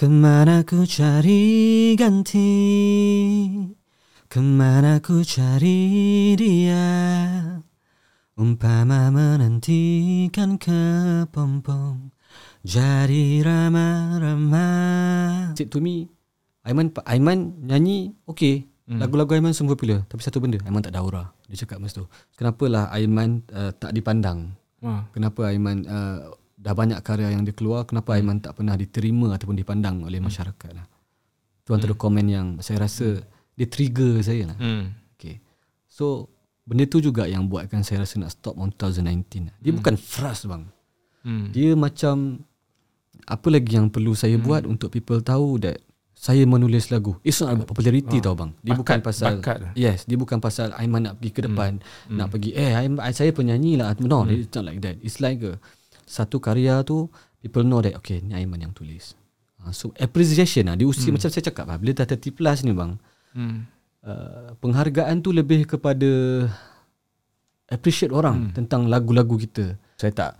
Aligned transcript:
Kemana 0.00 0.64
ku 0.64 0.88
cari 0.88 1.92
ganti 1.92 2.48
Kemana 4.32 4.96
ku 5.04 5.20
cari 5.20 6.32
dia 6.40 6.88
Umpama 8.32 9.12
menantikan 9.12 10.56
kepompong 10.56 12.16
Jadi 12.64 13.44
ramah-ramah 13.44 15.52
To 15.68 15.78
me 15.84 16.08
Aiman 16.64 16.96
Aiman 17.04 17.60
nyanyi 17.60 18.16
okay 18.24 18.64
hmm. 18.88 19.04
Lagu-lagu 19.04 19.36
Aiman 19.36 19.52
semua 19.52 19.76
popular. 19.76 20.08
Tapi 20.08 20.24
satu 20.24 20.40
benda 20.40 20.64
Aiman 20.64 20.80
tak 20.80 20.96
ada 20.96 21.04
aura 21.04 21.28
Dia 21.44 21.60
cakap 21.60 21.76
masa 21.76 22.00
tu. 22.00 22.08
Kenapalah 22.40 22.88
Aiman 22.88 23.44
uh, 23.52 23.68
tak 23.76 23.92
dipandang? 23.92 24.56
Wah. 24.80 25.04
Kenapa 25.12 25.52
Aiman 25.52 25.84
uh, 25.84 26.39
dah 26.60 26.76
banyak 26.76 27.00
karya 27.00 27.32
yang 27.32 27.42
dia 27.42 27.56
keluar 27.56 27.88
kenapa 27.88 28.12
hmm. 28.12 28.16
Aiman 28.20 28.36
tak 28.44 28.60
pernah 28.60 28.76
diterima 28.76 29.32
ataupun 29.32 29.56
dipandang 29.56 30.04
oleh 30.04 30.20
hmm. 30.20 30.28
masyarakat 30.28 30.70
lah. 30.76 30.86
Tu 31.64 31.72
antara 31.72 31.96
hmm. 31.96 32.02
komen 32.04 32.26
yang 32.28 32.46
saya 32.60 32.84
rasa 32.84 33.24
dia 33.56 33.66
trigger 33.66 34.20
saya 34.20 34.52
lah. 34.52 34.58
Hmm. 34.60 34.92
Okay. 35.16 35.40
So 35.88 36.28
benda 36.68 36.84
tu 36.84 37.00
juga 37.00 37.24
yang 37.24 37.48
buatkan 37.48 37.80
saya 37.80 38.04
rasa 38.04 38.20
nak 38.20 38.36
stop 38.36 38.60
on 38.60 38.68
2019. 38.76 39.56
Dia 39.56 39.72
hmm. 39.72 39.78
bukan 39.80 39.94
frust 39.96 40.44
bang. 40.44 40.68
Hmm. 41.24 41.48
Dia 41.48 41.72
macam 41.72 42.44
apa 43.24 43.48
lagi 43.48 43.76
yang 43.76 43.88
perlu 43.88 44.12
saya 44.12 44.36
hmm. 44.36 44.44
buat 44.44 44.62
untuk 44.68 44.92
people 44.92 45.24
tahu 45.24 45.64
that 45.64 45.80
saya 46.20 46.44
menulis 46.44 46.92
lagu. 46.92 47.16
It's 47.24 47.40
not 47.40 47.56
about 47.56 47.72
popularity 47.72 48.20
oh. 48.20 48.24
tau 48.28 48.34
bang. 48.36 48.52
Dia 48.60 48.76
bakat, 48.76 48.80
bukan 48.84 48.98
pasal 49.00 49.32
bakat. 49.40 49.58
Yes, 49.72 50.04
dia 50.04 50.20
bukan 50.20 50.36
pasal 50.36 50.76
Aiman 50.76 51.08
nak 51.08 51.16
pergi 51.16 51.32
ke 51.32 51.40
depan, 51.48 51.80
hmm. 51.80 52.16
nak 52.20 52.28
pergi 52.28 52.52
eh 52.52 52.76
Aiman, 52.76 53.00
saya 53.16 53.32
penyanyi 53.32 53.80
lah. 53.80 53.96
No, 54.04 54.28
hmm. 54.28 54.44
it's 54.44 54.52
not 54.52 54.68
like 54.68 54.84
that. 54.84 55.00
It's 55.00 55.24
like 55.24 55.40
a, 55.40 55.56
satu 56.10 56.42
karya 56.42 56.82
tu 56.82 57.06
people 57.38 57.62
know 57.62 57.78
that 57.78 57.94
okay 57.94 58.18
ni 58.18 58.34
Aiman 58.34 58.58
yang 58.58 58.74
tulis. 58.74 59.14
Uh, 59.62 59.70
so 59.70 59.94
appreciation 59.94 60.66
lah 60.66 60.74
di 60.74 60.82
usia 60.82 61.14
hmm. 61.14 61.22
macam 61.22 61.30
saya 61.30 61.44
cakap 61.46 61.70
lah 61.70 61.78
bila 61.78 61.94
dah 61.94 62.06
30 62.10 62.34
plus 62.34 62.58
ni 62.66 62.74
bang. 62.74 62.92
Hmm. 63.30 63.70
Uh, 64.02 64.56
penghargaan 64.58 65.22
tu 65.22 65.30
lebih 65.30 65.68
kepada 65.70 66.10
appreciate 67.70 68.10
orang 68.10 68.50
hmm. 68.50 68.52
tentang 68.58 68.90
lagu-lagu 68.90 69.38
kita. 69.38 69.78
Saya 69.94 70.10
tak 70.10 70.32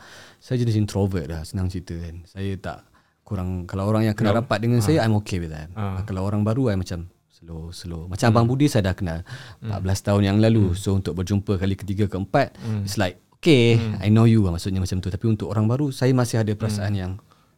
saya 0.42 0.58
jenis 0.58 0.80
introvert 0.80 1.30
lah 1.30 1.46
senang 1.46 1.70
cerita 1.70 1.94
kan. 1.94 2.26
Saya 2.26 2.56
tak 2.58 2.78
kurang 3.22 3.70
kalau 3.70 3.86
orang 3.86 4.10
yang 4.10 4.16
kenal 4.18 4.34
rapat 4.34 4.58
dengan 4.58 4.82
ha. 4.82 4.84
saya 4.84 5.06
I'm 5.06 5.14
okay 5.22 5.38
with 5.38 5.54
that. 5.54 5.70
Ha. 5.78 6.02
Kalau 6.02 6.26
orang 6.26 6.42
baru 6.42 6.74
I 6.74 6.76
macam 6.80 7.06
slow 7.30 7.70
slow. 7.70 8.10
Macam 8.10 8.26
hmm. 8.26 8.34
Abang 8.34 8.46
Budi 8.50 8.66
saya 8.66 8.90
dah 8.90 8.96
kenal 8.96 9.22
hmm. 9.62 9.70
14 9.70 10.06
tahun 10.10 10.22
yang 10.26 10.38
lalu. 10.42 10.74
Hmm. 10.74 10.78
So 10.80 10.98
untuk 10.98 11.14
berjumpa 11.14 11.60
kali 11.60 11.78
ketiga 11.78 12.10
keempat 12.10 12.58
hmm. 12.58 12.88
it's 12.88 12.98
like 12.98 13.22
okay 13.40 13.80
hmm. 13.80 14.04
I 14.04 14.12
know 14.12 14.28
you 14.28 14.44
lah 14.44 14.52
maksudnya 14.52 14.84
macam 14.84 15.00
tu 15.00 15.08
tapi 15.08 15.24
untuk 15.24 15.48
orang 15.48 15.64
baru 15.64 15.88
saya 15.88 16.12
masih 16.12 16.44
ada 16.44 16.52
perasaan 16.52 16.92
hmm. 16.92 17.00
yang 17.00 17.12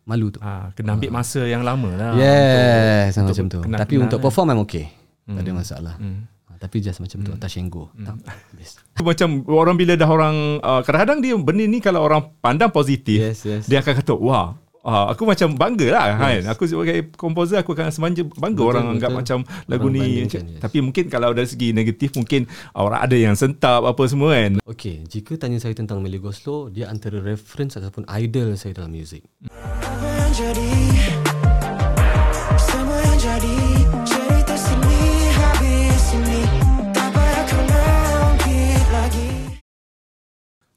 malu 0.07 0.31
tu 0.31 0.39
ha, 0.39 0.71
kena 0.75 0.95
ambil 0.95 1.11
ha. 1.11 1.15
masa 1.19 1.43
yang 1.43 1.67
lama 1.67 1.91
lah 1.95 2.11
yes 2.15 3.19
untuk, 3.19 3.35
macam 3.35 3.47
tu 3.51 3.61
kenal, 3.67 3.79
tapi 3.83 3.95
kenal, 3.99 4.07
untuk 4.07 4.19
kan. 4.23 4.25
perform 4.31 4.47
I'm 4.55 4.61
okay 4.63 4.87
hmm. 5.27 5.37
tak 5.37 5.43
ada 5.43 5.53
masalah 5.53 5.95
hmm. 5.99 6.21
Ha, 6.43 6.59
tapi 6.59 6.77
just 6.83 6.99
macam 7.03 7.19
tu 7.23 7.33
hmm. 7.35 7.41
touch 7.43 7.59
and 7.59 7.71
go 7.71 7.91
hmm. 7.95 8.19
macam 9.11 9.29
orang 9.51 9.75
bila 9.75 9.99
dah 9.99 10.07
orang 10.11 10.63
uh, 10.63 10.81
kadang-kadang 10.87 11.19
dia 11.19 11.35
benda 11.35 11.65
ni 11.67 11.79
kalau 11.83 12.07
orang 12.07 12.31
pandang 12.39 12.71
positif 12.71 13.19
yes, 13.19 13.43
yes. 13.43 13.67
dia 13.67 13.83
akan 13.83 13.95
kata 13.99 14.15
wah 14.15 14.55
Uh, 14.83 15.15
aku 15.15 15.23
macam 15.23 15.55
bangga 15.55 15.95
lah 15.95 16.07
kan. 16.19 16.43
Aku 16.51 16.67
sebagai 16.67 17.15
komposer 17.15 17.63
aku 17.63 17.71
akan 17.71 17.95
semanja 17.95 18.27
bangga 18.27 18.67
betul, 18.67 18.71
orang 18.75 18.85
betul. 18.91 18.95
anggap 18.99 19.11
macam 19.15 19.39
lagu 19.71 19.87
orang 19.87 19.95
ni. 19.95 20.27
Yes. 20.27 20.43
Tapi 20.59 20.83
mungkin 20.83 21.07
kalau 21.07 21.31
dari 21.31 21.47
segi 21.47 21.71
negatif 21.71 22.19
mungkin 22.19 22.51
orang 22.75 22.99
ada 22.99 23.15
yang 23.15 23.39
sentap 23.39 23.87
apa 23.87 24.03
semua 24.11 24.35
kan. 24.35 24.59
Okay, 24.67 25.07
jika 25.07 25.39
tanya 25.39 25.63
saya 25.63 25.79
tentang 25.79 26.03
Melly 26.03 26.19
Goslow, 26.19 26.67
dia 26.67 26.91
antara 26.91 27.23
reference 27.23 27.79
ataupun 27.79 28.11
idol 28.11 28.59
saya 28.59 28.75
dalam 28.75 28.91
muzik. 28.91 29.23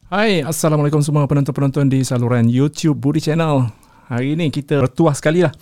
Hai, 0.05 0.45
Assalamualaikum 0.45 1.01
semua 1.01 1.25
penonton-penonton 1.25 1.89
di 1.89 2.05
saluran 2.05 2.45
YouTube 2.45 3.01
Budi 3.01 3.17
Channel 3.17 3.84
hari 4.09 4.37
ini 4.37 4.53
kita 4.53 4.85
bertuah 4.85 5.15
sekali 5.17 5.41
lah 5.41 5.53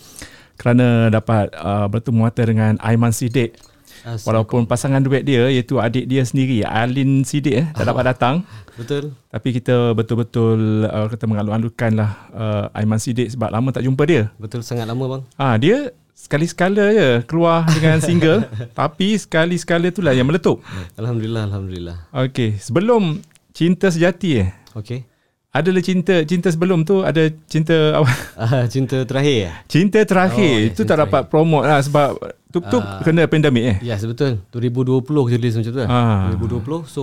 kerana 0.60 1.10
dapat 1.10 1.50
uh, 1.58 1.88
bertemu 1.90 2.20
mata 2.24 2.42
dengan 2.46 2.78
Aiman 2.80 3.12
Sidik. 3.12 3.58
Walaupun 4.04 4.68
pasangan 4.68 5.00
duet 5.00 5.24
dia 5.24 5.48
iaitu 5.48 5.80
adik 5.80 6.12
dia 6.12 6.28
sendiri 6.28 6.60
Alin 6.68 7.24
Sidik 7.24 7.56
eh, 7.56 7.68
tak 7.72 7.88
dapat 7.88 8.12
datang. 8.12 8.44
Betul. 8.76 9.16
Tapi 9.32 9.50
kita 9.56 9.96
betul-betul 9.96 10.84
uh, 10.92 11.08
kita 11.08 11.24
mengalu-alukan 11.24 11.92
lah 11.96 12.12
uh, 12.36 12.66
Aiman 12.76 13.00
Sidik 13.00 13.32
sebab 13.32 13.48
lama 13.48 13.72
tak 13.72 13.88
jumpa 13.88 14.04
dia. 14.04 14.28
Betul 14.36 14.60
sangat 14.60 14.92
lama 14.92 15.08
bang. 15.08 15.22
Ah 15.40 15.56
ha, 15.56 15.58
dia 15.60 15.96
sekali-sekala 16.12 16.92
je 16.92 17.10
keluar 17.32 17.64
dengan 17.72 18.04
single 18.08 18.44
tapi 18.76 19.16
sekali-sekala 19.16 19.88
itulah 19.88 20.12
yang 20.12 20.28
meletup. 20.28 20.60
Alhamdulillah 21.00 21.48
alhamdulillah. 21.48 21.98
Okey, 22.12 22.60
sebelum 22.60 23.24
Cinta 23.56 23.88
Sejati 23.88 24.44
eh. 24.44 24.50
Okey. 24.76 25.13
Ada 25.54 25.70
le 25.70 25.86
cinta 25.86 26.26
cinta 26.26 26.50
sebelum 26.50 26.82
tu 26.82 27.06
ada 27.06 27.30
cinta 27.46 27.94
apa? 27.94 28.10
Uh, 28.42 28.66
cinta 28.74 29.06
terakhir 29.06 29.36
ya. 29.38 29.52
Cinta 29.70 30.02
terakhir 30.02 30.50
oh, 30.50 30.68
itu 30.74 30.82
tak 30.82 30.98
terakhir. 30.98 31.14
dapat 31.14 31.22
promote 31.30 31.70
lah 31.70 31.78
sebab 31.78 32.18
tu 32.50 32.58
tu 32.58 32.82
uh, 32.82 33.06
kena 33.06 33.30
pandemik 33.30 33.62
eh. 33.62 33.78
Ya 33.86 33.94
yes, 33.94 34.02
betul. 34.10 34.42
2020 34.50 35.06
kita 35.06 35.38
tulis 35.38 35.56
macam 35.62 35.72
tu 35.78 35.82
lah. 35.86 35.90
Uh. 36.34 36.58
2020 36.58 36.90
so 36.90 37.02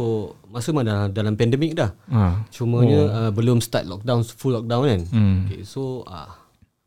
masa 0.50 0.74
mana 0.74 1.06
dalam 1.06 1.38
pandemik 1.38 1.78
dah. 1.78 1.94
Uh. 2.10 2.42
Cumanya 2.50 3.00
oh. 3.06 3.18
uh, 3.22 3.30
belum 3.30 3.62
start 3.62 3.86
lockdown 3.86 4.26
full 4.26 4.58
lockdown 4.58 4.82
kan. 4.82 5.00
Hmm. 5.14 5.36
Okay, 5.46 5.62
so 5.62 6.02
uh, 6.10 6.26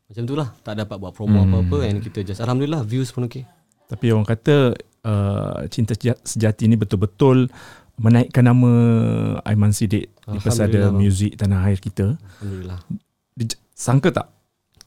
macam 0.04 0.22
tu 0.28 0.36
lah 0.36 0.52
tak 0.60 0.84
dapat 0.84 1.00
buat 1.00 1.16
promo 1.16 1.40
hmm. 1.40 1.48
apa-apa 1.48 1.76
and 1.88 2.04
kita 2.04 2.20
just 2.28 2.44
alhamdulillah 2.44 2.84
views 2.84 3.08
pun 3.08 3.24
okey. 3.24 3.48
Tapi 3.88 4.12
orang 4.12 4.28
kata 4.28 4.76
uh, 5.00 5.64
cinta 5.72 5.96
sejati 6.28 6.68
ni 6.68 6.76
betul-betul 6.76 7.48
menaikkan 7.96 8.44
nama 8.44 8.70
Aiman 9.46 9.70
Sidik 9.72 10.13
di 10.28 10.38
pesada 10.40 10.80
muzik 10.88 11.36
tanah 11.36 11.68
air 11.68 11.78
kita. 11.80 12.16
Alhamdulillah. 12.40 12.80
Sangka 13.74 14.08
tak? 14.14 14.26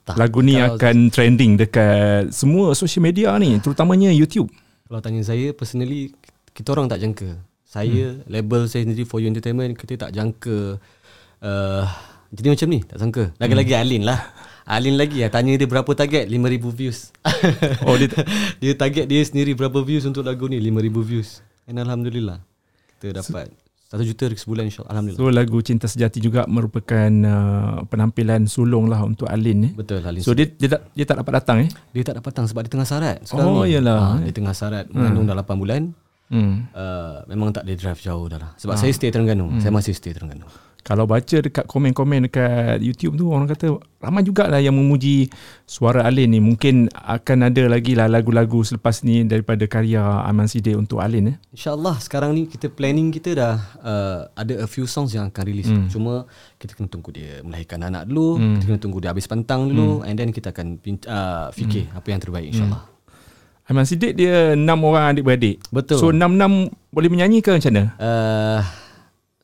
tak. 0.07 0.15
Lagu 0.15 0.39
ni 0.39 0.55
Kalau 0.55 0.79
akan 0.79 0.95
trending 1.11 1.59
dekat 1.59 2.31
semua 2.31 2.71
social 2.73 3.03
media 3.03 3.35
ni, 3.37 3.59
terutamanya 3.59 4.09
YouTube. 4.09 4.47
Kalau 4.87 5.03
tanya 5.03 5.21
saya 5.21 5.51
personally, 5.51 6.15
kita 6.55 6.71
orang 6.73 6.87
tak 6.87 7.03
jangka. 7.03 7.35
Saya, 7.67 8.15
hmm. 8.15 8.31
label 8.31 8.61
saya 8.71 8.87
sendiri 8.87 9.03
For 9.03 9.19
You 9.19 9.27
Entertainment, 9.27 9.75
kita 9.75 10.07
tak 10.07 10.15
jangka 10.15 10.79
uh, 11.43 11.83
jadi 12.31 12.47
macam 12.55 12.67
ni, 12.71 12.79
tak 12.87 12.97
sangka. 12.99 13.23
Lagi-lagi 13.37 13.73
hmm. 13.75 13.83
Alin 13.83 14.03
lah. 14.07 14.19
Alin 14.67 14.95
lagi 14.99 15.23
lah, 15.23 15.31
tanya 15.31 15.55
dia 15.55 15.67
berapa 15.67 15.87
target, 15.95 16.27
5,000 16.27 16.75
views. 16.75 17.15
Oh, 17.87 17.95
dia, 17.95 18.11
dia 18.63 18.73
target 18.75 19.07
dia 19.07 19.23
sendiri 19.23 19.55
berapa 19.55 19.79
views 19.79 20.03
untuk 20.03 20.27
lagu 20.27 20.47
ni, 20.51 20.59
5,000 20.59 21.07
views. 21.07 21.39
And 21.67 21.79
Alhamdulillah 21.83 22.43
kita 22.97 23.21
dapat 23.21 23.53
satu 23.87 24.03
juta 24.03 24.27
sebulan 24.27 24.67
insyaAllah 24.67 24.91
Alhamdulillah 24.91 25.23
So 25.23 25.31
lagu 25.31 25.57
Cinta 25.63 25.87
Sejati 25.87 26.19
juga 26.19 26.43
merupakan 26.43 27.07
uh, 27.07 27.87
penampilan 27.87 28.43
sulung 28.43 28.91
lah 28.91 28.99
untuk 28.99 29.31
Alin 29.31 29.71
eh? 29.71 29.71
Betul 29.71 30.03
Alin 30.03 30.19
So 30.19 30.35
dia, 30.35 30.51
dia, 30.51 30.75
tak, 30.75 30.91
dia 30.91 31.07
tak 31.07 31.23
dapat 31.23 31.33
datang 31.39 31.57
eh? 31.63 31.69
Dia 31.95 32.03
tak 32.03 32.19
dapat 32.19 32.35
datang 32.35 32.51
sebab 32.51 32.67
dia 32.67 32.71
tengah 32.75 32.83
sarat 32.83 33.23
sekarang 33.23 33.47
Oh 33.47 33.63
ni. 33.63 33.71
iyalah 33.71 34.19
ha, 34.19 34.19
Dia 34.19 34.35
tengah 34.35 34.51
sarat 34.51 34.91
mengandung 34.91 35.23
hmm. 35.23 35.39
dah 35.39 35.47
8 35.47 35.63
bulan 35.63 35.81
hmm. 36.27 36.53
uh, 36.75 37.15
Memang 37.31 37.55
tak 37.55 37.63
dia 37.63 37.79
drive 37.79 38.03
jauh 38.03 38.27
dah 38.27 38.35
lah 38.43 38.51
Sebab 38.59 38.75
ha. 38.75 38.79
saya 38.83 38.91
stay 38.91 39.07
Terengganu 39.07 39.55
hmm. 39.55 39.63
Saya 39.63 39.71
masih 39.71 39.95
stay 39.95 40.11
Terengganu 40.11 40.66
kalau 40.87 41.03
baca 41.03 41.43
dekat 41.43 41.67
komen-komen 41.67 42.31
dekat 42.31 42.79
YouTube 42.79 43.19
tu 43.19 43.27
orang 43.27 43.51
kata 43.51 43.75
ramai 43.99 44.23
jugalah 44.23 44.63
yang 44.63 44.71
memuji 44.71 45.27
suara 45.67 46.07
Alin 46.07 46.31
ni 46.31 46.39
mungkin 46.39 46.87
akan 46.95 47.51
ada 47.51 47.67
lagi 47.67 47.91
lah 47.91 48.07
lagu-lagu 48.07 48.63
selepas 48.63 49.03
ni 49.03 49.27
daripada 49.27 49.67
karya 49.67 49.99
Aman 50.23 50.47
Sidi 50.47 50.71
untuk 50.79 51.03
Alin 51.03 51.35
eh. 51.35 51.37
InsyaAllah 51.51 51.99
sekarang 51.99 52.31
ni 52.31 52.47
kita 52.47 52.71
planning 52.71 53.11
kita 53.11 53.35
dah 53.35 53.55
uh, 53.83 54.31
ada 54.31 54.63
a 54.63 54.67
few 54.71 54.87
songs 54.87 55.11
yang 55.11 55.27
akan 55.27 55.43
release 55.43 55.67
hmm. 55.67 55.91
cuma 55.91 56.23
kita 56.55 56.71
kena 56.79 56.87
tunggu 56.87 57.11
dia 57.11 57.43
melahirkan 57.43 57.83
anak 57.83 58.07
dulu 58.07 58.39
hmm. 58.39 58.55
kita 58.55 58.63
kena 58.71 58.79
tunggu 58.79 58.97
dia 59.03 59.11
habis 59.11 59.27
pantang 59.27 59.67
dulu 59.67 59.99
hmm. 59.99 60.07
and 60.07 60.15
then 60.15 60.31
kita 60.31 60.55
akan 60.55 60.79
uh, 61.03 61.51
fikir 61.51 61.91
hmm. 61.91 61.99
apa 61.99 62.07
yang 62.07 62.21
terbaik 62.23 62.47
insyaAllah 62.55 62.79
hmm. 62.87 62.95
Aiman 63.67 63.83
Sidik 63.83 64.15
dia 64.15 64.55
enam 64.55 64.79
orang 64.87 65.11
adik-beradik. 65.11 65.59
Betul. 65.75 65.99
So 65.99 66.15
enam-enam 66.15 66.71
boleh 66.87 67.11
menyanyi 67.11 67.43
ke 67.43 67.51
macam 67.51 67.75
mana? 67.75 67.83
Uh, 67.99 68.63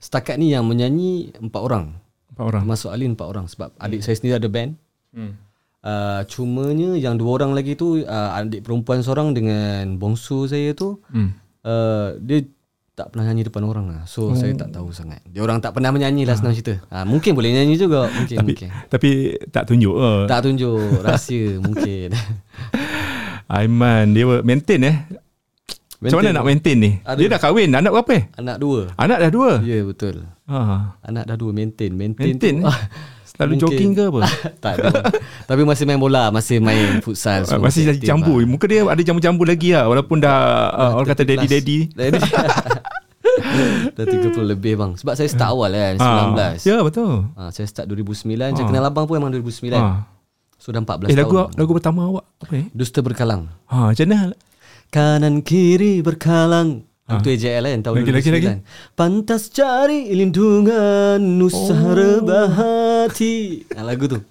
setakat 0.03 0.35
ni 0.35 0.51
yang 0.51 0.67
menyanyi 0.67 1.31
empat 1.39 1.61
orang. 1.63 1.95
Empat 2.35 2.43
orang. 2.43 2.63
Masuk 2.67 2.91
Alin 2.91 3.15
empat 3.15 3.27
orang 3.31 3.47
sebab 3.47 3.71
hmm. 3.71 3.83
adik 3.87 4.01
saya 4.03 4.19
sendiri 4.19 4.35
ada 4.35 4.49
band. 4.51 4.75
Hmm. 5.15 5.39
Uh, 5.83 6.23
cumanya 6.27 6.95
yang 6.95 7.15
dua 7.19 7.39
orang 7.39 7.55
lagi 7.55 7.75
tu 7.75 8.03
uh, 8.03 8.39
adik 8.39 8.63
perempuan 8.63 9.03
seorang 9.03 9.35
dengan 9.35 9.99
bongsu 9.99 10.47
saya 10.47 10.71
tu 10.71 11.03
hmm. 11.11 11.29
uh, 11.67 12.15
dia 12.23 12.47
tak 12.93 13.09
pernah 13.09 13.25
nyanyi 13.25 13.49
depan 13.49 13.65
orang 13.65 13.85
lah. 13.89 14.01
So 14.05 14.31
oh. 14.31 14.37
saya 14.37 14.53
tak 14.53 14.69
tahu 14.69 14.93
sangat. 14.93 15.23
Dia 15.25 15.41
orang 15.41 15.57
tak 15.63 15.73
pernah 15.73 15.89
menyanyi 15.89 16.29
lah 16.29 16.37
senang 16.37 16.53
cerita. 16.53 16.77
Uh, 16.93 17.03
mungkin 17.07 17.33
boleh 17.33 17.49
nyanyi 17.49 17.75
juga 17.79 18.05
mungkin 18.11 18.37
tapi, 18.37 18.47
mungkin. 18.53 18.69
Tapi 18.91 19.09
tak 19.49 19.63
tunjuk 19.71 19.93
uh. 19.97 20.23
Tak 20.29 20.39
tunjuk 20.45 21.01
rahsia 21.01 21.57
mungkin. 21.57 22.13
Aiman 23.53 24.13
dia 24.13 24.25
maintain 24.45 24.81
eh. 24.85 24.97
Macam 26.03 26.19
mana 26.19 26.35
nak 26.35 26.43
maintain 26.43 26.77
ni? 26.77 26.91
Ada. 27.07 27.15
Dia 27.15 27.27
dah 27.31 27.39
kahwin, 27.39 27.71
anak 27.71 27.95
berapa 27.95 28.11
eh? 28.11 28.23
Anak 28.35 28.59
dua. 28.59 28.91
Anak 28.99 29.17
dah 29.23 29.31
dua? 29.31 29.51
Ya, 29.63 29.79
yeah, 29.79 29.83
betul. 29.87 30.27
Ha. 30.51 30.59
Anak 30.99 31.23
dah 31.31 31.35
dua, 31.39 31.55
maintain. 31.55 31.95
Maintain, 31.95 32.35
maintain 32.35 32.59
tu, 32.59 32.67
eh? 32.67 32.79
Selalu 33.33 33.57
Mungkin. 33.57 33.65
jogging 33.65 33.91
ke 33.97 34.03
apa? 34.13 34.21
tak 34.63 34.71
ada. 34.77 34.89
Tapi 35.49 35.61
masih 35.65 35.89
main 35.89 35.97
bola, 35.97 36.29
masih 36.29 36.61
main 36.61 37.01
futsal. 37.01 37.49
Semua 37.49 37.65
masih 37.65 37.89
jadi 37.89 38.13
jambu. 38.13 38.37
Lah. 38.37 38.45
Muka 38.45 38.69
dia 38.69 38.85
ada 38.85 39.01
jambu-jambu 39.01 39.41
lagi 39.41 39.73
lah. 39.73 39.89
Walaupun 39.89 40.21
dah 40.21 40.37
uh, 40.69 40.91
orang 41.01 41.09
kata 41.09 41.25
daddy-daddy. 41.25 41.89
dah 43.97 44.05
30 44.05 44.53
lebih 44.53 44.77
bang. 44.77 44.93
Sebab 45.01 45.17
saya 45.17 45.25
start 45.25 45.49
awal 45.49 45.73
kan, 45.73 45.97
19. 45.97 46.37
Ha. 46.37 46.47
Ya, 46.61 46.77
betul. 46.85 47.25
Ha, 47.33 47.49
saya 47.49 47.65
start 47.65 47.89
2009. 47.89 48.37
Ha. 48.37 48.53
Saya 48.53 48.65
kenal 48.69 48.85
abang 48.85 49.09
pun 49.09 49.17
memang 49.17 49.33
2009. 49.33 49.81
Ha. 49.81 50.05
So 50.61 50.69
dah 50.69 50.85
14 50.85 51.09
eh, 51.09 51.17
lagu, 51.17 51.33
tahun. 51.33 51.57
Lagu 51.57 51.71
pertama 51.73 51.99
awak 52.13 52.25
apa 52.37 52.51
ni? 52.53 52.69
Dusta 52.69 53.01
Berkalang. 53.01 53.49
Ha, 53.73 53.89
macam 53.91 54.05
mana? 54.05 54.37
Kanan 54.93 55.41
kiri 55.41 56.05
berkalang. 56.05 56.85
Ha. 57.09 57.17
Itu 57.17 57.33
AJL 57.33 57.65
kan 57.65 57.81
tahun 57.81 57.95
lagi, 58.05 58.11
2009. 58.13 58.13
Lagi, 58.13 58.29
lagi. 58.29 58.61
Pantas 58.93 59.49
cari 59.49 60.13
lindungan 60.13 61.17
Nusa 61.17 61.73
oh. 61.73 61.97
rebah 61.97 62.53
hati. 62.53 63.65
Ha, 63.73 63.81
lagu 63.81 64.05
tu. 64.05 64.21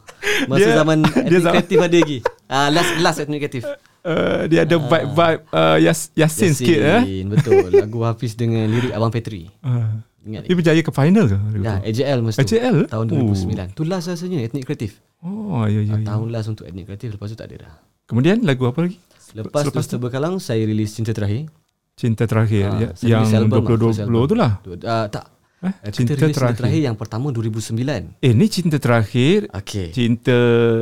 Masa 0.47 0.71
dia, 0.71 0.79
zaman 0.79 1.03
etnik 1.27 1.43
kreatif 1.51 1.79
ada 1.83 1.97
lagi. 1.99 2.19
Ah, 2.47 2.71
last 2.71 2.95
last 3.03 3.19
etnik 3.27 3.43
kreatif. 3.43 3.67
Uh, 4.07 4.47
dia 4.51 4.63
ada 4.67 4.83
vibe-vibe 4.83 5.43
uh, 5.55 5.79
Yas, 5.79 6.11
Yasin, 6.19 6.51
Yasin 6.51 6.59
sikit 6.59 6.79
eh? 6.83 7.23
Betul 7.23 7.71
Lagu 7.71 8.03
Hafiz 8.03 8.35
dengan 8.35 8.67
lirik 8.67 8.91
Abang 8.99 9.15
Petri 9.15 9.47
uh, 9.63 9.95
Ingat 10.27 10.51
Dia 10.51 10.55
berjaya 10.59 10.83
ke 10.83 10.91
final 10.91 11.31
ke? 11.31 11.39
Ya 11.63 11.79
AJL 11.87 12.19
masa 12.19 12.43
tu? 12.43 12.83
Tahun 12.91 13.07
2009 13.07 13.47
uh. 13.47 13.67
Tu 13.79 13.87
last 13.87 14.11
rasanya 14.11 14.43
Etnik 14.43 14.67
kreatif 14.67 14.99
Oh 15.23 15.71
ya 15.71 15.87
ya, 15.87 16.03
ya. 16.03 16.03
Tahun 16.03 16.35
last 16.35 16.51
untuk 16.51 16.67
etnik 16.67 16.91
kreatif 16.91 17.15
Lepas 17.15 17.31
tu 17.31 17.39
tak 17.39 17.55
ada 17.55 17.63
dah 17.63 17.75
Kemudian 18.11 18.43
lagu 18.43 18.67
apa 18.67 18.91
lagi? 18.91 18.99
Lepas, 19.33 19.65
Lepas 19.69 19.85
tu 19.89 19.97
berkalang 19.97 20.37
Saya 20.39 20.65
rilis 20.65 20.93
Cinta 20.93 21.17
Terakhir 21.17 21.49
Cinta 21.97 22.25
Terakhir 22.29 22.69
uh, 22.69 22.93
Yang 23.01 23.49
2020 23.49 24.31
tu 24.31 24.35
lah 24.37 24.61
uh, 24.61 25.07
Tak 25.09 25.33
Eh, 25.63 25.95
cinta, 25.95 26.19
cinta 26.19 26.35
terakhir. 26.35 26.59
terakhir 26.59 26.81
yang 26.91 26.97
pertama 26.99 27.31
2009. 27.31 28.19
Eh 28.19 28.35
ni 28.35 28.51
cinta 28.51 28.83
terakhir. 28.83 29.47
Okay. 29.55 29.95
Cinta 29.95 30.35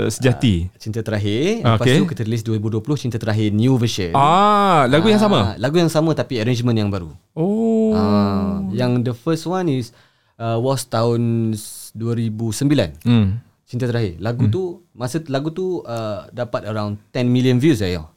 sejati. 0.09 0.73
Uh, 0.73 0.81
cinta 0.81 1.05
terakhir. 1.05 1.61
Lepas 1.61 1.85
okay. 1.85 2.01
tu 2.01 2.09
kita 2.09 2.23
rilis 2.25 2.41
2020 2.49 2.81
cinta 2.97 3.21
terakhir 3.21 3.53
new 3.53 3.77
version. 3.77 4.17
Ah, 4.17 4.89
lagu 4.89 5.05
uh, 5.05 5.13
yang 5.13 5.21
sama. 5.21 5.53
Lagu 5.61 5.77
yang 5.77 5.93
sama 5.93 6.17
tapi 6.17 6.41
arrangement 6.41 6.73
yang 6.73 6.89
baru. 6.89 7.13
Oh. 7.37 7.93
Uh, 7.93 8.73
yang 8.73 9.05
the 9.05 9.13
first 9.13 9.45
one 9.45 9.69
is 9.69 9.93
uh, 10.41 10.57
was 10.57 10.89
tahun 10.89 11.53
2009. 11.93 13.05
Hmm. 13.05 13.45
Cinta 13.69 13.85
terakhir. 13.85 14.17
Lagu 14.17 14.49
hmm. 14.49 14.53
tu 14.53 14.81
masa 14.97 15.21
lagu 15.29 15.53
tu 15.53 15.85
uh, 15.85 16.25
dapat 16.33 16.65
around 16.65 16.97
10 17.13 17.29
million 17.29 17.61
views 17.61 17.85
saya. 17.85 18.09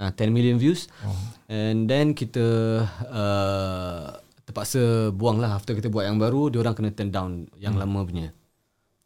Ah, 0.00 0.08
uh, 0.08 0.12
10 0.16 0.32
million 0.32 0.56
views. 0.56 0.88
Oh. 1.04 1.12
And 1.52 1.84
then 1.84 2.16
kita 2.16 2.40
uh, 3.04 4.16
terpaksa 4.50 5.14
buang 5.14 5.38
lah 5.38 5.54
after 5.54 5.78
kita 5.78 5.86
buat 5.86 6.10
yang 6.10 6.18
baru 6.18 6.50
dia 6.50 6.58
orang 6.58 6.74
kena 6.74 6.90
turn 6.90 7.14
down 7.14 7.30
yang 7.54 7.78
hmm. 7.78 7.82
lama 7.86 8.00
punya 8.02 8.34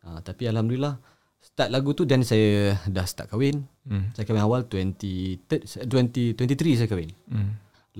ha, 0.00 0.24
tapi 0.24 0.48
Alhamdulillah 0.48 0.96
start 1.44 1.68
lagu 1.68 1.92
tu 1.92 2.08
dan 2.08 2.24
saya 2.24 2.80
dah 2.88 3.04
start 3.04 3.28
kahwin 3.28 3.68
hmm. 3.84 4.16
saya 4.16 4.24
kahwin 4.24 4.40
awal 4.40 4.64
20, 4.64 5.44
20, 5.44 5.84
23 5.84 6.80
saya 6.80 6.88
kahwin 6.88 7.12
hmm. 7.28 7.50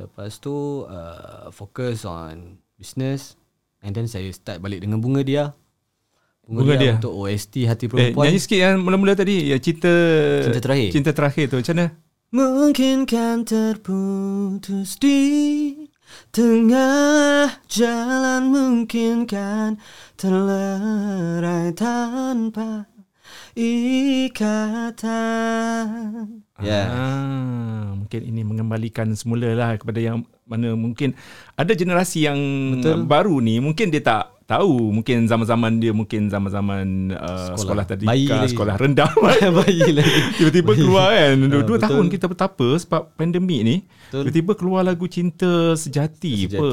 lepas 0.01 0.41
tu 0.41 0.89
uh, 0.89 1.53
fokus 1.53 2.09
on 2.09 2.57
business 2.81 3.37
and 3.85 3.93
then 3.93 4.09
saya 4.09 4.33
start 4.33 4.65
balik 4.65 4.81
dengan 4.81 5.05
bunga 5.05 5.21
dia 5.21 5.53
bunga, 6.49 6.61
bunga 6.65 6.75
dia, 6.81 6.81
dia 6.81 6.93
untuk 6.97 7.13
OST 7.13 7.55
hati 7.69 7.85
perempuan 7.93 8.25
eh, 8.25 8.33
nyanyi 8.33 8.41
sikit 8.41 8.57
yang 8.65 8.81
mula-mula 8.81 9.13
tadi 9.13 9.53
ya 9.53 9.61
cinta 9.61 9.93
cinta 10.49 10.65
terakhir 10.65 10.89
cinta 10.97 11.11
terakhir 11.13 11.45
tu 11.53 11.61
macam 11.61 11.77
mana 11.77 11.87
Mungkin 12.35 13.07
kan 13.07 13.47
terputus 13.47 14.99
di 14.99 15.23
Tengah 16.35 17.63
jalan 17.71 18.51
mungkin 18.51 19.23
kan 19.23 19.79
terlerai 20.19 21.71
tanpa 21.79 22.91
ikatan. 23.55 24.99
Ya. 26.59 26.91
Ah, 26.91 27.95
mungkin 27.95 28.21
ini 28.27 28.43
mengembalikan 28.43 29.15
semula 29.15 29.55
lah 29.55 29.79
kepada 29.79 30.03
yang 30.03 30.27
mana 30.45 30.75
mungkin 30.75 31.15
ada 31.55 31.71
generasi 31.73 32.27
yang 32.27 32.39
Betul. 32.79 33.07
baru 33.07 33.39
ni 33.41 33.63
mungkin 33.63 33.95
dia 33.95 34.03
tak 34.03 34.34
tahu 34.45 34.93
mungkin 34.93 35.25
zaman-zaman 35.25 35.81
dia 35.81 35.93
mungkin 35.97 36.29
zaman-zaman 36.29 37.17
uh, 37.17 37.57
sekolah, 37.57 37.85
sekolah 37.85 37.85
tadika 37.89 38.37
sekolah 38.45 38.75
rendah. 38.77 39.11
Bayi 39.65 39.89
lagi. 39.97 40.19
Tiba-tiba 40.41 40.71
bayi. 40.73 40.81
keluar 40.85 41.09
kan. 41.13 41.37
Dua, 41.49 41.63
dua 41.65 41.79
tahun 41.81 42.07
kita 42.13 42.27
betapa 42.29 42.69
sebab 42.77 43.13
pandemik 43.17 43.61
ni 43.65 43.77
betul. 44.09 44.23
tiba-tiba 44.29 44.53
keluar 44.57 44.83
lagu 44.85 45.07
cinta 45.09 45.75
sejati, 45.75 46.47
sejati. 46.47 46.59
apa 46.59 46.69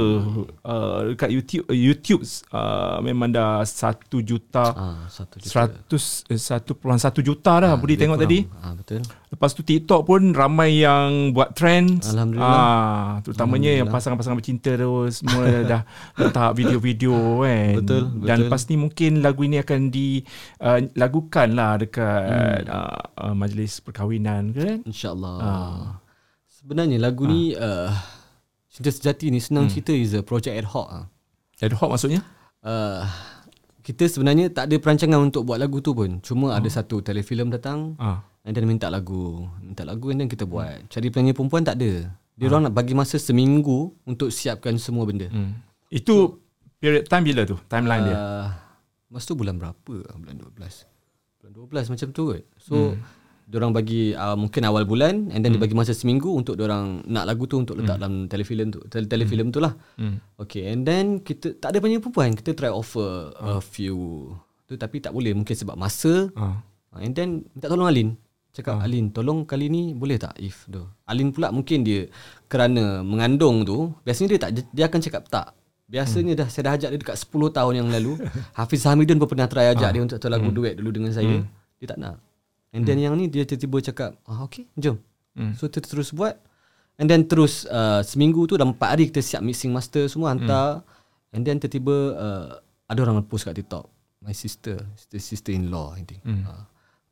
uh, 0.66 0.98
dekat 1.14 1.30
YouTube 1.32 1.66
YouTube 1.72 2.24
uh, 2.52 2.98
memang 3.04 3.32
dah 3.32 3.64
satu 3.64 4.20
juta 4.22 4.66
ah, 4.76 5.06
seratus 5.40 6.28
eh, 6.28 6.40
satu 6.40 6.76
puluhan 6.78 7.00
satu 7.00 7.24
juta 7.24 7.64
dah 7.64 7.74
ah, 7.74 7.78
budi 7.80 7.96
tengok 7.98 8.20
kurang. 8.20 8.30
tadi 8.30 8.40
ah, 8.62 8.74
betul 8.76 9.02
lepas 9.32 9.52
tu 9.56 9.62
TikTok 9.64 10.02
pun 10.04 10.22
ramai 10.36 10.84
yang 10.84 11.32
buat 11.32 11.56
trend 11.56 12.04
alhamdulillah 12.04 12.52
ah, 12.52 13.10
terutamanya 13.24 13.72
alhamdulillah. 13.72 13.80
yang 13.80 13.88
pasangan-pasangan 13.88 14.38
bercinta 14.38 14.72
tu 14.76 14.92
semua 15.10 15.44
dah 15.72 15.82
letak 16.20 16.52
video-video 16.58 17.16
kan 17.42 17.52
kan 17.52 17.76
betul, 17.80 18.02
betul. 18.08 18.28
dan 18.28 18.38
lepas 18.46 18.62
ni 18.68 18.76
mungkin 18.78 19.12
lagu 19.24 19.42
ini 19.46 19.58
akan 19.62 19.80
dilagukan 19.92 21.48
uh, 21.52 21.56
lah 21.56 21.72
dekat 21.80 22.22
hmm. 22.28 22.68
uh, 22.68 23.02
uh, 23.28 23.34
majlis 23.36 23.80
perkahwinan 23.84 24.52
kan 24.56 24.78
insyaallah 24.88 25.36
uh. 25.40 26.01
Sebenarnya 26.62 26.98
lagu 27.02 27.26
uh. 27.26 27.30
ni 27.30 27.58
uh, 27.58 27.90
cinta 28.72 28.90
sejati 28.94 29.34
ni 29.34 29.42
senang 29.42 29.68
hmm. 29.68 29.74
cerita 29.74 29.92
is 29.92 30.14
a 30.14 30.22
project 30.22 30.56
ad 30.56 30.68
hoc 30.70 30.88
uh. 30.88 31.06
ad 31.60 31.74
hoc 31.76 31.90
maksudnya 31.92 32.22
uh, 32.64 33.04
kita 33.82 34.06
sebenarnya 34.06 34.54
tak 34.54 34.70
ada 34.70 34.76
perancangan 34.78 35.20
untuk 35.20 35.44
buat 35.44 35.58
lagu 35.58 35.82
tu 35.82 35.98
pun 35.98 36.22
cuma 36.22 36.54
uh. 36.54 36.62
ada 36.62 36.70
satu 36.70 37.02
telefilm 37.02 37.50
datang 37.50 37.98
uh. 37.98 38.22
and 38.46 38.54
then 38.54 38.70
minta 38.70 38.88
lagu 38.88 39.50
minta 39.60 39.82
lagu 39.84 40.14
and 40.14 40.24
then 40.24 40.30
kita 40.30 40.46
buat 40.46 40.86
hmm. 40.86 40.88
cari 40.88 41.10
penyanyi 41.10 41.34
perempuan 41.34 41.66
tak 41.66 41.82
ada 41.82 42.14
dia 42.40 42.48
orang 42.50 42.72
nak 42.72 42.74
bagi 42.74 42.98
masa 42.98 43.22
seminggu 43.22 43.94
untuk 44.08 44.32
siapkan 44.32 44.80
semua 44.80 45.04
benda 45.04 45.28
hmm. 45.28 45.52
itu 45.92 46.16
so, 46.38 46.42
Period 46.82 47.06
time 47.06 47.24
bila 47.30 47.46
tu? 47.46 47.62
Timeline 47.70 48.02
uh, 48.02 48.08
dia? 48.10 48.18
Masa 49.14 49.30
tu 49.30 49.38
bulan 49.38 49.62
berapa? 49.62 49.96
Bulan 50.18 50.34
12. 50.34 50.58
Bulan 51.38 51.52
12 51.54 51.94
macam 51.94 52.08
tu 52.10 52.24
kot. 52.34 52.44
So, 52.58 52.98
hmm. 52.98 53.21
Orang 53.60 53.76
bagi 53.76 54.16
uh, 54.16 54.38
mungkin 54.40 54.64
awal 54.64 54.88
bulan 54.88 55.28
and 55.34 55.44
then 55.44 55.52
hmm. 55.52 55.60
dia 55.60 55.64
bagi 55.68 55.76
masa 55.76 55.92
seminggu 55.92 56.32
untuk 56.32 56.56
orang 56.62 57.04
nak 57.10 57.28
lagu 57.28 57.44
tu 57.50 57.60
untuk 57.60 57.76
letak 57.76 58.00
hmm. 58.00 58.04
dalam 58.04 58.14
telefilm 58.32 58.68
tu. 58.72 58.80
Tele- 58.88 59.10
telefilm 59.12 59.52
hmm. 59.52 59.56
tu 59.56 59.60
lah. 59.60 59.74
Hmm. 60.00 60.24
Okay, 60.40 60.72
and 60.72 60.88
then 60.88 61.20
kita 61.20 61.60
tak 61.60 61.76
ada 61.76 61.84
banyak 61.84 62.00
perempuan. 62.00 62.32
Kita 62.32 62.56
try 62.56 62.72
offer 62.72 63.36
uh. 63.36 63.58
a 63.58 63.64
few. 63.64 64.32
Tu 64.70 64.80
tapi 64.80 65.04
tak 65.04 65.12
boleh 65.12 65.36
mungkin 65.36 65.52
sebab 65.52 65.76
masa. 65.76 66.32
Uh. 66.38 66.56
And 66.96 67.12
then 67.12 67.50
minta 67.52 67.68
tolong 67.68 67.92
Alin. 67.92 68.16
Cakap 68.56 68.80
uh. 68.80 68.86
Alin, 68.88 69.12
tolong 69.12 69.44
kali 69.44 69.68
ni 69.68 69.92
boleh 69.92 70.16
tak 70.16 70.40
if 70.40 70.70
tu. 70.72 70.88
Alin 71.04 71.36
pula 71.36 71.52
mungkin 71.52 71.84
dia 71.84 72.08
kerana 72.48 73.04
mengandung 73.04 73.68
tu, 73.68 73.92
biasanya 74.08 74.38
dia 74.38 74.40
tak 74.48 74.52
dia 74.72 74.86
akan 74.88 75.00
cakap 75.04 75.24
tak. 75.28 75.48
Biasanya 75.92 76.34
hmm. 76.36 76.40
dah 76.40 76.48
saya 76.48 76.64
dah 76.72 76.74
ajak 76.80 76.90
dia 76.96 77.00
dekat 77.04 77.18
10 77.20 77.52
tahun 77.52 77.74
yang 77.84 77.90
lalu. 77.92 78.16
Hafiz 78.60 78.88
Hamidun 78.88 79.20
pun 79.20 79.28
pernah 79.28 79.52
try 79.52 79.76
ajak 79.76 79.92
ha. 79.92 79.94
dia 79.96 80.00
untuk 80.00 80.24
tu 80.24 80.32
lagu 80.32 80.48
hmm. 80.48 80.56
duet 80.56 80.74
dulu 80.80 80.90
dengan 80.96 81.12
saya. 81.12 81.44
Hmm. 81.44 81.52
Dia 81.84 81.88
tak 81.92 82.00
nak. 82.00 82.31
And 82.72 82.88
then 82.88 83.00
hmm. 83.00 83.06
yang 83.12 83.14
ni 83.20 83.28
dia 83.28 83.44
tiba-tiba 83.44 83.92
cakap, 83.92 84.16
"Ah 84.24 84.48
okey, 84.48 84.68
jom." 84.80 85.00
Hmm. 85.36 85.56
So 85.60 85.68
kita 85.68 85.88
terus 85.88 86.16
buat. 86.16 86.40
And 87.00 87.08
then 87.08 87.28
terus 87.28 87.68
uh, 87.68 88.04
seminggu 88.06 88.46
tu 88.46 88.56
dah 88.56 88.68
4 88.68 88.78
hari 88.78 89.10
kita 89.10 89.20
siap 89.24 89.42
mixing 89.44 89.72
master 89.76 90.08
semua 90.08 90.32
hantar. 90.32 90.84
Hmm. 90.84 91.36
And 91.36 91.42
then 91.44 91.60
tiba-tiba 91.60 91.96
uh, 92.16 92.48
ada 92.88 93.00
orang 93.04 93.24
post 93.28 93.48
kat 93.48 93.56
TikTok. 93.60 93.88
My 94.22 94.36
sister, 94.38 94.78
sister 94.94 95.20
sister 95.20 95.52
in 95.56 95.74
law 95.74 95.96
I 95.98 96.04
think. 96.08 96.24
Hmm. 96.24 96.48
Uh, 96.48 96.64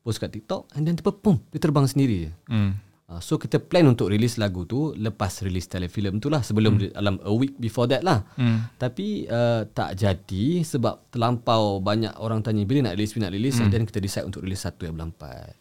post 0.04 0.24
kat 0.24 0.32
TikTok 0.32 0.72
and 0.76 0.88
then 0.88 0.96
tiba 0.96 1.12
pum 1.12 1.44
dia 1.52 1.60
terbang 1.60 1.88
sendiri. 1.88 2.32
Hmm. 2.48 2.80
Uh, 3.10 3.18
so 3.18 3.42
kita 3.42 3.58
plan 3.58 3.90
untuk 3.90 4.14
release 4.14 4.38
lagu 4.38 4.70
tu 4.70 4.94
lepas 4.94 5.42
release 5.42 5.66
telefilm 5.66 6.22
tu 6.22 6.30
lah 6.30 6.46
sebelum 6.46 6.78
hmm. 6.78 6.94
dalam 6.94 7.18
a 7.26 7.34
week 7.34 7.58
before 7.58 7.90
that 7.90 8.06
lah. 8.06 8.22
Hmm. 8.38 8.70
Tapi 8.78 9.26
uh, 9.26 9.66
tak 9.66 9.98
jadi 9.98 10.62
sebab 10.62 11.10
terlampau 11.10 11.82
banyak 11.82 12.14
orang 12.22 12.46
tanya 12.46 12.62
bila 12.70 12.86
nak 12.86 13.02
release, 13.02 13.18
bila 13.18 13.26
nak 13.26 13.34
release 13.34 13.58
hmm. 13.58 13.74
dan 13.74 13.82
kita 13.90 13.98
decide 13.98 14.30
untuk 14.30 14.46
release 14.46 14.62
satu 14.62 14.86
yang 14.86 14.94
4. 14.94 15.10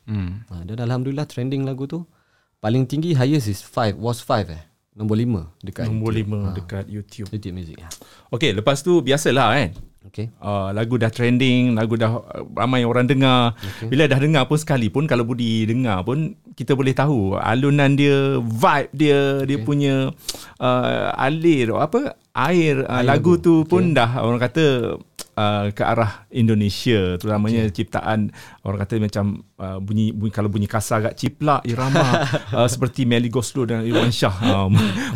Hmm. 0.05 0.45
Uh, 0.52 0.62
dan 0.69 0.76
alhamdulillah 0.85 1.25
trending 1.25 1.64
lagu 1.64 1.88
tu 1.88 2.05
paling 2.61 2.85
tinggi 2.85 3.17
highest 3.17 3.49
is 3.49 3.64
5 3.64 3.97
was 3.97 4.21
5 4.21 4.52
eh. 4.52 4.62
Nombor 4.93 5.17
5 5.17 5.64
dekat 5.64 5.85
Nombor 5.88 6.12
5 6.12 6.52
dekat 6.52 6.85
YouTube. 6.85 7.33
YouTube 7.33 7.57
Music 7.57 7.81
ya. 7.81 7.88
Okay, 8.28 8.52
lepas 8.52 8.85
tu 8.85 9.00
biasalah 9.00 9.57
kan. 9.57 9.73
Okay. 10.09 10.33
Uh, 10.41 10.73
lagu 10.73 10.97
dah 10.97 11.12
trending, 11.12 11.77
lagu 11.77 11.95
dah 12.00 12.25
ramai 12.57 12.83
orang 12.88 13.05
dengar. 13.05 13.53
Okay. 13.61 13.93
Bila 13.93 14.09
dah 14.09 14.17
dengar 14.17 14.49
pun 14.49 14.57
sekalipun 14.57 15.05
kalau 15.05 15.29
Budi 15.29 15.69
dengar 15.69 16.00
pun 16.03 16.33
kita 16.57 16.73
boleh 16.73 16.97
tahu 16.97 17.37
alunan 17.37 17.93
dia, 17.95 18.41
vibe 18.41 18.91
dia, 18.97 19.21
okay. 19.21 19.47
dia 19.47 19.59
punya 19.62 19.95
uh, 20.59 21.12
alir 21.15 21.71
apa 21.77 22.17
air 22.35 22.87
uh, 22.87 23.03
lagu 23.05 23.37
tu 23.38 23.67
pun 23.69 23.93
okay. 23.93 23.97
dah 23.99 24.11
orang 24.25 24.41
kata 24.41 24.97
uh, 25.38 25.71
ke 25.71 25.83
arah 25.87 26.26
Indonesia 26.35 27.14
terutamanya 27.14 27.71
okay. 27.71 27.75
ciptaan 27.83 28.35
orang 28.66 28.78
kata 28.83 28.99
macam 28.99 29.47
uh, 29.62 29.78
bunyi, 29.78 30.11
bunyi 30.11 30.33
kalau 30.35 30.50
bunyi 30.50 30.66
kasar 30.66 31.07
agak 31.07 31.14
ciplak 31.14 31.62
irama 31.62 32.26
uh, 32.50 32.66
seperti 32.73 33.07
Melly 33.07 33.30
Goslow 33.30 33.71
dan 33.71 33.87
Irwan 33.87 34.11
Shah 34.11 34.35
uh, 34.35 34.66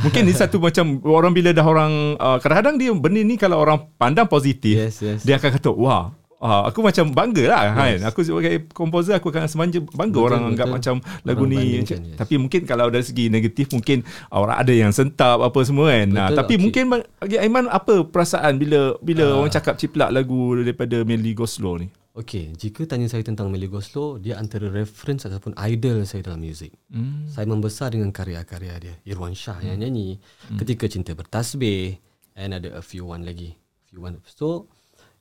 mungkin 0.06 0.22
ni 0.22 0.32
satu 0.32 0.62
macam 0.62 1.02
orang 1.02 1.34
bila 1.34 1.50
dah 1.50 1.66
orang 1.66 2.14
uh, 2.22 2.38
kadang-kadang 2.38 2.78
dia 2.78 2.94
benda 2.94 3.20
ni 3.26 3.34
kalau 3.34 3.58
orang 3.58 3.90
pandang 3.98 4.30
positif 4.30 4.78
yes, 4.78 5.02
yes. 5.02 5.20
dia 5.26 5.42
akan 5.42 5.50
kata 5.58 5.70
wah 5.74 6.14
uh, 6.42 6.62
aku 6.68 6.82
macam 6.82 7.14
bangga 7.14 7.44
lah 7.46 7.62
kan 7.72 7.96
yes. 7.96 8.02
aku 8.02 8.20
sebagai 8.26 8.66
komposer 8.74 9.16
aku 9.16 9.30
akan 9.30 9.46
semanja 9.46 9.78
bangga 9.78 10.18
betul, 10.18 10.26
orang 10.26 10.40
betul. 10.42 10.52
anggap 10.52 10.66
macam 10.68 10.94
lagu 11.22 11.44
orang 11.46 11.54
ni 11.54 11.64
yes. 11.86 12.18
tapi 12.18 12.34
mungkin 12.36 12.60
kalau 12.66 12.90
dari 12.90 13.06
segi 13.06 13.30
negatif 13.30 13.70
mungkin 13.70 14.02
orang 14.34 14.56
ada 14.58 14.72
yang 14.74 14.90
sentap 14.90 15.38
apa 15.38 15.58
semua 15.62 15.94
kan 15.94 16.10
betul, 16.10 16.18
nah, 16.18 16.28
tapi 16.34 16.54
okay. 16.58 16.62
mungkin 16.62 16.84
bagi 17.22 17.36
Aiman 17.38 17.70
apa 17.70 18.02
perasaan 18.02 18.58
bila 18.58 18.98
bila 18.98 19.24
uh. 19.30 19.38
orang 19.40 19.54
cakap 19.54 19.78
ciplak 19.78 20.10
lagu 20.10 20.58
daripada 20.58 21.06
Melly 21.06 21.32
Goslow 21.32 21.78
ni 21.78 21.88
Okey, 22.12 22.52
jika 22.60 22.84
tanya 22.84 23.08
saya 23.08 23.24
tentang 23.24 23.48
Melly 23.48 23.72
Goslow, 23.72 24.20
dia 24.20 24.36
antara 24.36 24.68
reference 24.68 25.24
ataupun 25.24 25.56
idol 25.56 26.04
saya 26.04 26.20
dalam 26.20 26.44
muzik. 26.44 26.76
Hmm. 26.92 27.24
Saya 27.24 27.48
membesar 27.48 27.96
dengan 27.96 28.12
karya-karya 28.12 28.74
dia. 28.76 28.94
Irwan 29.08 29.32
Shah 29.32 29.56
hmm. 29.56 29.64
yang 29.72 29.78
nyanyi, 29.80 30.20
hmm. 30.20 30.60
Ketika 30.60 30.92
Cinta 30.92 31.16
Bertasbih, 31.16 31.96
and 32.36 32.52
ada 32.52 32.76
a 32.76 32.84
few 32.84 33.08
one 33.08 33.24
lagi. 33.24 33.56
Few 33.88 34.04
one. 34.04 34.20
So, 34.28 34.68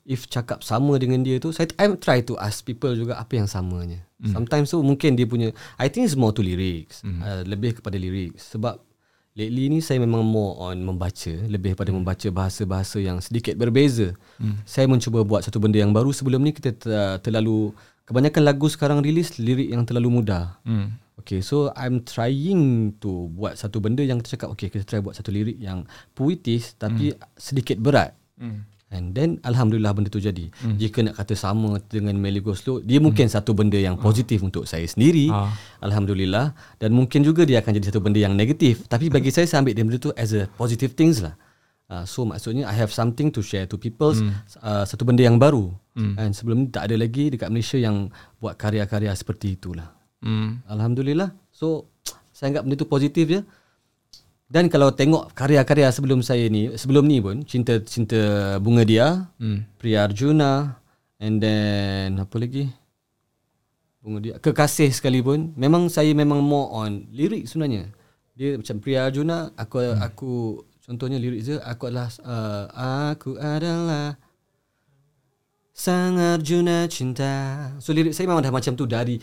if 0.02 0.26
cakap 0.26 0.66
sama 0.66 0.98
dengan 0.98 1.22
dia 1.22 1.38
tu, 1.38 1.54
saya 1.54 1.70
I 1.78 1.94
try 1.98 2.22
to 2.26 2.34
ask 2.38 2.62
people 2.66 2.92
juga 2.94 3.18
apa 3.18 3.38
yang 3.38 3.46
samanya. 3.46 4.02
Hmm. 4.22 4.34
Sometimes 4.34 4.70
so 4.70 4.82
mungkin 4.82 5.14
dia 5.14 5.26
punya, 5.26 5.54
I 5.78 5.90
think 5.90 6.06
it's 6.06 6.18
more 6.18 6.34
to 6.34 6.42
lyrics. 6.42 7.02
Hmm. 7.02 7.22
Uh, 7.22 7.42
lebih 7.46 7.78
kepada 7.78 7.98
lyrics. 7.98 8.50
Sebab 8.54 8.78
lately 9.32 9.72
ni 9.72 9.80
saya 9.80 10.02
memang 10.02 10.20
more 10.26 10.58
on 10.60 10.76
membaca 10.82 11.32
lebih 11.48 11.72
pada 11.72 11.88
membaca 11.88 12.28
bahasa-bahasa 12.28 13.00
yang 13.00 13.22
sedikit 13.22 13.56
berbeza. 13.56 14.12
Hmm. 14.36 14.60
Saya 14.66 14.90
mencuba 14.90 15.22
buat 15.22 15.46
satu 15.46 15.62
benda 15.62 15.80
yang 15.80 15.94
baru 15.94 16.10
sebelum 16.10 16.42
ni 16.42 16.52
kita 16.52 16.74
terlalu 17.22 17.72
kebanyakan 18.04 18.42
lagu 18.42 18.66
sekarang 18.68 19.00
rilis 19.00 19.38
lirik 19.38 19.70
yang 19.70 19.86
terlalu 19.86 20.22
mudah. 20.22 20.58
Hmm. 20.66 20.98
Okay, 21.22 21.38
so 21.38 21.70
I'm 21.78 22.02
trying 22.02 22.98
to 22.98 23.30
buat 23.30 23.54
satu 23.54 23.78
benda 23.78 24.02
yang 24.02 24.18
kita 24.18 24.34
cakap 24.34 24.48
okay 24.58 24.66
kita 24.66 24.82
try 24.82 24.98
buat 24.98 25.14
satu 25.14 25.30
lirik 25.30 25.54
yang 25.54 25.86
puitis 26.18 26.74
tapi 26.74 27.14
hmm. 27.14 27.20
sedikit 27.38 27.78
berat. 27.78 28.16
Hmm. 28.34 28.66
And 28.92 29.16
then 29.16 29.40
Alhamdulillah 29.40 29.96
benda 29.96 30.12
tu 30.12 30.20
jadi 30.20 30.52
hmm. 30.52 30.76
Jika 30.76 31.00
nak 31.00 31.16
kata 31.16 31.32
sama 31.32 31.80
dengan 31.88 32.12
Melly 32.20 32.44
Goslow 32.44 32.84
Dia 32.84 33.00
mungkin 33.00 33.24
hmm. 33.24 33.34
satu 33.34 33.56
benda 33.56 33.80
yang 33.80 33.96
positif 33.96 34.44
hmm. 34.44 34.52
untuk 34.52 34.68
saya 34.68 34.84
sendiri 34.84 35.32
ha. 35.32 35.48
Alhamdulillah 35.80 36.52
Dan 36.76 36.92
mungkin 36.92 37.24
juga 37.24 37.48
dia 37.48 37.64
akan 37.64 37.72
jadi 37.80 37.88
satu 37.88 38.04
benda 38.04 38.20
yang 38.20 38.36
negatif 38.36 38.84
Tapi 38.84 39.08
bagi 39.08 39.32
saya 39.32 39.48
saya 39.48 39.64
ambil 39.64 39.72
dia 39.72 39.84
benda 39.88 39.96
tu 39.96 40.12
as 40.12 40.36
a 40.36 40.44
positive 40.60 40.92
things 40.92 41.24
lah 41.24 41.32
uh, 41.88 42.04
So 42.04 42.28
maksudnya 42.28 42.68
I 42.68 42.76
have 42.76 42.92
something 42.92 43.32
to 43.32 43.40
share 43.40 43.64
to 43.72 43.80
people 43.80 44.12
hmm. 44.12 44.36
uh, 44.60 44.84
Satu 44.84 45.08
benda 45.08 45.24
yang 45.24 45.40
baru 45.40 45.72
hmm. 45.96 46.20
And 46.20 46.36
sebelum 46.36 46.56
ni 46.60 46.66
tak 46.68 46.92
ada 46.92 47.00
lagi 47.00 47.32
dekat 47.32 47.48
Malaysia 47.48 47.80
yang 47.80 48.12
Buat 48.44 48.60
karya-karya 48.60 49.16
seperti 49.16 49.56
itulah 49.56 49.88
hmm. 50.20 50.68
Alhamdulillah 50.68 51.32
So 51.48 51.88
saya 52.32 52.52
anggap 52.52 52.62
benda 52.68 52.76
tu 52.76 52.88
positif 52.88 53.24
je 53.28 53.40
dan 54.52 54.68
kalau 54.68 54.92
tengok 54.92 55.32
karya-karya 55.32 55.88
sebelum 55.88 56.20
saya 56.20 56.44
ni, 56.52 56.68
sebelum 56.76 57.08
ni 57.08 57.24
pun, 57.24 57.40
Cinta 57.48 57.80
Cinta 57.80 58.20
Bunga 58.60 58.84
Dia, 58.84 59.24
hmm. 59.40 59.80
Priya 59.80 60.04
Arjuna, 60.04 60.76
and 61.16 61.40
then 61.40 62.20
apa 62.20 62.36
lagi? 62.36 62.68
Bunga 64.04 64.20
Dia, 64.20 64.34
Kekasih 64.36 64.92
sekalipun, 64.92 65.56
memang 65.56 65.88
saya 65.88 66.12
memang 66.12 66.44
more 66.44 66.68
on 66.68 67.08
lirik 67.08 67.48
sebenarnya. 67.48 67.88
Dia 68.36 68.60
macam 68.60 68.76
Priya 68.84 69.08
Arjuna, 69.08 69.56
aku 69.56 69.76
hmm. 69.80 70.04
aku 70.04 70.32
contohnya 70.84 71.16
lirik 71.16 71.40
dia, 71.40 71.56
aku 71.64 71.88
adalah 71.88 72.12
uh, 72.20 72.64
aku 73.08 73.40
adalah 73.40 74.20
Sang 75.72 76.20
Arjuna 76.20 76.84
cinta. 76.92 77.72
So 77.80 77.96
lirik 77.96 78.12
saya 78.12 78.28
memang 78.28 78.44
dah 78.44 78.52
macam 78.52 78.76
tu 78.76 78.84
dari 78.84 79.16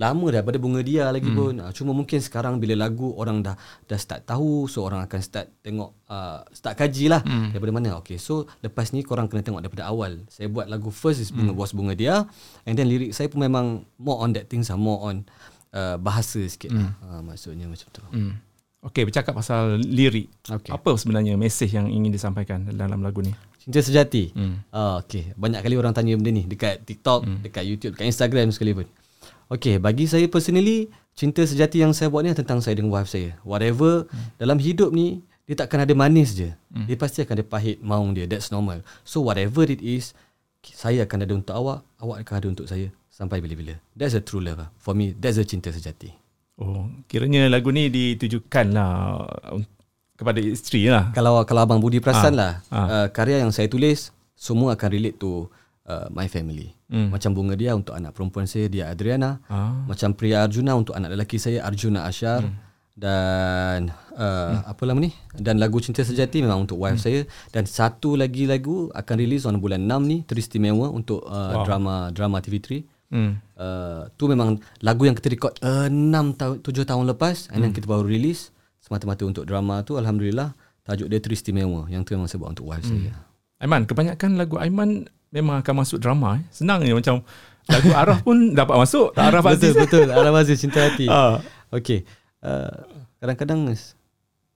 lama 0.00 0.26
dah 0.32 0.40
pada 0.40 0.56
bunga 0.56 0.80
dia 0.80 1.12
lagi 1.12 1.28
hmm. 1.28 1.36
pun 1.36 1.54
uh, 1.60 1.72
cuma 1.76 1.92
mungkin 1.92 2.16
sekarang 2.16 2.56
bila 2.56 2.88
lagu 2.88 3.12
orang 3.12 3.44
dah 3.44 3.56
dah 3.84 3.98
start 4.00 4.24
tahu 4.24 4.64
so 4.64 4.80
orang 4.88 5.04
akan 5.04 5.20
start 5.20 5.52
tengok 5.60 5.92
uh, 6.08 6.40
start 6.48 6.80
kaji 6.80 7.12
lah 7.12 7.20
hmm. 7.20 7.52
daripada 7.52 7.72
mana 7.76 7.88
okay 8.00 8.16
so 8.16 8.48
lepas 8.64 8.96
ni 8.96 9.04
korang 9.04 9.28
kena 9.28 9.44
tengok 9.44 9.60
daripada 9.60 9.92
awal 9.92 10.24
saya 10.32 10.48
buat 10.48 10.64
lagu 10.64 10.88
first 10.88 11.20
is 11.20 11.28
bunga 11.28 11.52
hmm. 11.52 11.60
was 11.60 11.76
bunga 11.76 11.92
dia 11.92 12.24
and 12.64 12.80
then 12.80 12.88
lirik 12.88 13.12
saya 13.12 13.28
pun 13.28 13.44
memang 13.44 13.84
more 14.00 14.24
on 14.24 14.32
that 14.32 14.48
things 14.48 14.72
lah 14.72 14.80
more 14.80 15.04
on 15.04 15.28
uh, 15.76 16.00
bahasa 16.00 16.40
sikit 16.48 16.72
hmm. 16.72 16.90
uh, 17.04 17.20
maksudnya 17.20 17.68
macam 17.68 17.88
tu 17.92 18.00
hmm. 18.00 18.52
Okay, 18.82 19.06
bercakap 19.06 19.38
pasal 19.38 19.78
lirik. 19.78 20.26
Okay. 20.42 20.74
Apa 20.74 20.98
sebenarnya 20.98 21.38
mesej 21.38 21.70
yang 21.70 21.86
ingin 21.86 22.10
disampaikan 22.10 22.66
dalam 22.74 22.98
lagu 22.98 23.22
ni? 23.22 23.30
Cinta 23.62 23.78
sejati. 23.78 24.34
Hmm. 24.34 24.58
Uh, 24.74 24.98
okay, 24.98 25.30
banyak 25.38 25.62
kali 25.62 25.78
orang 25.78 25.94
tanya 25.94 26.18
benda 26.18 26.34
ni 26.34 26.42
dekat 26.50 26.82
TikTok, 26.82 27.22
hmm. 27.22 27.38
dekat 27.46 27.62
YouTube, 27.62 27.94
dekat 27.94 28.10
Instagram 28.10 28.50
sekali 28.50 28.74
pun. 28.74 28.90
Okay, 29.50 29.80
bagi 29.82 30.06
saya 30.06 30.28
personally, 30.28 30.92
cinta 31.16 31.42
sejati 31.42 31.82
yang 31.82 31.96
saya 31.96 32.12
buat 32.12 32.22
ni 32.22 32.32
tentang 32.36 32.62
saya 32.62 32.78
dengan 32.78 32.94
wife 32.94 33.10
saya. 33.10 33.34
Whatever 33.42 34.06
hmm. 34.06 34.38
dalam 34.38 34.58
hidup 34.62 34.94
ni, 34.94 35.24
dia 35.48 35.58
takkan 35.58 35.82
ada 35.82 35.92
manis 35.92 36.36
je. 36.38 36.54
Hmm. 36.70 36.86
Dia 36.86 36.96
pasti 36.96 37.20
akan 37.24 37.34
ada 37.40 37.44
pahit 37.46 37.82
maung 37.82 38.14
dia. 38.14 38.30
That's 38.30 38.54
normal. 38.54 38.86
So 39.02 39.24
whatever 39.24 39.66
it 39.66 39.82
is, 39.82 40.14
saya 40.62 41.02
akan 41.04 41.18
ada 41.26 41.32
untuk 41.34 41.54
awak, 41.58 41.82
awak 41.98 42.22
akan 42.22 42.34
ada 42.38 42.46
untuk 42.54 42.66
saya 42.70 42.88
sampai 43.10 43.42
bila-bila. 43.42 43.76
That's 43.98 44.14
a 44.14 44.22
true 44.22 44.40
love. 44.40 44.62
Lah. 44.62 44.68
For 44.78 44.94
me, 44.94 45.12
that's 45.12 45.36
a 45.36 45.44
cinta 45.44 45.74
sejati. 45.74 46.14
Oh, 46.60 46.86
kiranya 47.10 47.50
lagu 47.50 47.74
ni 47.74 47.90
ditujukan 47.90 48.70
lah 48.70 49.26
kepada 50.14 50.38
isteri 50.38 50.86
lah. 50.86 51.10
Kalau 51.10 51.42
kalau 51.42 51.60
abang 51.66 51.82
budi 51.82 51.98
perasan 51.98 52.36
ha. 52.36 52.40
lah, 52.40 52.52
ha. 52.70 52.80
Uh, 52.86 53.06
karya 53.10 53.42
yang 53.42 53.50
saya 53.50 53.66
tulis 53.66 54.14
semua 54.38 54.78
akan 54.78 54.88
relate 54.92 55.18
to 55.18 55.50
uh, 55.88 56.06
my 56.14 56.30
family. 56.30 56.70
Hmm. 56.92 57.08
Macam 57.08 57.32
bunga 57.32 57.56
dia 57.56 57.72
untuk 57.72 57.96
anak 57.96 58.12
perempuan 58.12 58.44
saya 58.44 58.68
dia 58.68 58.92
Adriana. 58.92 59.40
Ah. 59.48 59.72
Macam 59.88 60.12
pria 60.12 60.44
Arjuna 60.44 60.76
untuk 60.76 60.92
anak 60.92 61.16
lelaki 61.16 61.40
saya 61.40 61.64
Arjuna 61.64 62.04
Ashar. 62.04 62.44
Hmm. 62.44 62.60
Dan 62.92 63.88
uh, 64.20 64.60
hmm. 64.60 64.68
apa 64.68 64.82
lama 64.84 65.00
ni? 65.00 65.16
Dan 65.32 65.56
lagu 65.56 65.80
Cinta 65.80 66.04
Sejati 66.04 66.44
memang 66.44 66.68
untuk 66.68 66.76
wife 66.76 67.00
hmm. 67.00 67.06
saya 67.08 67.20
dan 67.48 67.64
satu 67.64 68.20
lagi 68.20 68.44
lagu 68.44 68.92
akan 68.92 69.14
rilis 69.16 69.48
on 69.48 69.56
bulan 69.56 69.88
6 69.88 70.04
ni 70.04 70.18
teristimewa 70.28 70.92
untuk 70.92 71.24
uh, 71.24 71.56
wow. 71.56 71.64
drama 71.64 71.94
drama 72.12 72.44
TV3. 72.44 72.84
Hmm. 73.08 73.40
Uh, 73.56 74.08
tu 74.20 74.28
memang 74.28 74.60
lagu 74.84 75.08
yang 75.08 75.16
kita 75.16 75.32
record 75.32 75.56
6 75.64 75.64
uh, 75.64 76.24
tahun 76.36 76.56
7 76.60 76.84
tahun 76.92 77.04
lepas 77.16 77.48
hmm. 77.48 77.56
and 77.56 77.72
kita 77.72 77.88
baru 77.88 78.04
rilis 78.04 78.52
semata-mata 78.84 79.24
untuk 79.24 79.44
drama 79.48 79.80
tu 79.84 79.96
alhamdulillah 79.96 80.52
tajuk 80.84 81.08
dia 81.08 81.20
teristimewa 81.20 81.88
yang 81.88 82.04
tu 82.04 82.12
memang 82.12 82.28
saya 82.28 82.44
buat 82.44 82.52
untuk 82.52 82.68
wife 82.68 82.84
hmm. 82.84 82.92
saya. 82.92 83.12
Aiman, 83.62 83.88
kebanyakan 83.88 84.36
lagu 84.36 84.58
Aiman 84.58 85.08
memang 85.32 85.64
akan 85.64 85.74
masuk 85.82 85.98
drama 85.98 86.38
eh. 86.38 86.44
Senang 86.52 86.84
je 86.84 86.92
macam 86.92 87.24
lagu 87.66 87.90
Arah 88.00 88.18
pun 88.20 88.52
dapat 88.52 88.76
masuk. 88.76 89.16
Arah 89.16 89.40
Aziz. 89.42 89.72
Betul, 89.72 90.06
betul. 90.06 90.06
Arah 90.12 90.32
Aziz, 90.36 90.60
Cinta 90.60 90.84
Hati. 90.84 91.08
Uh. 91.12 91.40
Okay. 91.72 92.04
Uh, 92.44 92.84
kadang-kadang 93.16 93.72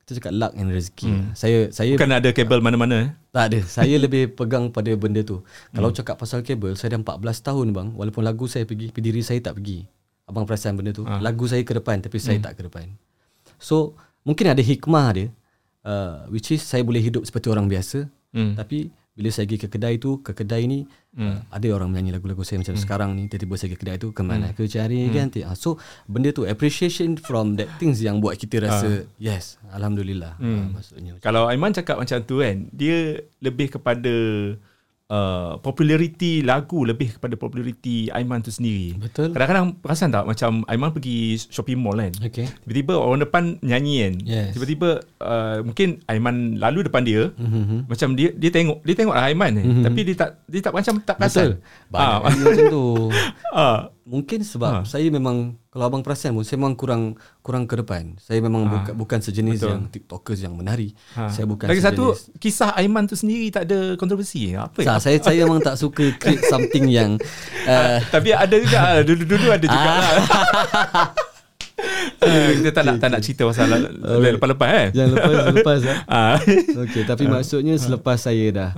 kita 0.07 0.23
cakap 0.23 0.33
luck 0.39 0.53
and 0.55 0.71
rezeki. 0.71 1.09
Hmm. 1.11 1.35
Saya, 1.35 1.73
saya 1.75 1.99
Bukan 1.99 2.15
ada 2.15 2.31
kabel 2.31 2.63
mana-mana 2.63 2.95
eh? 2.95 3.11
Tak 3.35 3.45
ada. 3.51 3.61
Saya 3.67 3.97
lebih 4.05 4.37
pegang 4.37 4.71
pada 4.71 4.93
benda 4.95 5.25
tu. 5.25 5.43
Kalau 5.73 5.91
hmm. 5.91 5.99
cakap 5.99 6.21
pasal 6.21 6.45
kabel, 6.47 6.79
saya 6.79 6.95
dah 6.95 7.03
14 7.03 7.25
tahun 7.41 7.67
bang. 7.73 7.89
Walaupun 7.97 8.23
lagu 8.23 8.47
saya 8.47 8.63
pergi, 8.63 8.93
diri 8.95 9.25
saya 9.25 9.43
tak 9.43 9.59
pergi. 9.59 9.83
Abang 10.29 10.47
perasan 10.47 10.79
benda 10.79 10.95
tu. 10.95 11.03
Uh. 11.03 11.19
Lagu 11.19 11.49
saya 11.51 11.65
ke 11.67 11.75
depan, 11.75 11.99
tapi 12.05 12.23
saya 12.23 12.39
hmm. 12.39 12.47
tak 12.47 12.55
ke 12.55 12.63
depan. 12.71 12.87
So, 13.59 13.99
mungkin 14.23 14.53
ada 14.53 14.63
hikmah 14.63 15.09
dia. 15.17 15.27
Uh, 15.83 16.29
which 16.31 16.55
is, 16.55 16.63
saya 16.63 16.87
boleh 16.87 17.03
hidup 17.03 17.27
seperti 17.27 17.51
orang 17.51 17.67
biasa. 17.67 18.07
Hmm. 18.31 18.55
Tapi, 18.55 18.95
bila 19.17 19.33
saya 19.33 19.49
pergi 19.49 19.65
ke 19.65 19.69
kedai 19.73 19.97
tu 19.97 20.21
ke 20.21 20.37
kedai 20.37 20.69
ni 20.69 20.85
hmm. 21.17 21.25
uh, 21.25 21.39
ada 21.49 21.67
orang 21.73 21.89
menyanyi 21.89 22.21
lagu-lagu 22.21 22.45
saya 22.45 22.61
macam 22.61 22.77
hmm. 22.77 22.85
sekarang 22.85 23.11
ni 23.17 23.33
tiba-tiba 23.33 23.57
saya 23.57 23.71
ke 23.73 23.79
kedai 23.81 23.97
tu 23.97 24.13
kemana 24.13 24.47
hmm. 24.47 24.53
aku 24.53 24.69
cari 24.69 25.09
hmm. 25.09 25.13
ganti 25.17 25.41
uh, 25.41 25.57
so 25.57 25.81
benda 26.05 26.37
tu 26.37 26.45
appreciation 26.45 27.17
from 27.17 27.57
that 27.57 27.67
things 27.81 28.05
yang 28.05 28.21
buat 28.21 28.37
kita 28.37 28.69
rasa 28.69 29.09
uh. 29.09 29.09
yes 29.17 29.57
alhamdulillah 29.73 30.37
hmm. 30.37 30.53
uh, 30.53 30.65
maksudnya 30.77 31.13
kalau 31.25 31.49
Aiman 31.49 31.73
cakap 31.73 31.97
macam 31.97 32.21
tu 32.29 32.45
kan 32.45 32.69
dia 32.77 33.25
lebih 33.41 33.73
kepada 33.81 34.13
uh, 35.11 35.59
populariti 35.63 36.43
lagu 36.43 36.83
lebih 36.83 37.19
kepada 37.19 37.35
populariti 37.39 38.11
Aiman 38.11 38.43
tu 38.43 38.51
sendiri. 38.51 38.99
Betul. 38.99 39.31
Kadang-kadang 39.35 39.79
perasan 39.79 40.11
tak 40.11 40.25
macam 40.27 40.67
Aiman 40.67 40.91
pergi 40.95 41.39
shopping 41.39 41.79
mall 41.79 41.99
kan. 41.99 42.13
Okay. 42.23 42.47
Tiba-tiba 42.67 42.95
orang 42.99 43.23
depan 43.23 43.59
nyanyi 43.63 43.95
kan. 44.03 44.15
Yes. 44.27 44.51
Tiba-tiba 44.59 45.03
uh, 45.23 45.63
mungkin 45.63 46.03
Aiman 46.11 46.59
lalu 46.59 46.87
depan 46.87 47.03
dia. 47.07 47.31
Mm-hmm. 47.39 47.81
Macam 47.87 48.09
dia 48.19 48.29
dia 48.35 48.51
tengok 48.51 48.79
dia 48.83 48.95
tengoklah 48.95 49.25
Aiman 49.27 49.51
ni. 49.55 49.63
Mm-hmm. 49.63 49.85
Tapi 49.87 50.01
dia 50.03 50.17
tak 50.19 50.31
dia 50.47 50.61
tak 50.63 50.75
macam 50.75 50.95
tak 51.03 51.17
perasan. 51.19 51.47
Betul. 51.47 51.53
Banyak 51.91 52.11
ah. 52.11 52.19
macam 52.23 52.65
tu. 52.71 52.87
Ah. 53.57 53.89
Mungkin 54.07 54.47
sebab 54.47 54.71
ha. 54.71 54.81
saya 54.87 55.11
memang 55.11 55.59
kalau 55.77 55.93
abang 55.93 56.01
perasan 56.01 56.33
pun 56.33 56.41
saya 56.41 56.57
memang 56.57 56.73
kurang 56.73 57.21
kurang 57.45 57.69
ke 57.69 57.77
depan. 57.77 58.17
Saya 58.17 58.41
memang 58.41 58.65
ha. 58.65 58.73
buka, 58.73 58.91
bukan 58.97 59.21
sejenis 59.21 59.61
Betul. 59.61 59.69
yang 59.69 59.83
tiktokers 59.93 60.41
yang 60.41 60.57
menari. 60.57 60.97
Ha. 61.13 61.29
Saya 61.29 61.45
bukan 61.45 61.69
Lagi 61.69 61.85
sejenis. 61.85 62.01
satu 62.01 62.05
kisah 62.41 62.73
Aiman 62.81 63.05
tu 63.05 63.13
sendiri 63.13 63.53
tak 63.53 63.69
ada 63.69 63.93
kontroversi. 64.01 64.57
Apa 64.57 64.81
ya? 64.81 64.97
Saya 64.97 65.21
saya 65.21 65.45
memang 65.45 65.61
tak 65.61 65.77
suka 65.77 66.17
create 66.17 66.49
something 66.49 66.89
yang 66.89 67.21
uh, 67.69 68.01
tapi 68.17 68.33
ada 68.33 68.57
juga 68.57 68.79
ah, 68.81 69.05
dulu-dulu 69.05 69.53
ada 69.53 69.67
juga. 69.69 69.91
lah. 70.01 70.09
uh, 72.23 72.51
kita 72.61 72.71
tak 72.71 72.85
nak 72.87 72.97
tak 73.03 73.09
nak 73.13 73.21
cerita 73.23 73.43
pasal 73.47 73.67
okay. 73.73 74.33
lepas-lepas 74.37 74.71
eh. 74.71 74.89
Yang 74.95 75.09
lepas 75.17 75.33
lepas 75.55 75.81
eh. 75.85 75.99
Okey, 76.87 77.03
tapi 77.07 77.25
maksudnya 77.27 77.75
selepas 77.77 78.19
saya 78.21 78.47
dah 78.53 78.71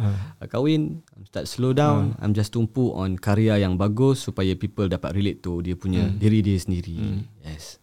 kahwin 0.46 1.02
start 1.28 1.44
slow 1.44 1.76
down 1.76 2.16
hmm. 2.16 2.22
I'm 2.24 2.32
just 2.32 2.56
tumpu 2.56 2.94
on 2.96 3.20
karya 3.20 3.60
yang 3.60 3.76
bagus 3.76 4.24
supaya 4.24 4.56
people 4.56 4.88
dapat 4.88 5.12
relate 5.12 5.44
to 5.44 5.60
dia 5.60 5.76
punya 5.76 6.08
hmm. 6.08 6.16
diri 6.16 6.40
dia 6.40 6.56
sendiri 6.56 6.96
hmm. 6.96 7.20
yes 7.44 7.76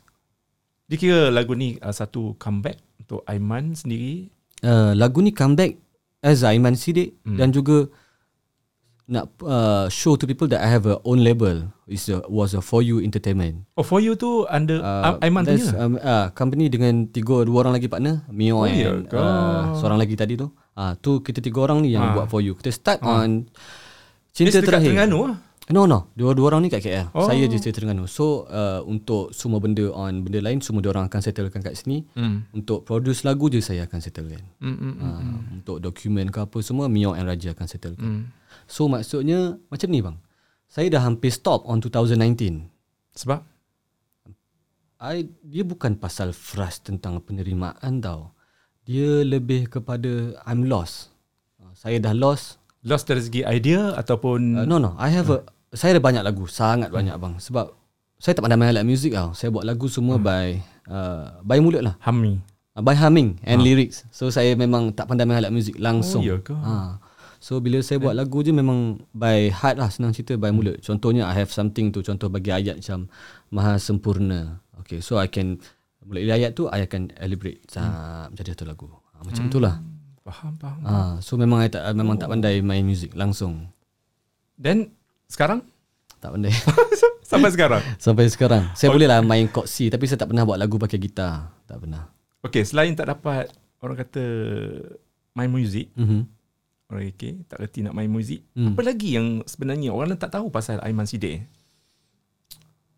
dia 0.89 0.97
kira 0.97 1.29
lagu 1.29 1.53
ni 1.53 1.77
uh, 1.77 1.93
satu 1.93 2.33
comeback 2.41 2.81
untuk 2.97 3.21
Aiman 3.29 3.77
sendiri 3.77 4.33
uh, 4.65 4.97
lagu 4.97 5.21
ni 5.21 5.29
comeback 5.29 5.77
as 6.25 6.41
Aiman 6.41 6.73
Sidik 6.73 7.21
hmm. 7.21 7.37
dan 7.37 7.53
juga 7.53 7.85
nak 9.05 9.29
uh, 9.45 9.85
show 9.93 10.17
to 10.17 10.25
people 10.25 10.49
that 10.49 10.65
I 10.65 10.69
have 10.69 10.89
a 10.89 10.97
own 11.05 11.21
label 11.21 11.69
is 11.85 12.09
a, 12.09 12.25
was 12.25 12.57
a 12.57 12.61
For 12.61 12.81
You 12.81 12.97
Entertainment. 13.01 13.69
Oh 13.77 13.85
For 13.85 14.01
You 14.01 14.17
tu 14.17 14.49
under 14.49 14.81
uh, 14.81 15.21
Aiman 15.21 15.45
punya? 15.45 15.69
Um, 15.77 16.01
uh, 16.01 16.33
company 16.33 16.73
dengan 16.73 17.05
tiga 17.13 17.45
dua 17.45 17.65
orang 17.65 17.77
lagi 17.77 17.85
partner, 17.85 18.25
Mio 18.33 18.65
oh, 18.65 18.65
and 18.65 19.05
uh, 19.13 19.77
seorang 19.77 20.01
lagi 20.01 20.17
tadi 20.17 20.33
tu. 20.33 20.49
Ah 20.73 20.91
uh, 20.91 20.91
tu 20.97 21.21
kita 21.21 21.39
tiga 21.39 21.69
orang 21.69 21.85
ni 21.85 21.93
yang 21.93 22.01
uh. 22.01 22.13
buat 22.17 22.27
For 22.33 22.41
You. 22.41 22.57
Kita 22.57 22.73
start 22.73 22.99
uh. 23.05 23.21
on 23.21 23.45
Cinta 24.35 24.59
Terakhir. 24.59 24.91
Terengganu 24.91 25.31
lah. 25.31 25.37
No 25.73 25.89
no, 25.89 26.13
dua-dua 26.13 26.53
orang 26.53 26.61
ni 26.61 26.69
kat 26.69 26.85
KL. 26.85 27.09
Oh. 27.17 27.25
Saya 27.25 27.49
je 27.49 27.57
cerita 27.57 27.81
Terengganu. 27.81 28.05
So 28.05 28.45
uh, 28.45 28.85
untuk 28.85 29.33
semua 29.33 29.57
benda 29.57 29.89
on 29.97 30.21
benda 30.21 30.37
lain 30.37 30.61
semua 30.61 30.85
dia 30.85 30.93
orang 30.93 31.09
akan 31.09 31.21
settlekan 31.25 31.65
kat 31.65 31.73
sini. 31.73 32.05
Mm. 32.13 32.61
Untuk 32.61 32.85
produce 32.85 33.25
lagu 33.25 33.49
je 33.49 33.65
saya 33.65 33.89
akan 33.89 33.97
settlekan. 33.97 34.45
Mm, 34.61 34.77
mm, 34.77 34.93
uh, 35.01 35.17
mm. 35.25 35.39
Untuk 35.57 35.77
dokumen 35.81 36.29
ke 36.29 36.45
apa 36.45 36.57
semua 36.61 36.85
Mio 36.85 37.17
and 37.17 37.25
Raja 37.25 37.57
akan 37.57 37.65
settlekan. 37.65 38.05
Mm. 38.05 38.23
So 38.69 38.85
maksudnya 38.85 39.57
macam 39.73 39.89
ni 39.89 40.05
bang. 40.05 40.17
Saya 40.69 40.85
dah 40.93 41.01
hampir 41.01 41.33
stop 41.33 41.65
on 41.65 41.81
2019. 41.81 42.69
Sebab 43.17 43.41
I 45.01 45.25
dia 45.41 45.65
bukan 45.65 45.97
pasal 45.97 46.29
frust 46.29 46.93
tentang 46.93 47.25
penerimaan 47.25 48.05
tau. 48.05 48.37
Dia 48.85 49.25
lebih 49.25 49.73
kepada 49.73 50.37
I'm 50.45 50.69
lost. 50.69 51.09
Uh, 51.57 51.73
saya 51.73 51.97
dah 51.97 52.13
lost. 52.13 52.61
Lost 52.85 53.09
dari 53.09 53.25
segi 53.25 53.41
idea 53.41 53.97
ataupun 53.97 54.61
uh, 54.61 54.65
no 54.69 54.77
no, 54.77 54.93
I 55.01 55.09
have 55.09 55.33
a 55.33 55.41
saya 55.75 55.99
ada 55.99 56.01
banyak 56.01 56.23
lagu, 56.23 56.47
sangat 56.47 56.89
hmm. 56.89 56.97
banyak 56.97 57.15
bang. 57.19 57.33
Sebab 57.37 57.65
saya 58.15 58.33
tak 58.33 58.47
pandai 58.47 58.57
main 58.57 58.71
alat 58.71 58.87
muzik 58.87 59.11
tau. 59.11 59.35
Saya 59.35 59.51
buat 59.51 59.67
lagu 59.67 59.85
semua 59.91 60.15
hmm. 60.15 60.23
by 60.23 60.47
uh, 60.87 61.25
by 61.43 61.59
mulut 61.59 61.83
lah. 61.83 61.95
Humming. 62.01 62.39
Uh, 62.73 62.83
by 62.83 62.95
humming 62.95 63.37
and 63.43 63.59
ha. 63.59 63.63
lyrics. 63.63 64.07
So 64.09 64.31
saya 64.31 64.55
memang 64.55 64.95
tak 64.95 65.11
pandai 65.11 65.27
main 65.27 65.43
alat 65.43 65.51
muzik 65.51 65.75
langsung. 65.77 66.23
Oh, 66.23 66.29
ya 66.31 66.39
ke? 66.39 66.55
Ha. 66.55 66.97
So 67.43 67.61
bila 67.61 67.83
saya 67.85 68.01
buat 68.01 68.17
lagu 68.17 68.41
je 68.41 68.49
memang 68.49 69.05
by 69.13 69.53
heart 69.53 69.77
lah 69.77 69.91
senang 69.91 70.15
cerita 70.15 70.33
by 70.39 70.49
mulut. 70.49 70.81
Contohnya 70.81 71.27
I 71.29 71.35
have 71.37 71.51
something 71.53 71.93
tu 71.93 72.01
contoh 72.01 72.31
bagi 72.31 72.49
ayat 72.49 72.81
macam 72.81 73.11
maha 73.51 73.77
sempurna. 73.77 74.63
Okay 74.81 75.03
so 75.03 75.21
I 75.21 75.29
can 75.29 75.61
mulai 76.01 76.25
ayat 76.25 76.57
tu 76.57 76.65
I 76.71 76.85
akan 76.89 77.13
elaborate 77.21 77.61
hmm. 77.75 78.33
jadi 78.33 78.57
satu 78.57 78.65
lagu. 78.65 78.89
Ha, 78.89 79.21
macam 79.21 79.43
hmm. 79.45 79.51
itulah. 79.51 79.75
Faham 80.25 80.53
faham. 80.57 80.81
Ha, 80.81 80.93
so 81.21 81.37
memang 81.37 81.61
I 81.61 81.69
tak 81.69 81.85
memang 81.93 82.17
oh. 82.17 82.21
tak 82.21 82.33
pandai 82.33 82.65
main 82.65 82.81
muzik 82.81 83.13
langsung. 83.13 83.69
Then 84.57 84.97
sekarang? 85.29 85.59
Tak 86.21 86.33
pandai. 86.33 86.53
Sampai 87.29 87.49
sekarang? 87.49 87.81
Sampai 87.97 88.25
sekarang. 88.29 88.63
Saya 88.77 88.93
okay. 88.93 88.95
boleh 89.01 89.07
lah 89.09 89.19
main 89.25 89.49
C 89.65 89.89
tapi 89.89 90.05
saya 90.05 90.21
tak 90.21 90.29
pernah 90.29 90.45
buat 90.45 90.61
lagu 90.61 90.77
pakai 90.77 91.01
gitar. 91.01 91.49
Tak 91.65 91.81
pernah. 91.81 92.05
Okay, 92.45 92.61
selain 92.61 92.93
tak 92.93 93.09
dapat 93.09 93.49
orang 93.81 93.97
kata 93.97 94.23
main 95.33 95.49
muzik, 95.49 95.89
mm-hmm. 95.97 96.21
orang 96.93 97.03
okay, 97.09 97.41
tak 97.49 97.57
reti 97.57 97.81
nak 97.81 97.97
main 97.97 98.07
muzik, 98.07 98.45
mm. 98.53 98.77
apa 98.77 98.81
lagi 98.85 99.17
yang 99.17 99.41
sebenarnya 99.49 99.89
orang 99.91 100.13
tak 100.15 100.31
tahu 100.31 100.53
pasal 100.53 100.77
Aiman 100.85 101.09
Sidik? 101.09 101.43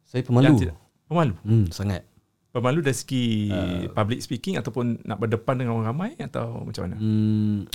Saya 0.07 0.23
pemalu. 0.23 0.71
Pemalu? 1.07 1.35
Hmm, 1.43 1.67
sangat. 1.71 2.03
Pemalu 2.51 2.79
dari 2.79 2.95
segi 2.95 3.51
uh, 3.51 3.91
public 3.91 4.19
speaking 4.23 4.55
ataupun 4.55 5.03
nak 5.03 5.19
berdepan 5.19 5.59
dengan 5.59 5.79
orang 5.79 5.87
ramai 5.91 6.11
atau 6.19 6.63
macam 6.63 6.87
mana? 6.87 6.97
Hmm, 6.99 7.67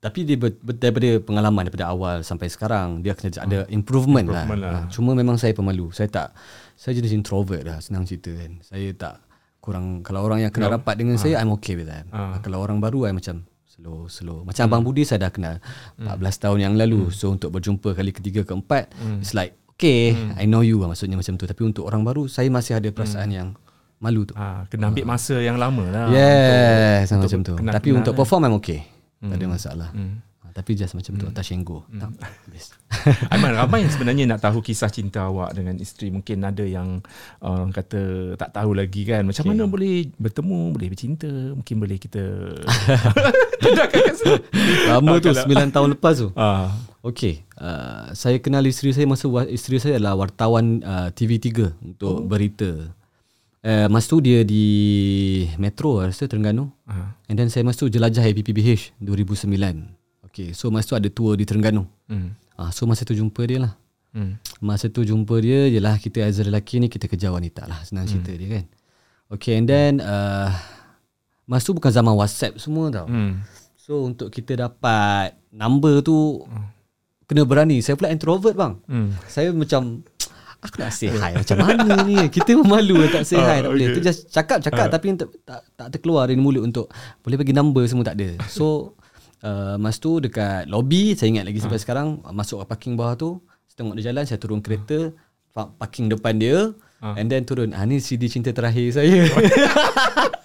tapi 0.00 0.24
dia 0.24 0.40
ber, 0.40 0.56
daripada 0.80 1.20
pengalaman 1.20 1.68
daripada 1.68 1.92
awal 1.92 2.24
sampai 2.24 2.48
sekarang 2.48 3.04
dia 3.04 3.12
kena 3.12 3.36
ada 3.36 3.68
improvement, 3.68 4.24
lah. 4.32 4.48
improvement 4.48 4.60
lah. 4.64 4.72
lah. 4.72 4.82
Cuma 4.88 5.12
memang 5.12 5.36
saya 5.36 5.52
pemalu. 5.52 5.92
Saya 5.92 6.08
tak 6.08 6.28
saya 6.72 6.96
jenis 6.96 7.12
introvert 7.12 7.68
lah 7.68 7.84
senang 7.84 8.08
cerita 8.08 8.32
kan. 8.32 8.64
Saya 8.64 8.96
tak 8.96 9.20
kurang 9.60 10.00
kalau 10.00 10.24
orang 10.24 10.48
yang 10.48 10.52
kena 10.56 10.72
no. 10.72 10.80
rapat 10.80 10.96
dengan 10.96 11.20
ha. 11.20 11.20
saya 11.20 11.36
I'm 11.36 11.52
okay 11.52 11.76
with 11.76 11.92
that. 11.92 12.08
Ha. 12.16 12.40
Kalau 12.40 12.64
orang 12.64 12.80
baru 12.80 13.12
I 13.12 13.12
macam 13.12 13.44
slow 13.68 14.08
slow. 14.08 14.40
Macam 14.48 14.64
hmm. 14.64 14.72
Abang 14.72 14.82
Budi 14.88 15.04
saya 15.04 15.28
dah 15.28 15.32
kenal 15.36 15.60
hmm. 16.00 16.16
14 16.16 16.44
tahun 16.48 16.58
yang 16.64 16.74
lalu. 16.80 17.12
Hmm. 17.12 17.12
So 17.12 17.36
untuk 17.36 17.52
berjumpa 17.52 17.92
kali 17.92 18.16
ketiga 18.16 18.40
keempat 18.48 18.96
hmm. 18.96 19.20
it's 19.20 19.36
like 19.36 19.52
okay 19.76 20.16
hmm. 20.16 20.40
I 20.40 20.48
know 20.48 20.64
you 20.64 20.80
lah 20.80 20.88
maksudnya 20.96 21.20
macam 21.20 21.36
tu. 21.36 21.44
Tapi 21.44 21.60
untuk 21.60 21.84
orang 21.84 22.00
baru 22.08 22.24
saya 22.24 22.48
masih 22.48 22.80
ada 22.80 22.88
perasaan 22.88 23.28
hmm. 23.28 23.36
yang 23.36 23.48
malu 24.00 24.24
tu. 24.24 24.32
Ha, 24.32 24.64
kena 24.72 24.88
ambil 24.88 25.04
masa 25.04 25.36
yang 25.44 25.60
lama 25.60 25.84
lah. 25.92 26.08
Yes, 26.08 27.12
untuk, 27.12 27.28
macam 27.28 27.40
tu. 27.44 27.54
Tapi 27.60 27.88
untuk 27.92 28.16
perform 28.16 28.48
I'm 28.48 28.56
okay. 28.56 28.99
Tak 29.20 29.36
ada 29.36 29.46
hmm. 29.46 29.52
masalah. 29.52 29.88
Hmm. 29.92 30.24
Ha, 30.40 30.56
tapi 30.56 30.72
just 30.72 30.96
macam 30.96 31.12
tu, 31.20 31.28
hmm. 31.28 31.32
atas 31.36 31.44
Shenggo. 31.44 31.84
Hmm. 31.92 32.16
Aiman, 33.32 33.52
ramai 33.52 33.84
yang 33.84 33.92
sebenarnya 33.92 34.24
nak 34.24 34.40
tahu 34.40 34.64
kisah 34.64 34.88
cinta 34.88 35.28
awak 35.28 35.52
dengan 35.52 35.76
isteri. 35.76 36.08
Mungkin 36.08 36.40
ada 36.40 36.64
yang 36.64 37.04
uh, 37.44 37.60
orang 37.60 37.72
kata 37.76 38.34
tak 38.40 38.56
tahu 38.56 38.72
lagi 38.72 39.04
kan. 39.04 39.28
Macam 39.28 39.44
okay. 39.44 39.50
mana 39.52 39.68
boleh 39.68 40.08
bertemu, 40.16 40.60
boleh 40.72 40.88
bercinta. 40.88 41.28
Mungkin 41.28 41.76
boleh 41.76 41.96
kita... 42.00 42.22
Lama 44.88 45.20
tu, 45.20 45.36
9 45.36 45.76
tahun 45.76 45.88
lepas 46.00 46.14
tu. 46.16 46.32
Uh. 46.32 46.72
Okay. 47.00 47.48
Uh, 47.56 48.12
saya 48.12 48.36
kenal 48.40 48.64
isteri 48.68 48.92
saya 48.92 49.08
masa 49.08 49.24
isteri 49.48 49.80
saya 49.80 49.96
adalah 49.96 50.28
wartawan 50.28 50.84
uh, 50.84 51.08
TV3 51.12 51.72
untuk 51.80 52.24
oh. 52.24 52.24
berita. 52.24 52.92
Uh, 53.60 53.92
masa 53.92 54.08
tu 54.08 54.24
dia 54.24 54.40
di 54.40 54.64
Metro 55.60 56.00
rasa 56.00 56.24
Terengganu. 56.24 56.72
Uh-huh. 56.88 57.08
And 57.28 57.36
then 57.36 57.52
saya 57.52 57.60
masa 57.60 57.84
tu 57.84 57.92
jelajah 57.92 58.24
APPBH 58.24 58.96
2009. 59.04 60.00
Okay, 60.30 60.56
so 60.56 60.72
masa 60.72 60.94
tu 60.94 60.96
ada 60.96 61.08
tour 61.12 61.36
di 61.36 61.44
Terengganu. 61.44 61.84
Mm. 62.08 62.32
Uh, 62.56 62.70
so 62.72 62.88
masa 62.88 63.04
tu 63.04 63.12
jumpa 63.12 63.42
dia 63.44 63.68
lah. 63.68 63.74
Mm. 64.16 64.40
Masa 64.64 64.88
tu 64.88 65.04
jumpa 65.04 65.36
dia, 65.44 65.68
jelah 65.68 66.00
kita 66.00 66.24
as 66.24 66.40
a 66.40 66.46
lelaki 66.48 66.80
ni 66.80 66.88
kita 66.88 67.04
kejar 67.04 67.36
wanita 67.36 67.68
lah. 67.68 67.84
Senang 67.84 68.08
mm. 68.08 68.10
cerita 68.14 68.32
dia 68.32 68.48
kan. 68.48 68.64
Okay, 69.30 69.60
and 69.60 69.68
then 69.68 70.00
uh, 70.00 70.48
masa 71.44 71.68
tu 71.68 71.76
bukan 71.76 71.92
zaman 71.92 72.14
WhatsApp 72.16 72.56
semua 72.56 72.88
tau. 72.88 73.10
Mm. 73.12 73.44
So 73.76 74.06
untuk 74.06 74.32
kita 74.32 74.56
dapat 74.56 75.36
number 75.52 76.00
tu, 76.00 76.46
mm. 76.46 76.66
kena 77.28 77.44
berani. 77.44 77.84
Saya 77.84 77.98
pula 77.98 78.08
introvert 78.08 78.56
bang. 78.56 78.80
Mm. 78.88 79.08
Saya 79.28 79.52
macam 79.52 80.00
Aku 80.60 80.76
nak 80.76 80.92
say 80.92 81.08
hi 81.08 81.32
Macam 81.40 81.56
mana 81.56 82.04
ni 82.04 82.28
Kita 82.28 82.52
pun 82.52 82.68
malu 82.68 83.00
Tak 83.08 83.24
say 83.24 83.40
hi 83.40 83.64
uh, 83.64 83.68
Tak 83.68 83.70
boleh 83.72 83.86
okay. 83.90 83.96
Tu 83.96 84.00
just 84.04 84.28
cakap 84.28 84.60
Cakap 84.60 84.86
uh. 84.86 84.92
tapi 84.92 85.16
tak, 85.16 85.28
tak, 85.44 85.60
tak 85.72 85.88
terkeluar 85.96 86.28
dari 86.28 86.36
mulut 86.36 86.68
Untuk 86.68 86.92
Boleh 87.24 87.40
bagi 87.40 87.56
number 87.56 87.84
Semua 87.88 88.04
tak 88.04 88.20
ada 88.20 88.36
So 88.44 88.96
uh, 89.40 89.80
Mas 89.80 89.96
tu 89.96 90.20
dekat 90.20 90.68
lobby 90.68 91.16
Saya 91.16 91.32
ingat 91.32 91.48
lagi 91.48 91.64
sampai 91.64 91.80
uh. 91.80 91.82
sekarang 91.82 92.08
Masuk 92.28 92.60
ke 92.60 92.64
parking 92.68 92.94
bawah 92.94 93.16
tu 93.16 93.40
Saya 93.72 93.80
tengok 93.80 93.94
dia 93.96 94.12
jalan 94.12 94.24
Saya 94.28 94.36
turun 94.36 94.60
kereta. 94.60 95.16
Parking 95.56 96.12
depan 96.12 96.36
dia 96.36 96.76
uh. 97.00 97.16
And 97.16 97.26
then 97.32 97.48
turun 97.48 97.72
Ah 97.72 97.84
ni 97.88 97.98
CD 98.00 98.28
cinta 98.30 98.52
terakhir 98.52 98.94
saya 98.96 99.26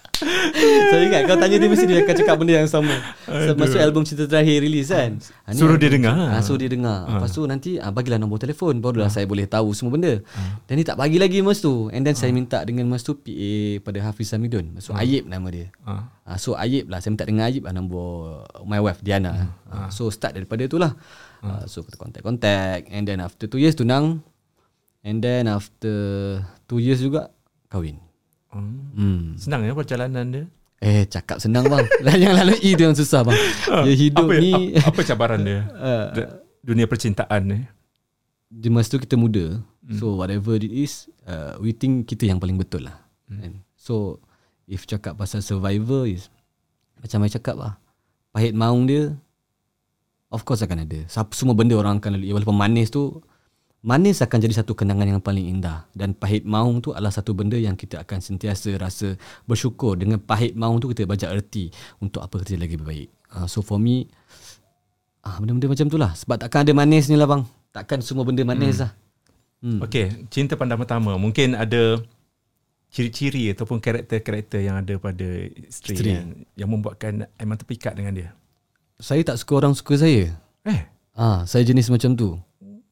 Saya 0.64 1.02
ingat 1.04 1.22
kau 1.28 1.36
tanya 1.36 1.56
dia 1.60 1.68
mesti 1.68 1.84
dia 1.84 2.00
akan 2.00 2.14
cakap 2.16 2.36
benda 2.40 2.52
yang 2.56 2.70
sama. 2.70 2.94
Masuk 3.28 3.80
album 3.80 4.02
cerita 4.08 4.24
terakhir 4.24 4.64
release 4.64 4.88
kan. 4.88 5.20
Ha, 5.44 5.52
suruh 5.52 5.76
dia 5.76 5.92
dengar. 5.92 6.16
Ha, 6.16 6.40
suruh 6.40 6.60
dia 6.60 6.70
dengar. 6.72 7.04
Ha. 7.04 7.10
Lepas 7.18 7.30
tu 7.36 7.44
nanti 7.44 7.76
ha, 7.76 7.92
bagilah 7.92 8.16
nombor 8.16 8.40
telefon 8.40 8.80
barulah 8.80 9.12
ha. 9.12 9.12
saya 9.12 9.28
boleh 9.28 9.44
tahu 9.44 9.76
semua 9.76 10.00
benda. 10.00 10.24
Ha. 10.32 10.64
Dan 10.64 10.80
dia 10.80 10.86
tak 10.94 10.98
bagi 10.98 11.20
lagi 11.20 11.44
mas 11.44 11.60
tu. 11.60 11.92
And 11.92 12.02
then 12.06 12.16
ha. 12.16 12.20
saya 12.20 12.32
minta 12.32 12.64
dengan 12.64 12.88
mas 12.88 13.04
tu 13.04 13.12
PA 13.12 13.52
pada 13.84 13.98
Hafiz 14.08 14.32
Samidun. 14.32 14.72
Maksud 14.80 14.96
ha. 14.96 15.04
Ayib 15.04 15.28
nama 15.28 15.48
dia. 15.52 15.68
Ha. 15.84 15.92
Ha, 16.26 16.30
so 16.40 16.56
Ayib 16.56 16.88
lah 16.88 17.04
saya 17.04 17.12
minta 17.12 17.28
dengan 17.28 17.44
Ayib 17.52 17.68
lah 17.68 17.74
nombor 17.76 18.44
my 18.64 18.80
wife 18.80 19.04
Diana. 19.04 19.32
Ha. 19.36 19.44
Ha. 19.68 19.76
So 19.92 20.08
start 20.08 20.32
daripada 20.32 20.64
tu 20.64 20.80
lah. 20.80 20.96
Ha. 21.44 21.68
So 21.68 21.84
kita 21.84 22.00
contact-contact 22.00 22.88
and 22.88 23.04
then 23.04 23.20
after 23.20 23.44
2 23.44 23.60
years 23.60 23.76
tunang 23.76 24.24
and 25.06 25.22
then 25.22 25.46
after 25.46 25.94
2 26.66 26.82
years 26.82 26.98
juga 26.98 27.30
kahwin. 27.70 28.02
Hmm. 28.50 29.36
Senang 29.38 29.62
ya 29.62 29.72
perjalanan 29.76 30.26
dia? 30.26 30.44
Eh 30.80 31.08
cakap 31.08 31.40
senang 31.40 31.68
bang. 31.70 31.86
Yang 32.24 32.34
lalu 32.36 32.54
itu 32.60 32.82
yang 32.84 32.96
susah 32.96 33.24
bang. 33.24 33.38
Ya, 33.88 33.94
Hidup 33.96 34.28
apa, 34.28 34.34
ni 34.36 34.76
Apa 34.76 35.00
cabaran 35.06 35.40
dia? 35.40 35.64
Uh, 35.76 36.06
Dunia 36.66 36.84
percintaan 36.90 37.42
ni? 37.46 37.58
Di 38.50 38.68
masa 38.68 38.96
tu 38.96 38.98
kita 39.00 39.16
muda. 39.16 39.62
Hmm. 39.86 39.96
So 39.96 40.18
whatever 40.18 40.58
it 40.58 40.68
is 40.68 41.06
uh, 41.24 41.54
We 41.62 41.70
think 41.72 42.10
kita 42.10 42.26
yang 42.28 42.42
paling 42.42 42.58
betul 42.60 42.90
lah. 42.90 42.96
Hmm. 43.30 43.62
So 43.78 44.20
If 44.66 44.84
cakap 44.84 45.14
pasal 45.16 45.40
survivor 45.46 46.10
is 46.10 46.28
Macam 47.00 47.24
saya 47.24 47.32
cakap 47.38 47.56
lah. 47.56 47.72
Pahit 48.34 48.52
maung 48.52 48.84
dia 48.84 49.16
Of 50.28 50.42
course 50.42 50.60
akan 50.60 50.84
ada. 50.84 51.06
Semua 51.32 51.54
benda 51.54 51.78
orang 51.78 52.02
akan 52.02 52.18
lalui 52.18 52.34
Walaupun 52.36 52.56
manis 52.56 52.92
tu 52.92 53.22
manis 53.86 54.18
akan 54.18 54.38
jadi 54.42 54.54
satu 54.58 54.74
kenangan 54.74 55.06
yang 55.06 55.22
paling 55.22 55.46
indah 55.46 55.86
dan 55.94 56.10
pahit 56.10 56.42
maung 56.42 56.82
tu 56.82 56.90
adalah 56.90 57.14
satu 57.14 57.38
benda 57.38 57.54
yang 57.54 57.78
kita 57.78 58.02
akan 58.02 58.18
sentiasa 58.18 58.74
rasa 58.74 59.14
bersyukur 59.46 59.94
dengan 59.94 60.18
pahit 60.18 60.58
maung 60.58 60.82
tu 60.82 60.90
kita 60.90 61.06
baca 61.06 61.30
erti 61.30 61.70
untuk 62.02 62.26
apa 62.26 62.42
kerja 62.42 62.58
lagi 62.58 62.74
baik. 62.74 63.08
Uh, 63.30 63.46
so 63.46 63.62
for 63.62 63.78
me 63.78 64.10
ah 65.22 65.34
uh, 65.34 65.36
benda-benda 65.38 65.70
macam 65.70 65.86
tu 65.86 65.98
lah 66.02 66.10
sebab 66.18 66.42
takkan 66.42 66.66
ada 66.66 66.74
manis 66.74 67.06
ni 67.06 67.14
lah 67.14 67.30
bang. 67.30 67.46
Takkan 67.70 68.02
semua 68.02 68.26
benda 68.26 68.42
manis 68.42 68.76
hmm. 68.76 68.82
lah. 68.82 68.92
Hmm. 69.62 69.78
Okay, 69.86 70.26
cinta 70.34 70.58
pandang 70.58 70.82
pertama 70.82 71.14
mungkin 71.14 71.54
ada 71.54 72.02
ciri-ciri 72.90 73.54
ataupun 73.54 73.78
karakter-karakter 73.78 74.66
yang 74.66 74.82
ada 74.82 74.98
pada 74.98 75.26
isteri, 75.70 75.94
isteri. 75.94 76.10
Yang, 76.10 76.28
yang 76.58 76.68
membuatkan 76.74 77.12
Aiman 77.38 77.58
terpikat 77.58 77.94
dengan 77.94 78.18
dia. 78.18 78.28
Saya 78.98 79.22
tak 79.22 79.38
suka 79.38 79.62
orang 79.62 79.78
suka 79.78 79.94
saya. 79.94 80.34
Eh? 80.66 80.80
Ah, 81.12 81.44
saya 81.44 81.62
jenis 81.62 81.92
macam 81.92 82.16
tu. 82.16 82.40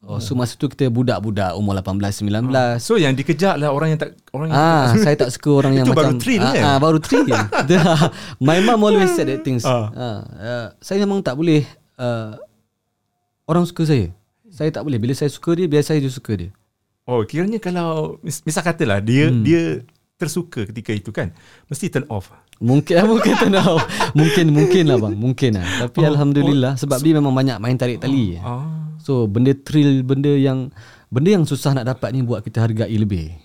Oh, 0.05 0.21
so 0.21 0.37
masa 0.37 0.53
tu 0.61 0.69
kita 0.69 0.93
budak-budak 0.93 1.57
umur 1.57 1.81
18 1.81 2.29
19. 2.29 2.53
Ah. 2.53 2.77
So 2.77 3.01
yang 3.01 3.17
dikejar 3.17 3.57
lah 3.57 3.73
orang 3.73 3.97
yang 3.97 4.01
tak 4.01 4.13
orang 4.37 4.53
yang 4.53 4.61
Ah, 4.61 4.93
saya 5.05 5.17
tak 5.17 5.33
suka 5.33 5.65
orang 5.65 5.81
yang 5.81 5.89
macam 5.89 5.97
baru 5.97 6.15
train 6.21 6.41
ah, 6.45 6.53
kan? 6.53 6.63
ah, 6.65 6.79
baru 6.79 6.99
train. 7.01 7.27
My 8.45 8.61
mom 8.61 8.85
always 8.85 9.17
said 9.17 9.33
that 9.33 9.41
things. 9.41 9.65
Ah. 9.65 9.89
Ah, 9.97 10.19
uh, 10.37 10.67
saya 10.85 11.01
memang 11.01 11.25
tak 11.25 11.41
boleh 11.41 11.65
uh, 11.97 12.37
orang 13.49 13.65
suka 13.65 13.89
saya. 13.89 14.13
Saya 14.53 14.69
tak 14.69 14.85
boleh. 14.85 15.01
Bila 15.01 15.17
saya 15.17 15.33
suka 15.33 15.57
dia, 15.57 15.67
biar 15.67 15.81
saya 15.81 16.05
suka 16.05 16.37
dia. 16.37 16.51
Oh, 17.09 17.25
kiranya 17.25 17.61
kalau 17.61 18.21
misal 18.23 18.65
katalah 18.65 19.01
dia 19.01 19.29
hmm. 19.29 19.41
dia 19.45 19.85
tersuka 20.17 20.65
ketika 20.69 20.93
itu 20.93 21.11
kan, 21.13 21.33
mesti 21.69 21.89
turn 21.89 22.09
off. 22.13 22.33
Mungkin 22.63 22.97
mungkin 23.09 23.33
turn 23.41 23.57
off. 23.57 23.83
mungkin 24.17 24.53
mungkin 24.53 24.85
lah 24.89 24.97
bang, 25.01 25.17
mungkin 25.17 25.51
lah. 25.59 25.67
Tapi 25.89 26.01
oh, 26.01 26.09
alhamdulillah 26.13 26.73
oh, 26.77 26.81
sebab 26.81 26.99
so, 27.01 27.05
dia 27.05 27.13
memang 27.17 27.35
banyak 27.35 27.57
main 27.61 27.77
tarik 27.77 27.99
tali. 28.01 28.39
Oh, 28.41 28.63
oh. 28.63 28.84
So 29.05 29.29
benda 29.29 29.53
thrill, 29.53 30.01
benda 30.01 30.33
yang 30.33 30.73
benda 31.13 31.37
yang 31.37 31.45
susah 31.45 31.77
nak 31.77 31.85
dapat 31.85 32.17
ni 32.17 32.25
buat 32.25 32.41
kita 32.41 32.65
hargai 32.65 32.89
lebih. 32.97 33.37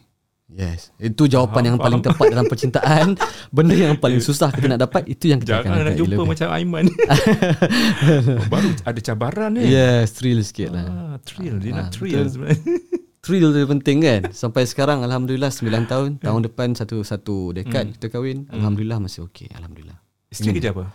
Yes. 0.50 0.90
Itu 0.98 1.30
jawapan 1.30 1.62
faham, 1.62 1.68
yang 1.70 1.78
paling 1.78 2.02
tepat 2.02 2.26
dalam 2.34 2.46
percintaan. 2.50 3.08
Benda 3.54 3.76
yang 3.78 4.02
paling 4.02 4.18
susah 4.18 4.50
kita 4.50 4.66
nak 4.66 4.82
dapat 4.82 5.06
itu 5.06 5.30
yang 5.30 5.38
kita 5.38 5.62
Jangan 5.62 5.78
akan 5.78 5.86
nak 5.86 5.94
jumpa 5.94 6.14
lebih. 6.18 6.26
macam 6.26 6.48
Aiman. 6.50 6.86
oh, 8.42 8.46
baru 8.50 8.70
ada 8.82 9.00
cabaran 9.06 9.50
ni. 9.54 9.70
Yes, 9.70 10.18
thrill 10.18 10.42
sikit 10.42 10.74
lah. 10.74 10.86
Ah, 10.90 11.16
thrill. 11.22 11.62
Dia 11.62 11.70
ah, 11.70 11.86
nak 11.86 11.94
thrill 11.94 12.26
sebenarnya. 12.26 12.58
Thrill 13.20 13.52
tu 13.52 13.60
penting 13.68 13.98
kan. 14.00 14.22
Sampai 14.32 14.64
sekarang 14.64 15.04
Alhamdulillah 15.04 15.52
9 15.52 15.92
tahun. 15.92 16.10
Tahun 16.24 16.40
depan 16.40 16.72
satu 16.72 17.04
satu 17.04 17.52
dekad 17.52 17.92
hmm. 17.92 17.94
kita 18.00 18.08
kahwin. 18.16 18.48
Hmm. 18.48 18.64
Alhamdulillah 18.64 18.98
masih 19.04 19.28
okey. 19.28 19.52
Alhamdulillah. 19.60 20.00
Isteri 20.32 20.56
kerja 20.56 20.72
apa? 20.72 20.88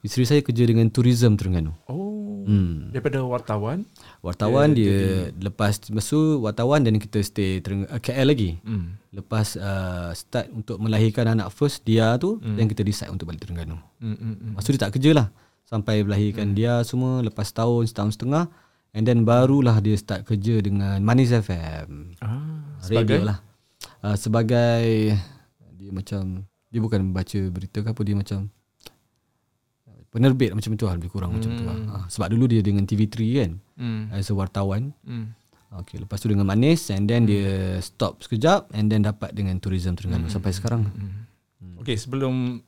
Isteri 0.00 0.24
saya 0.24 0.40
kerja 0.40 0.64
dengan 0.64 0.88
tourism 0.88 1.36
Terengganu. 1.36 1.76
Oh. 1.88 2.10
Hmm. 2.50 2.90
Daripada 2.90 3.20
wartawan? 3.22 3.84
Wartawan 4.24 4.72
dia, 4.72 4.88
dia, 4.88 4.98
dia 5.30 5.44
lepas 5.50 5.76
masuk 5.92 6.42
wartawan 6.48 6.80
dan 6.82 6.96
kita 6.96 7.20
stay 7.20 7.60
Tereng, 7.60 7.84
uh, 7.86 8.00
KL 8.00 8.26
lagi. 8.32 8.58
Hmm. 8.64 8.96
Lepas 9.12 9.54
uh, 9.60 10.10
start 10.16 10.48
untuk 10.50 10.80
melahirkan 10.80 11.30
anak 11.30 11.52
first 11.52 11.84
dia 11.84 12.16
tu 12.16 12.40
hmm. 12.40 12.56
dan 12.56 12.64
kita 12.66 12.82
decide 12.82 13.12
untuk 13.12 13.28
balik 13.28 13.44
Terengganu. 13.44 13.76
Hmm, 14.00 14.16
hmm, 14.16 14.34
hmm. 14.34 14.52
Maksud 14.56 14.70
dia 14.76 14.82
tak 14.88 14.92
kerja 14.96 15.10
lah. 15.12 15.26
Sampai 15.68 16.02
melahirkan 16.02 16.50
hmm. 16.50 16.56
dia 16.56 16.72
semua 16.82 17.22
lepas 17.22 17.46
tahun 17.52 17.86
setahun 17.86 18.18
setengah 18.18 18.50
and 18.96 19.06
then 19.06 19.22
barulah 19.22 19.78
dia 19.78 19.94
start 19.94 20.26
kerja 20.26 20.58
dengan 20.58 20.98
Manis 21.04 21.30
FM. 21.30 22.18
Ah, 22.24 22.80
sebagai 22.82 23.20
lah. 23.22 23.38
Uh, 24.00 24.16
sebagai 24.16 25.14
dia 25.76 25.90
macam 25.92 26.48
dia 26.70 26.80
bukan 26.80 27.14
baca 27.14 27.40
berita 27.50 27.82
ke 27.84 27.88
apa 27.90 28.02
dia 28.02 28.16
macam 28.16 28.50
penerbit 30.10 30.50
macam 30.52 30.74
tu 30.74 30.84
lah 30.90 30.98
lebih 30.98 31.10
kurang 31.10 31.30
hmm. 31.32 31.38
macam 31.38 31.50
tu 31.54 31.64
lah. 31.64 31.76
Ha, 31.78 31.94
sebab 32.10 32.34
dulu 32.34 32.50
dia 32.50 32.60
dengan 32.60 32.82
TV3 32.82 33.16
kan 33.38 33.52
hmm. 33.78 34.02
as 34.14 34.28
a 34.28 34.34
wartawan 34.34 34.90
hmm. 35.06 35.38
Okay, 35.70 36.02
lepas 36.02 36.18
tu 36.18 36.26
dengan 36.26 36.42
Manis 36.50 36.90
and 36.90 37.06
then 37.06 37.22
hmm. 37.22 37.30
dia 37.30 37.78
stop 37.78 38.26
sekejap 38.26 38.74
and 38.74 38.90
then 38.90 39.06
dapat 39.06 39.30
dengan 39.30 39.54
Tourism 39.62 39.94
Terengganu 39.94 40.26
hmm. 40.26 40.34
sampai 40.34 40.50
sekarang 40.50 40.90
hmm. 40.90 41.78
Okay, 41.78 41.94
sebelum 41.94 42.58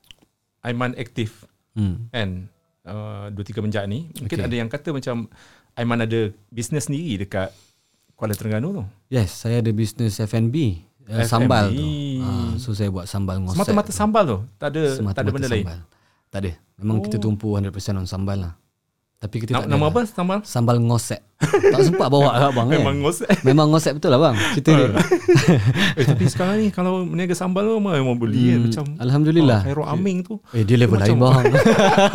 Aiman 0.62 0.94
aktif 0.94 1.42
hmm. 1.74 2.14
kan 2.14 2.46
uh, 2.86 3.26
dua 3.34 3.42
tiga 3.42 3.58
menjak 3.58 3.90
ni 3.90 4.06
mungkin 4.22 4.38
okay. 4.38 4.46
ada 4.46 4.54
yang 4.54 4.70
kata 4.70 4.94
macam 4.94 5.26
Aiman 5.74 6.06
ada 6.06 6.30
bisnes 6.54 6.86
sendiri 6.86 7.26
dekat 7.26 7.50
Kuala 8.14 8.38
Terengganu 8.38 8.70
tu 8.70 8.84
yes 9.10 9.34
saya 9.34 9.58
ada 9.58 9.74
bisnes 9.74 10.22
F&B 10.22 10.78
uh, 11.10 11.26
sambal 11.26 11.74
tu 11.74 11.82
uh, 12.22 12.54
so 12.62 12.70
saya 12.70 12.86
buat 12.94 13.10
sambal 13.10 13.42
ngosek 13.42 13.58
semata-mata 13.58 13.90
sambal 13.90 14.24
tu 14.30 14.38
tak 14.62 14.68
ada 14.78 14.82
semata-mata 14.94 15.16
tak 15.18 15.22
ada 15.26 15.32
benda 15.34 15.48
sambal. 15.50 15.58
lain 15.58 16.00
tak 16.32 16.48
ada. 16.48 16.52
Memang 16.80 16.98
oh. 16.98 17.02
kita 17.04 17.20
tumpu 17.20 17.52
100% 17.52 17.68
on 18.00 18.08
sambal 18.08 18.40
lah. 18.40 18.52
Tapi 19.22 19.38
kita 19.38 19.54
tak 19.54 19.70
Nama 19.70 19.86
apa 19.86 20.02
sambal? 20.02 20.38
Sambal 20.42 20.82
ngosek. 20.82 21.22
tak 21.38 21.78
sempat 21.86 22.10
bawa 22.10 22.34
kat 22.34 22.50
bang. 22.58 22.68
Memang 22.74 22.96
eh. 22.98 23.00
ngosek. 23.06 23.28
Memang 23.46 23.66
ngosek 23.70 23.92
betul 23.94 24.10
lah 24.10 24.18
bang. 24.18 24.34
Cerita 24.58 24.70
dia. 24.74 24.86
eh, 26.02 26.04
tapi 26.10 26.24
sekarang 26.26 26.56
ni 26.58 26.74
kalau 26.74 27.06
meniaga 27.06 27.38
sambal 27.38 27.62
tu 27.62 27.78
memang 27.78 28.18
beli 28.18 28.50
kan. 28.50 28.58
hmm, 28.58 28.64
Macam 28.66 28.84
Alhamdulillah. 28.98 29.60
Oh, 29.62 29.66
Khairul 29.70 29.86
Aming 29.86 30.18
tu. 30.26 30.34
Eh 30.50 30.66
dia 30.66 30.74
level 30.74 30.98
lain 30.98 31.22
bang. 31.22 31.44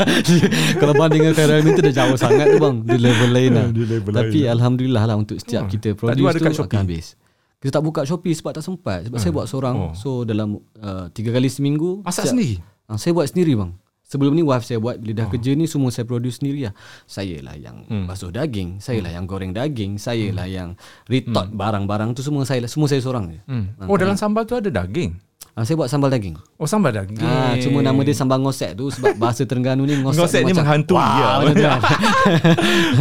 kalau 0.83 0.93
banding 0.99 1.21
dengan 1.23 1.35
Khairul 1.39 1.55
Aming 1.63 1.73
tu 1.79 1.83
dah 1.87 1.95
jauh 1.95 2.17
sangat 2.19 2.45
tu 2.51 2.59
bang. 2.59 2.75
Dia 2.83 2.97
level 2.99 3.29
lain 3.31 3.51
lah. 3.55 3.65
Dia 3.77 3.85
level 3.87 4.11
tapi 4.11 4.39
lain 4.43 4.51
Alhamdulillah 4.59 5.03
lah 5.07 5.15
untuk 5.15 5.37
setiap 5.39 5.63
oh. 5.63 5.71
kita 5.71 5.95
produce 5.95 6.33
tu 6.35 6.63
akan 6.65 6.81
habis. 6.83 7.15
Kita 7.63 7.79
tak 7.79 7.83
buka 7.87 8.03
Shopee 8.03 8.35
sebab 8.35 8.51
tak 8.51 8.67
sempat. 8.67 9.07
Sebab 9.07 9.15
hmm. 9.15 9.23
saya 9.23 9.31
buat 9.31 9.47
seorang. 9.47 9.75
Oh. 9.79 9.93
So 9.95 10.27
dalam 10.27 10.59
uh, 10.83 11.07
tiga 11.15 11.31
kali 11.31 11.47
seminggu. 11.47 12.03
Masak 12.03 12.35
sendiri? 12.35 12.59
Uh, 12.91 12.99
saya 12.99 13.15
buat 13.15 13.31
sendiri 13.31 13.55
bang. 13.55 13.71
Sebelum 14.07 14.39
ni 14.39 14.43
wife 14.43 14.63
saya 14.63 14.79
buat 14.79 15.03
Bila 15.03 15.23
dah 15.23 15.27
oh. 15.27 15.31
kerja 15.35 15.51
ni 15.51 15.67
Semua 15.67 15.91
saya 15.91 16.07
produce 16.07 16.39
sendiri 16.39 16.71
lah 16.71 16.73
Saya 17.03 17.43
lah 17.43 17.59
yang 17.59 17.83
hmm. 17.83 18.07
basuh 18.07 18.31
daging 18.31 18.79
Saya 18.79 19.03
lah 19.03 19.11
hmm. 19.11 19.17
yang 19.19 19.25
goreng 19.27 19.51
daging 19.51 19.99
Saya 19.99 20.31
hmm. 20.31 20.35
lah 20.39 20.47
yang 20.47 20.69
Retort 21.11 21.51
hmm. 21.51 21.59
barang-barang 21.59 22.15
tu 22.15 22.23
Semua 22.23 22.47
saya 22.47 22.63
semua 22.71 22.87
saya 22.87 23.03
seorang 23.03 23.35
je 23.35 23.39
hmm. 23.43 23.83
Oh 23.91 23.99
dalam 23.99 24.15
sambal 24.15 24.47
tu 24.47 24.55
ada 24.55 24.71
daging? 24.71 25.19
Ha, 25.57 25.67
saya 25.67 25.75
buat 25.75 25.91
sambal 25.91 26.07
daging 26.07 26.39
Oh 26.55 26.69
sambal 26.69 26.95
daging 26.95 27.19
ha, 27.19 27.59
Cuma 27.59 27.83
nama 27.83 27.99
dia 28.07 28.15
sambal 28.15 28.39
ngosek 28.39 28.79
tu 28.79 28.87
Sebab 28.87 29.17
bahasa 29.21 29.43
Terengganu 29.43 29.83
ni 29.83 29.99
Ngosek, 29.99 30.23
ngosek 30.23 30.41
ni 30.47 30.53
menghantui 30.55 30.95
wow, 30.95 31.43
ya. 31.51 31.75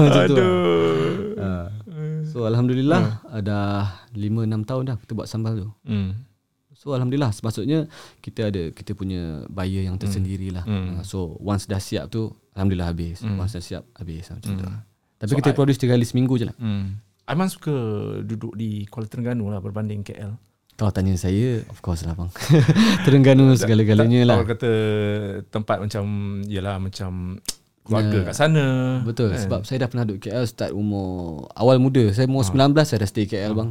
Aduh 0.27 1.39
ha. 1.39 1.71
So 2.27 2.51
Alhamdulillah 2.51 3.23
hmm. 3.23 3.45
Ada 3.45 3.59
5-6 4.11 4.69
tahun 4.69 4.83
dah 4.91 4.97
Kita 4.99 5.13
buat 5.15 5.31
sambal 5.31 5.55
tu 5.55 5.69
hmm. 5.87 6.26
So 6.87 6.95
alhamdulillah 6.95 7.35
maksudnya 7.43 7.91
kita 8.23 8.47
ada 8.47 8.71
kita 8.71 8.95
punya 8.95 9.43
buyer 9.51 9.91
yang 9.91 9.99
tersendiri 9.99 10.55
lah. 10.55 10.63
Mm. 10.63 11.03
Uh, 11.03 11.03
so 11.03 11.35
once 11.43 11.67
dah 11.67 11.83
siap 11.83 12.15
tu 12.15 12.31
alhamdulillah 12.55 12.95
habis. 12.95 13.27
Mm. 13.27 13.43
Once 13.43 13.59
dah 13.59 13.65
siap 13.67 13.83
habis 13.99 14.31
macam 14.31 14.55
mm. 14.55 14.59
tu. 14.63 14.65
Lah. 14.71 14.81
Tapi 15.19 15.33
so, 15.35 15.39
kita 15.43 15.51
I, 15.51 15.57
produce 15.59 15.83
tiga 15.83 15.99
kali 15.99 16.07
seminggu 16.07 16.39
je 16.39 16.47
lah. 16.47 16.55
Mm. 16.63 17.03
Aiman 17.27 17.51
suka 17.51 17.75
duduk 18.23 18.55
di 18.55 18.87
Kuala 18.87 19.11
Terengganu 19.11 19.51
lah 19.51 19.59
berbanding 19.59 20.07
KL. 20.07 20.39
Kalau 20.79 20.95
tanya 20.95 21.19
saya, 21.19 21.67
of 21.67 21.83
course 21.83 22.07
lah 22.07 22.15
bang. 22.15 22.31
Terengganu 23.09 23.51
segala-galanya 23.59 24.23
lah. 24.23 24.37
Kalau 24.39 24.47
kata 24.55 24.73
tempat 25.51 25.83
macam, 25.83 26.05
yalah 26.47 26.79
macam 26.79 27.43
keluarga 27.83 28.19
yeah. 28.23 28.27
kat 28.31 28.37
sana. 28.39 28.65
Betul, 29.03 29.35
kan? 29.35 29.43
sebab 29.43 29.61
saya 29.67 29.83
dah 29.83 29.89
pernah 29.91 30.07
duduk 30.07 30.31
KL 30.31 30.47
start 30.47 30.71
umur 30.71 31.51
awal 31.59 31.83
muda. 31.83 32.15
Saya 32.15 32.31
umur 32.31 32.47
ha. 32.47 32.71
19 32.71 32.79
saya 32.87 33.03
dah 33.03 33.11
stay 33.11 33.27
KL 33.27 33.57
ha. 33.57 33.59
bang. 33.59 33.71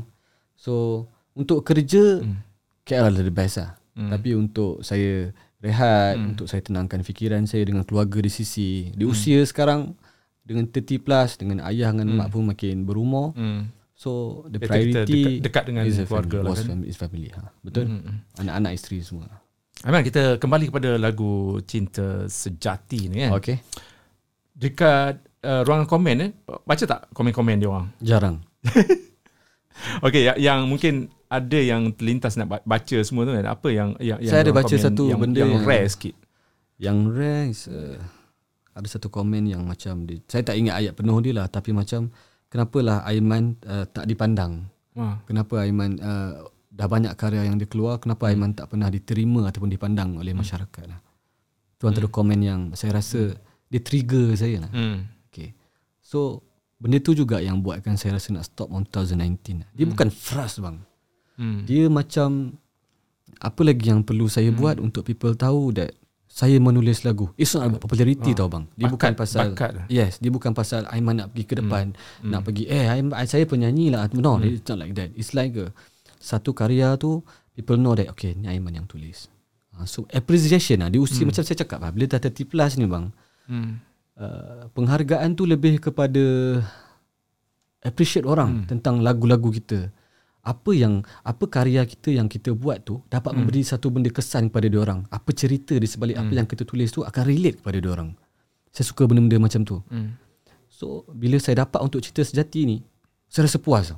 So, 0.60 1.06
untuk 1.32 1.64
kerja, 1.64 2.26
hmm. 2.26 2.55
KL 2.86 3.10
adalah 3.10 3.26
the 3.26 3.34
best 3.34 3.58
lah. 3.58 3.74
Hmm. 3.98 4.14
Tapi 4.14 4.38
untuk 4.38 4.86
saya 4.86 5.34
rehat, 5.58 6.16
hmm. 6.16 6.38
untuk 6.38 6.46
saya 6.46 6.62
tenangkan 6.62 7.02
fikiran 7.02 7.50
saya 7.50 7.66
dengan 7.66 7.82
keluarga 7.82 8.22
di 8.22 8.30
sisi. 8.30 8.94
Di 8.94 9.04
hmm. 9.04 9.12
usia 9.12 9.42
sekarang, 9.42 9.98
dengan 10.46 10.70
30 10.70 11.02
plus, 11.02 11.42
dengan 11.42 11.66
ayah 11.66 11.90
dengan 11.90 12.14
hmm. 12.14 12.18
mak 12.22 12.28
pun 12.30 12.46
makin 12.46 12.86
berumur. 12.86 13.34
Hmm. 13.34 13.74
So, 13.96 14.44
the 14.52 14.60
priority 14.60 15.42
dekat, 15.42 15.44
dekat 15.50 15.64
dengan 15.72 15.84
is 15.88 15.98
keluarga 16.06 16.46
lah 16.46 16.54
kan. 16.54 16.78
Family, 16.78 16.88
is 16.92 17.00
family. 17.00 17.30
Ha. 17.32 17.48
Betul? 17.64 17.90
Hmm, 17.90 18.00
hmm, 18.04 18.06
hmm. 18.06 18.42
Anak-anak, 18.44 18.72
isteri 18.76 19.00
semua. 19.02 19.32
Aman, 19.88 20.04
kita 20.04 20.38
kembali 20.38 20.70
kepada 20.70 21.00
lagu 21.00 21.58
Cinta 21.64 22.28
Sejati 22.28 23.08
ni 23.08 23.26
kan. 23.26 23.32
Okay. 23.40 23.64
Dekat 24.56 25.20
uh, 25.44 25.62
ruangan 25.68 25.88
komen 25.88 26.16
eh, 26.28 26.32
baca 26.64 26.84
tak 26.84 27.12
komen-komen 27.12 27.60
dia 27.60 27.68
orang? 27.72 27.88
Jarang. 28.00 28.40
okay, 30.06 30.28
yang, 30.32 30.38
yang 30.38 30.60
mungkin 30.68 31.12
ada 31.30 31.60
yang 31.60 31.92
terlintas 31.94 32.38
nak 32.40 32.64
baca 32.64 32.98
semua 33.02 33.28
tu 33.28 33.34
kan 33.34 33.46
apa 33.50 33.68
yang 33.74 33.90
yang 34.00 34.18
saya 34.24 34.46
ada 34.46 34.54
baca 34.54 34.76
satu 34.76 35.10
yang, 35.10 35.20
benda 35.20 35.42
yang, 35.42 35.58
yang 35.58 35.66
rare 35.66 35.88
sikit 35.90 36.16
yang 36.76 36.98
rare 37.10 37.50
is, 37.50 37.68
uh, 37.72 37.98
ada 38.76 38.88
satu 38.92 39.08
komen 39.08 39.48
yang 39.48 39.64
macam 39.64 40.04
dia, 40.04 40.20
saya 40.28 40.44
tak 40.44 40.60
ingat 40.60 40.76
ayat 40.84 40.94
penuh 40.94 41.18
dia 41.24 41.34
lah 41.36 41.48
tapi 41.48 41.72
macam 41.72 42.12
kenapalah 42.52 43.08
Aiman 43.08 43.56
uh, 43.66 43.88
tak 43.88 44.06
dipandang 44.06 44.68
ha. 45.00 45.20
kenapa 45.24 45.64
Aiman 45.64 45.98
uh, 46.00 46.46
dah 46.76 46.88
banyak 46.92 47.16
karya 47.16 47.48
yang 47.48 47.56
dia 47.56 47.68
keluar 47.72 47.98
kenapa 48.04 48.28
hmm. 48.28 48.32
Aiman 48.36 48.52
tak 48.52 48.68
pernah 48.76 48.92
diterima 48.92 49.48
ataupun 49.48 49.72
dipandang 49.72 50.20
oleh 50.20 50.36
hmm. 50.36 50.44
masyarakat 50.44 50.86
lah 50.92 51.00
tu 51.80 51.88
antara 51.88 52.08
hmm. 52.12 52.16
komen 52.16 52.40
yang 52.44 52.62
saya 52.76 53.00
rasa 53.00 53.32
dia 53.72 53.82
trigger 53.82 54.36
saya 54.36 54.68
lah 54.68 54.72
hmm. 54.76 54.98
okay. 55.32 55.56
so 56.04 56.44
benda 56.76 56.98
tu 57.00 57.16
juga 57.16 57.40
yang 57.40 57.64
buatkan 57.64 57.96
saya 57.96 58.20
rasa 58.20 58.36
nak 58.36 58.46
stop 58.48 58.70
on 58.72 58.84
2019 58.88 59.64
dia 59.76 59.86
hmm. 59.86 59.92
bukan 59.96 60.10
frust 60.12 60.60
bang 60.60 60.78
Hmm. 61.36 61.68
Dia 61.68 61.92
macam 61.92 62.56
apa 63.44 63.62
lagi 63.68 63.92
yang 63.92 64.02
perlu 64.02 64.32
saya 64.32 64.50
hmm. 64.52 64.60
buat 64.60 64.76
untuk 64.80 65.04
people 65.04 65.36
tahu 65.36 65.76
that 65.76 65.92
saya 66.32 66.60
menulis 66.60 67.08
lagu. 67.08 67.32
It's 67.40 67.56
not 67.56 67.68
about 67.68 67.84
popularity 67.84 68.36
oh. 68.36 68.36
tau 68.36 68.48
bang. 68.52 68.66
Dia 68.76 68.88
bakat, 68.88 68.96
bukan 68.96 69.12
pasal 69.16 69.46
bakat. 69.56 69.72
Yes, 69.88 70.20
dia 70.20 70.32
bukan 70.32 70.52
pasal 70.52 70.84
Aiman 70.92 71.24
nak 71.24 71.32
pergi 71.32 71.46
ke 71.48 71.56
depan, 71.64 71.96
hmm. 71.96 72.32
nak 72.32 72.42
pergi 72.44 72.64
eh 72.68 72.92
Aiman, 72.92 73.16
saya 73.24 73.48
penyanyi 73.48 73.92
lah. 73.92 74.12
No, 74.16 74.40
hmm. 74.40 74.60
it's 74.60 74.68
not 74.68 74.80
like 74.80 74.96
that. 74.96 75.12
It's 75.16 75.32
like 75.32 75.56
a, 75.56 75.72
satu 76.20 76.52
karya 76.52 77.00
tu 77.00 77.24
people 77.56 77.80
know 77.80 77.96
that 77.96 78.12
okay, 78.12 78.36
ni 78.36 78.52
Aiman 78.52 78.76
yang 78.76 78.88
tulis. 78.88 79.32
Uh, 79.76 79.88
so 79.88 80.08
appreciation 80.12 80.84
lah. 80.84 80.92
Di 80.92 81.00
usia 81.00 81.24
hmm. 81.24 81.32
macam 81.32 81.44
saya 81.44 81.58
cakap 81.60 81.80
lah, 81.84 81.92
bila 81.92 82.08
dah 82.08 82.20
30 82.20 82.52
plus 82.52 82.72
ni 82.80 82.88
bang. 82.88 83.06
Hmm. 83.48 83.80
Uh, 84.16 84.72
penghargaan 84.72 85.36
tu 85.36 85.44
lebih 85.44 85.76
kepada 85.84 86.64
appreciate 87.84 88.24
orang 88.24 88.64
hmm. 88.64 88.68
tentang 88.72 89.04
lagu-lagu 89.04 89.52
kita 89.52 89.92
apa 90.46 90.72
yang 90.78 91.02
apa 91.26 91.50
karya 91.50 91.82
kita 91.84 92.14
yang 92.14 92.30
kita 92.30 92.54
buat 92.54 92.86
tu 92.86 93.02
dapat 93.10 93.34
hmm. 93.34 93.44
memberi 93.44 93.66
satu 93.66 93.90
benda 93.90 94.14
kesan 94.14 94.54
kepada 94.54 94.70
dia 94.70 94.78
orang 94.78 95.04
apa 95.10 95.30
cerita 95.34 95.74
di 95.74 95.90
sebalik 95.90 96.16
hmm. 96.16 96.24
apa 96.30 96.34
yang 96.38 96.48
kita 96.48 96.64
tulis 96.64 96.94
tu 96.94 97.02
akan 97.02 97.24
relate 97.26 97.60
kepada 97.60 97.78
dia 97.82 97.92
orang 97.92 98.14
saya 98.70 98.86
suka 98.86 99.10
benda-benda 99.10 99.42
macam 99.42 99.66
tu 99.66 99.82
hmm. 99.82 100.10
so 100.70 101.04
bila 101.10 101.42
saya 101.42 101.66
dapat 101.66 101.82
untuk 101.82 102.00
cerita 102.06 102.22
sejati 102.22 102.62
ni 102.70 102.78
saya 103.26 103.50
rasa 103.50 103.58
puas 103.58 103.90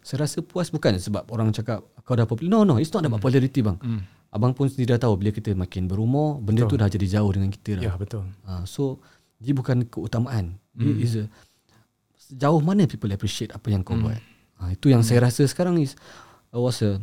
saya 0.00 0.18
rasa 0.22 0.40
puas 0.46 0.70
bukan 0.70 0.94
sebab 0.94 1.26
orang 1.34 1.50
cakap 1.50 1.82
kau 2.06 2.14
dah 2.14 2.24
popular 2.24 2.48
no 2.48 2.60
no 2.62 2.74
it's 2.78 2.94
not 2.94 3.02
about 3.02 3.18
hmm. 3.18 3.26
popularity 3.26 3.60
bang 3.66 3.76
hmm. 3.82 4.00
abang 4.30 4.54
pun 4.54 4.70
sendiri 4.70 4.94
dah 4.94 5.10
tahu 5.10 5.18
bila 5.18 5.34
kita 5.34 5.58
makin 5.58 5.90
berumur 5.90 6.38
benda 6.38 6.64
betul. 6.64 6.78
tu 6.78 6.82
dah 6.86 6.88
jadi 6.88 7.06
jauh 7.18 7.30
dengan 7.34 7.50
kita 7.50 7.82
dah 7.82 7.82
ya 7.82 7.92
betul 7.98 8.30
ha, 8.46 8.62
so 8.62 9.02
dia 9.38 9.54
bukan 9.56 9.86
keutamaan 9.86 10.58
dia 10.74 10.90
hmm. 10.90 11.04
is 11.04 11.14
a 11.18 11.26
Sejauh 12.24 12.64
mana 12.64 12.88
people 12.88 13.12
appreciate 13.12 13.52
Apa 13.52 13.68
yang 13.68 13.84
kau 13.84 13.94
hmm. 13.94 14.04
buat 14.08 14.20
ha, 14.58 14.72
Itu 14.72 14.88
yang 14.88 15.04
hmm. 15.04 15.08
saya 15.12 15.28
rasa 15.28 15.44
sekarang 15.44 15.76
is 15.76 15.92
uh, 16.56 16.60
Was 16.60 16.80
a 16.80 16.96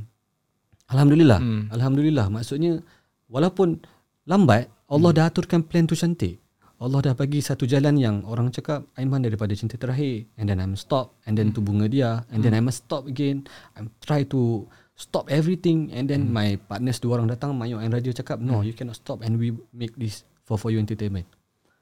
Alhamdulillah 0.89 1.37
hmm. 1.37 1.69
Alhamdulillah 1.69 2.25
Maksudnya 2.33 2.81
Walaupun 3.29 3.79
Lambat 4.25 4.67
Allah 4.91 5.11
hmm. 5.13 5.17
dah 5.17 5.25
aturkan 5.29 5.61
plan 5.61 5.85
tu 5.85 5.93
cantik 5.93 6.41
Allah 6.81 6.97
dah 6.97 7.13
bagi 7.13 7.45
satu 7.45 7.69
jalan 7.69 7.93
yang 7.93 8.25
orang 8.25 8.49
cakap 8.49 8.89
Aiman 8.97 9.21
daripada 9.21 9.53
cinta 9.53 9.77
terakhir 9.77 10.25
and 10.41 10.49
then 10.49 10.57
I'm 10.57 10.73
stop 10.73 11.13
and 11.29 11.37
then 11.37 11.53
hmm. 11.53 11.55
tu 11.55 11.61
bunga 11.61 11.85
dia 11.85 12.25
and 12.33 12.41
then 12.41 12.57
hmm. 12.57 12.65
I 12.65 12.67
must 12.73 12.89
stop 12.89 13.05
again 13.05 13.45
I'm 13.77 13.93
try 14.01 14.25
to 14.33 14.65
stop 14.97 15.29
everything 15.29 15.93
and 15.93 16.09
then 16.09 16.27
hmm. 16.27 16.33
my 16.33 16.49
partners 16.57 16.97
dua 16.97 17.21
orang 17.21 17.29
datang 17.29 17.53
Mayu 17.53 17.77
and 17.77 17.93
Raja 17.93 18.09
cakap 18.17 18.41
no 18.41 18.61
hmm. 18.61 18.65
you 18.65 18.73
cannot 18.73 18.97
stop 18.97 19.21
and 19.21 19.37
we 19.37 19.53
make 19.69 19.93
this 19.93 20.25
for 20.41 20.57
for 20.57 20.73
you 20.73 20.81
entertainment 20.81 21.29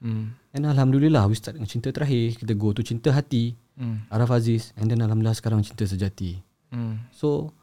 hmm. 0.04 0.36
and 0.56 0.64
Alhamdulillah 0.66 1.28
we 1.30 1.36
start 1.36 1.60
dengan 1.60 1.70
cinta 1.70 1.94
terakhir 1.94 2.40
kita 2.40 2.54
go 2.56 2.74
to 2.76 2.82
cinta 2.82 3.14
hati 3.14 3.56
hmm. 3.80 4.10
Araf 4.12 4.32
Aziz 4.34 4.76
and 4.80 4.90
then 4.90 5.00
Alhamdulillah 5.04 5.38
sekarang 5.38 5.64
cinta 5.64 5.86
sejati 5.88 6.40
hmm. 6.72 7.12
so 7.14 7.54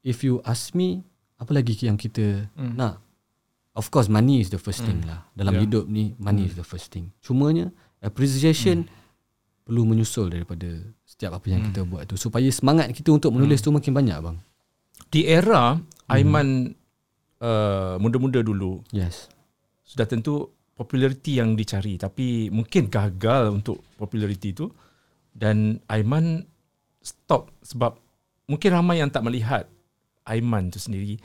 if 0.00 0.20
you 0.26 0.44
ask 0.44 0.74
me 0.76 1.04
apa 1.36 1.52
lagi 1.52 1.76
yang 1.84 2.00
kita 2.00 2.48
hmm. 2.56 2.74
nak 2.74 3.06
Of 3.76 3.92
course 3.92 4.08
money 4.08 4.40
is 4.40 4.48
the 4.48 4.56
first 4.56 4.80
thing 4.88 5.04
mm. 5.04 5.08
lah. 5.12 5.28
Dalam 5.36 5.52
yeah. 5.52 5.62
hidup 5.68 5.84
ni 5.84 6.16
money 6.16 6.48
mm. 6.48 6.50
is 6.50 6.56
the 6.56 6.64
first 6.64 6.88
thing. 6.88 7.12
Cumanya 7.20 7.68
appreciation 8.00 8.88
mm. 8.88 9.68
perlu 9.68 9.84
menyusul 9.84 10.32
daripada 10.32 10.80
setiap 11.04 11.36
apa 11.36 11.46
yang 11.52 11.60
mm. 11.60 11.66
kita 11.68 11.80
buat 11.84 12.08
tu 12.08 12.16
supaya 12.16 12.48
semangat 12.48 12.88
kita 12.96 13.12
untuk 13.12 13.36
menulis 13.36 13.60
mm. 13.60 13.64
tu 13.68 13.70
makin 13.76 13.92
banyak 13.92 14.18
bang. 14.24 14.36
Di 15.12 15.28
era 15.28 15.76
mm. 15.76 16.08
Aiman 16.08 16.72
uh, 17.44 18.00
muda-muda 18.00 18.40
dulu. 18.40 18.80
Yes. 18.96 19.28
Sudah 19.84 20.08
tentu 20.08 20.55
populariti 20.76 21.40
yang 21.40 21.56
dicari 21.56 21.96
tapi 21.96 22.52
mungkin 22.52 22.92
gagal 22.92 23.48
untuk 23.48 23.80
populariti 23.96 24.52
tu 24.52 24.68
dan 25.32 25.80
Aiman 25.88 26.44
stop 27.00 27.48
sebab 27.64 27.96
mungkin 28.46 28.70
ramai 28.76 29.00
yang 29.00 29.08
tak 29.08 29.24
melihat 29.24 29.64
Aiman 30.28 30.68
tu 30.68 30.76
sendiri 30.76 31.16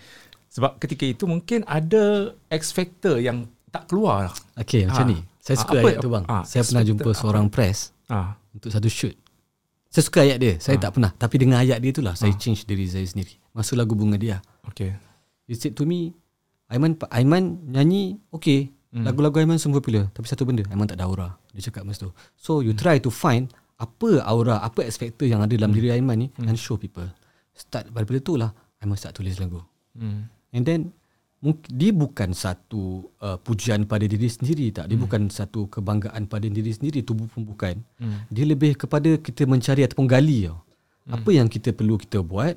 sebab 0.52 0.80
ketika 0.84 1.08
itu 1.08 1.24
mungkin 1.28 1.64
ada 1.64 2.36
X 2.52 2.76
factor 2.76 3.20
yang 3.24 3.48
tak 3.72 3.88
keluar. 3.88 4.36
Okay 4.60 4.84
macam 4.84 5.08
ha. 5.08 5.12
ni. 5.16 5.18
Saya 5.42 5.58
suka 5.64 5.80
ha, 5.80 5.82
ayat 5.82 5.98
tu 6.04 6.12
bang. 6.12 6.26
Ha, 6.28 6.38
saya 6.44 6.62
pernah 6.68 6.84
jumpa 6.86 7.10
ha. 7.10 7.18
seorang 7.18 7.48
press 7.48 7.96
ha. 8.12 8.36
untuk 8.52 8.70
satu 8.70 8.92
shoot. 8.92 9.16
Saya 9.88 10.04
suka 10.04 10.20
ayat 10.28 10.38
dia. 10.44 10.54
Saya 10.60 10.78
ha. 10.78 10.84
tak 10.84 10.92
pernah. 11.00 11.12
Tapi 11.16 11.36
dengan 11.40 11.58
ayat 11.64 11.80
dia 11.80 11.90
itulah 11.96 12.14
ha. 12.14 12.20
saya 12.20 12.36
change 12.36 12.68
diri 12.68 12.84
saya 12.86 13.08
sendiri. 13.08 13.40
Masuk 13.56 13.80
lagu 13.80 13.96
bunga 13.96 14.20
dia. 14.20 14.44
Okay. 14.68 14.92
He 15.48 15.56
said 15.56 15.74
to 15.80 15.88
me, 15.88 16.12
Aiman, 16.68 17.00
Aiman 17.10 17.64
nyanyi 17.72 18.20
okay. 18.36 18.76
Hmm. 18.92 19.08
Lagu-lagu 19.08 19.40
Aiman 19.40 19.56
semua 19.56 19.80
popular. 19.80 20.12
Tapi 20.12 20.28
satu 20.28 20.44
benda, 20.44 20.68
Aiman 20.68 20.84
tak 20.84 21.00
ada 21.00 21.08
aura. 21.08 21.40
Dia 21.56 21.72
cakap 21.72 21.88
masa 21.88 22.12
tu. 22.12 22.14
So 22.36 22.60
you 22.60 22.76
try 22.76 23.00
to 23.00 23.08
find 23.08 23.48
apa 23.80 24.20
aura, 24.28 24.60
apa 24.60 24.84
X 24.86 25.00
factor 25.00 25.26
yang 25.26 25.40
ada 25.40 25.56
dalam 25.56 25.72
hmm. 25.72 25.78
diri 25.80 25.90
Aiman 25.96 26.18
ni 26.20 26.28
hmm. 26.28 26.52
and 26.52 26.60
show 26.60 26.76
people. 26.76 27.08
Start 27.56 27.88
daripada 27.88 28.20
tu 28.20 28.36
lah, 28.36 28.52
Aiman 28.84 29.00
start 29.00 29.16
tulis 29.16 29.40
lagu. 29.40 29.64
Hmm. 29.96 30.28
And 30.52 30.64
then 30.68 30.92
dia 31.74 31.90
bukan 31.90 32.38
satu 32.38 33.10
uh, 33.18 33.34
pujian 33.42 33.90
pada 33.90 34.06
diri 34.06 34.30
sendiri 34.30 34.70
tak 34.70 34.94
dia 34.94 34.98
hmm. 34.98 35.06
bukan 35.10 35.22
satu 35.34 35.66
kebanggaan 35.74 36.30
pada 36.30 36.46
diri 36.46 36.70
sendiri 36.70 37.02
tu 37.02 37.18
pun 37.18 37.42
bukan 37.42 37.82
hmm. 37.98 38.30
dia 38.30 38.46
lebih 38.46 38.78
kepada 38.78 39.18
kita 39.18 39.50
mencari 39.50 39.82
ataupun 39.90 40.06
gali 40.06 40.46
tau 40.46 40.62
hmm. 40.62 41.18
apa 41.18 41.30
yang 41.34 41.50
kita 41.50 41.74
perlu 41.74 41.98
kita 41.98 42.22
buat 42.22 42.54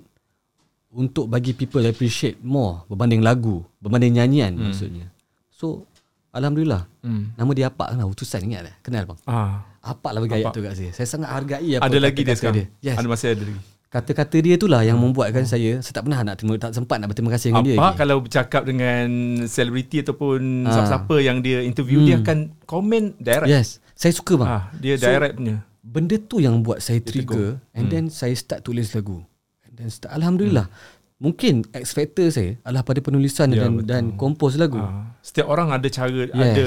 untuk 0.92 1.32
bagi 1.32 1.56
people 1.56 1.80
appreciate 1.88 2.36
more 2.44 2.84
berbanding 2.84 3.24
lagu 3.24 3.64
berbanding 3.80 4.20
nyanyian 4.20 4.52
hmm. 4.52 4.68
maksudnya 4.68 5.08
so 5.48 5.88
alhamdulillah 6.34 6.82
hmm. 7.06 7.38
nama 7.38 7.50
dia 7.54 7.66
apa 7.70 7.94
lah 7.94 8.06
utusan 8.10 8.42
ingat 8.44 8.68
tak 8.68 8.74
kenal 8.82 9.02
bang 9.08 9.18
ah 9.30 9.62
apa 9.84 10.08
lah 10.10 10.20
bagi 10.24 10.42
ayat 10.42 10.52
tu 10.52 10.60
kat 10.64 10.74
saya 10.74 10.90
saya 10.90 11.06
sangat 11.06 11.30
hargai 11.30 11.78
apa 11.78 11.86
ada 11.86 11.98
lagi 12.00 12.20
dia 12.24 12.34
sekarang 12.34 12.56
dia. 12.56 12.66
Yes. 12.82 12.96
ada 12.98 13.08
masih 13.08 13.28
ada 13.32 13.44
lagi 13.46 13.62
kata-kata 13.94 14.36
dia 14.42 14.58
itulah 14.58 14.82
yang 14.82 14.98
hmm. 14.98 15.14
membuatkan 15.14 15.46
saya 15.46 15.78
saya 15.78 15.94
tak 15.94 16.02
pernah 16.02 16.18
nak 16.26 16.34
terima 16.42 16.58
tak 16.58 16.74
sempat 16.74 16.98
nak 16.98 17.14
berterima 17.14 17.30
kasih 17.30 17.54
dengan 17.54 17.62
Apa 17.62 17.70
dia. 17.70 17.78
Apa 17.78 17.90
kalau 17.94 18.16
bercakap 18.26 18.62
dengan 18.66 19.06
selebriti 19.46 20.02
ataupun 20.02 20.66
ha. 20.66 20.70
siapa-siapa 20.74 21.16
yang 21.22 21.38
dia 21.38 21.62
interview 21.62 22.02
hmm. 22.02 22.06
dia 22.10 22.16
akan 22.18 22.38
komen 22.66 23.14
direct. 23.22 23.46
Yes. 23.46 23.78
Saya 23.94 24.10
suka 24.10 24.34
bang. 24.34 24.50
Ha, 24.50 24.58
dia 24.82 24.94
direct 24.98 25.38
so, 25.38 25.38
punya. 25.38 25.56
Benda 25.86 26.16
tu 26.18 26.36
yang 26.42 26.58
buat 26.66 26.82
saya 26.82 26.98
trigger 26.98 27.62
and 27.70 27.86
hmm. 27.86 27.92
then 27.94 28.04
saya 28.10 28.34
start 28.34 28.66
tulis 28.66 28.90
lagu. 28.98 29.22
And 29.62 29.72
then 29.78 29.88
start, 29.94 30.10
alhamdulillah. 30.10 30.66
Hmm. 30.66 31.03
Mungkin 31.22 31.62
X 31.70 31.94
factor 31.94 32.26
saya 32.28 32.58
adalah 32.66 32.82
pada 32.82 32.98
penulisan 32.98 33.54
ya, 33.54 33.64
dan 33.64 33.78
betul. 33.78 33.88
dan 33.88 34.04
kompos 34.18 34.58
lagu. 34.58 34.82
Ha. 34.82 35.14
Setiap 35.22 35.46
orang 35.46 35.70
ada 35.70 35.86
cara 35.86 36.26
yes. 36.26 36.34
ada 36.34 36.66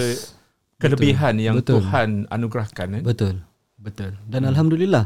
kelebihan 0.80 1.34
betul. 1.36 1.46
yang 1.46 1.56
betul. 1.60 1.76
Tuhan 1.84 2.10
anugerahkan 2.32 2.88
eh? 2.98 3.04
Betul. 3.04 3.36
Betul. 3.78 4.16
Dan 4.26 4.48
hmm. 4.48 4.52
alhamdulillah 4.56 5.04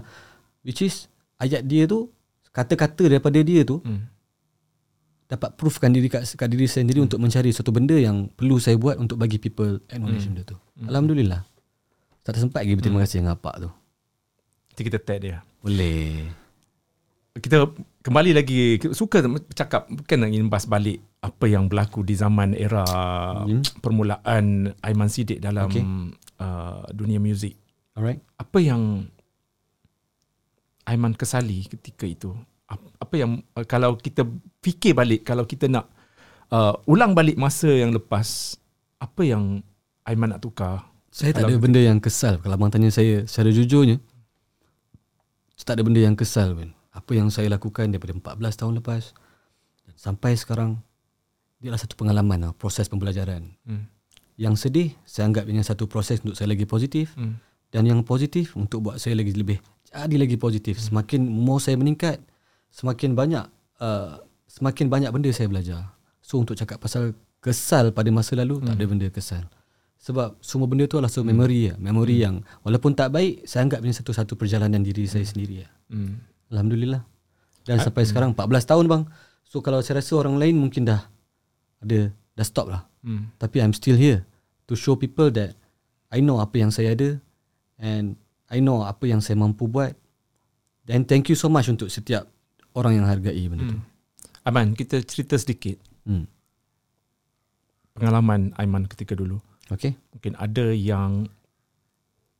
which 0.61 0.85
is 0.85 1.09
ayat 1.41 1.65
dia 1.65 1.89
tu 1.89 2.13
kata-kata 2.53 3.17
daripada 3.17 3.41
dia 3.41 3.65
tu 3.65 3.81
hmm. 3.81 4.01
dapat 5.25 5.57
proofkan 5.57 5.89
diri 5.89 6.07
kat, 6.07 6.27
kat 6.27 6.47
diri 6.47 6.69
saya 6.69 6.85
sendiri 6.85 7.01
hmm. 7.01 7.07
untuk 7.09 7.19
mencari 7.19 7.49
satu 7.49 7.73
benda 7.73 7.97
yang 7.97 8.29
perlu 8.31 8.61
saya 8.61 8.77
buat 8.77 9.01
untuk 9.01 9.17
bagi 9.17 9.41
people 9.41 9.81
acknowledge 9.89 10.29
hmm. 10.29 10.37
benda 10.37 10.41
tu. 10.45 10.57
Hmm. 10.79 10.87
Alhamdulillah. 10.91 11.41
Tak 12.21 12.37
sempat 12.37 12.61
lagi 12.61 12.77
berterima 12.77 13.01
hmm. 13.01 13.05
kasih 13.09 13.17
dengan 13.25 13.33
apa 13.35 13.51
tu. 13.57 13.69
Nanti 14.71 14.81
kita 14.85 14.99
tag 15.01 15.19
dia. 15.19 15.41
Boleh. 15.65 16.40
Kita 17.31 17.63
kembali 18.03 18.35
lagi 18.35 18.75
suka 18.91 19.23
cakap 19.55 19.87
bukan 19.87 20.27
nak 20.27 20.51
bahas 20.51 20.67
balik 20.67 20.99
apa 21.23 21.47
yang 21.47 21.71
berlaku 21.71 22.03
di 22.03 22.11
zaman 22.11 22.51
era 22.51 22.83
hmm. 23.47 23.79
permulaan 23.79 24.75
Aiman 24.83 25.07
Sidik 25.07 25.39
dalam 25.39 25.71
okay. 25.71 25.79
uh, 26.43 26.83
dunia 26.91 27.23
muzik. 27.23 27.55
Alright. 27.95 28.19
Apa 28.35 28.59
yang 28.59 29.07
Aiman 30.83 31.15
kesali 31.15 31.63
ketika 31.71 32.03
itu? 32.03 32.35
Apa 32.99 33.15
yang 33.15 33.39
uh, 33.55 33.63
kalau 33.63 33.95
kita 33.95 34.27
fikir 34.59 34.91
balik 34.91 35.23
kalau 35.23 35.47
kita 35.47 35.71
nak 35.71 35.87
uh, 36.51 36.75
ulang 36.83 37.15
balik 37.15 37.39
masa 37.39 37.71
yang 37.71 37.95
lepas 37.95 38.59
apa 38.99 39.23
yang 39.23 39.63
Aiman 40.03 40.35
nak 40.35 40.43
tukar? 40.43 40.83
Saya 41.15 41.31
tak 41.31 41.47
ada 41.47 41.55
benda 41.55 41.79
yang 41.79 42.03
kesal 42.03 42.43
kalau 42.43 42.59
abang 42.59 42.67
tanya 42.67 42.91
saya 42.91 43.23
secara 43.23 43.55
jujurnya. 43.55 44.03
Saya 45.55 45.65
tak 45.71 45.75
ada 45.79 45.83
benda 45.87 46.03
yang 46.03 46.19
kesal 46.19 46.59
pun. 46.59 46.80
Apa 46.91 47.15
yang 47.15 47.31
saya 47.31 47.47
lakukan 47.47 47.91
daripada 47.91 48.11
14 48.11 48.59
tahun 48.59 48.73
lepas 48.83 49.15
dan 49.87 49.95
sampai 49.95 50.35
sekarang 50.35 50.79
dia 51.61 51.71
adalah 51.71 51.81
satu 51.81 51.95
pengalaman 51.95 52.37
lah, 52.41 52.51
proses 52.57 52.89
pembelajaran. 52.89 53.47
Hmm. 53.63 53.87
Yang 54.35 54.67
sedih 54.67 54.89
saya 55.05 55.29
anggap 55.29 55.45
ini 55.47 55.61
satu 55.61 55.85
proses 55.85 56.19
untuk 56.19 56.35
saya 56.35 56.51
lagi 56.51 56.65
positif 56.65 57.13
hmm. 57.15 57.37
dan 57.69 57.85
yang 57.85 58.01
positif 58.01 58.57
untuk 58.57 58.81
buat 58.89 58.97
saya 58.97 59.15
lagi 59.15 59.31
lebih 59.31 59.61
jadi 59.91 60.15
lagi 60.15 60.39
positif. 60.39 60.79
Hmm. 60.79 61.03
Semakin 61.03 61.21
more 61.27 61.59
saya 61.59 61.75
meningkat, 61.75 62.23
semakin 62.71 63.11
banyak 63.11 63.45
uh, 63.83 64.23
semakin 64.47 64.87
banyak 64.87 65.11
benda 65.11 65.29
saya 65.35 65.51
belajar. 65.51 65.91
So 66.23 66.39
untuk 66.39 66.55
cakap 66.55 66.79
pasal 66.79 67.11
kesal 67.43 67.91
pada 67.91 68.07
masa 68.09 68.39
lalu 68.39 68.59
hmm. 68.59 68.65
tak 68.71 68.75
ada 68.79 68.85
benda 68.87 69.07
kesal. 69.11 69.43
Sebab 70.01 70.41
semua 70.41 70.65
benda 70.65 70.89
tu 70.89 70.97
adalah 70.97 71.13
satu 71.13 71.21
hmm. 71.21 71.31
memory 71.35 71.59
ya, 71.69 71.75
memory 71.77 72.17
hmm. 72.17 72.25
yang 72.25 72.35
walaupun 72.65 72.97
tak 72.97 73.13
baik, 73.13 73.45
saya 73.45 73.69
anggap 73.69 73.85
ini 73.85 73.93
satu-satu 73.93 74.33
perjalanan 74.33 74.81
diri 74.81 75.05
hmm. 75.05 75.11
saya 75.13 75.25
sendiri 75.27 75.61
ya. 75.61 75.69
Hmm. 75.93 76.17
Alhamdulillah. 76.51 77.01
Dan 77.65 77.79
ha? 77.79 77.83
sampai 77.87 78.03
hmm. 78.05 78.09
sekarang 78.11 78.29
14 78.35 78.69
tahun 78.69 78.85
bang. 78.91 79.03
So 79.47 79.63
kalau 79.63 79.79
saya 79.81 79.99
rasa 80.03 80.19
orang 80.19 80.35
lain 80.37 80.59
mungkin 80.59 80.85
dah 80.85 81.01
ada 81.81 82.11
dah 82.11 82.45
stop 82.45 82.67
lah. 82.69 82.85
Hmm. 83.01 83.31
Tapi 83.41 83.63
I'm 83.63 83.73
still 83.73 83.97
here 83.97 84.27
to 84.69 84.77
show 84.77 84.99
people 84.99 85.31
that 85.33 85.57
I 86.11 86.19
know 86.19 86.43
apa 86.43 86.59
yang 86.59 86.69
saya 86.69 86.93
ada 86.93 87.17
and 87.79 88.19
I 88.51 88.59
know 88.59 88.83
apa 88.83 89.07
yang 89.07 89.23
saya 89.23 89.39
mampu 89.39 89.65
buat 89.65 89.95
dan 90.85 91.07
thank 91.07 91.31
you 91.31 91.37
so 91.39 91.47
much 91.47 91.71
untuk 91.71 91.87
setiap 91.87 92.27
orang 92.75 93.01
yang 93.01 93.07
hargai 93.07 93.47
benda 93.47 93.65
hmm. 93.67 93.71
tu. 93.75 93.79
Aiman, 94.41 94.73
kita 94.73 95.05
cerita 95.05 95.37
sedikit. 95.37 95.77
Hmm. 96.03 96.25
Pengalaman 97.93 98.57
Aiman 98.57 98.89
ketika 98.89 99.13
dulu. 99.13 99.37
Okay. 99.69 99.93
Mungkin 100.11 100.33
ada 100.35 100.73
yang 100.73 101.29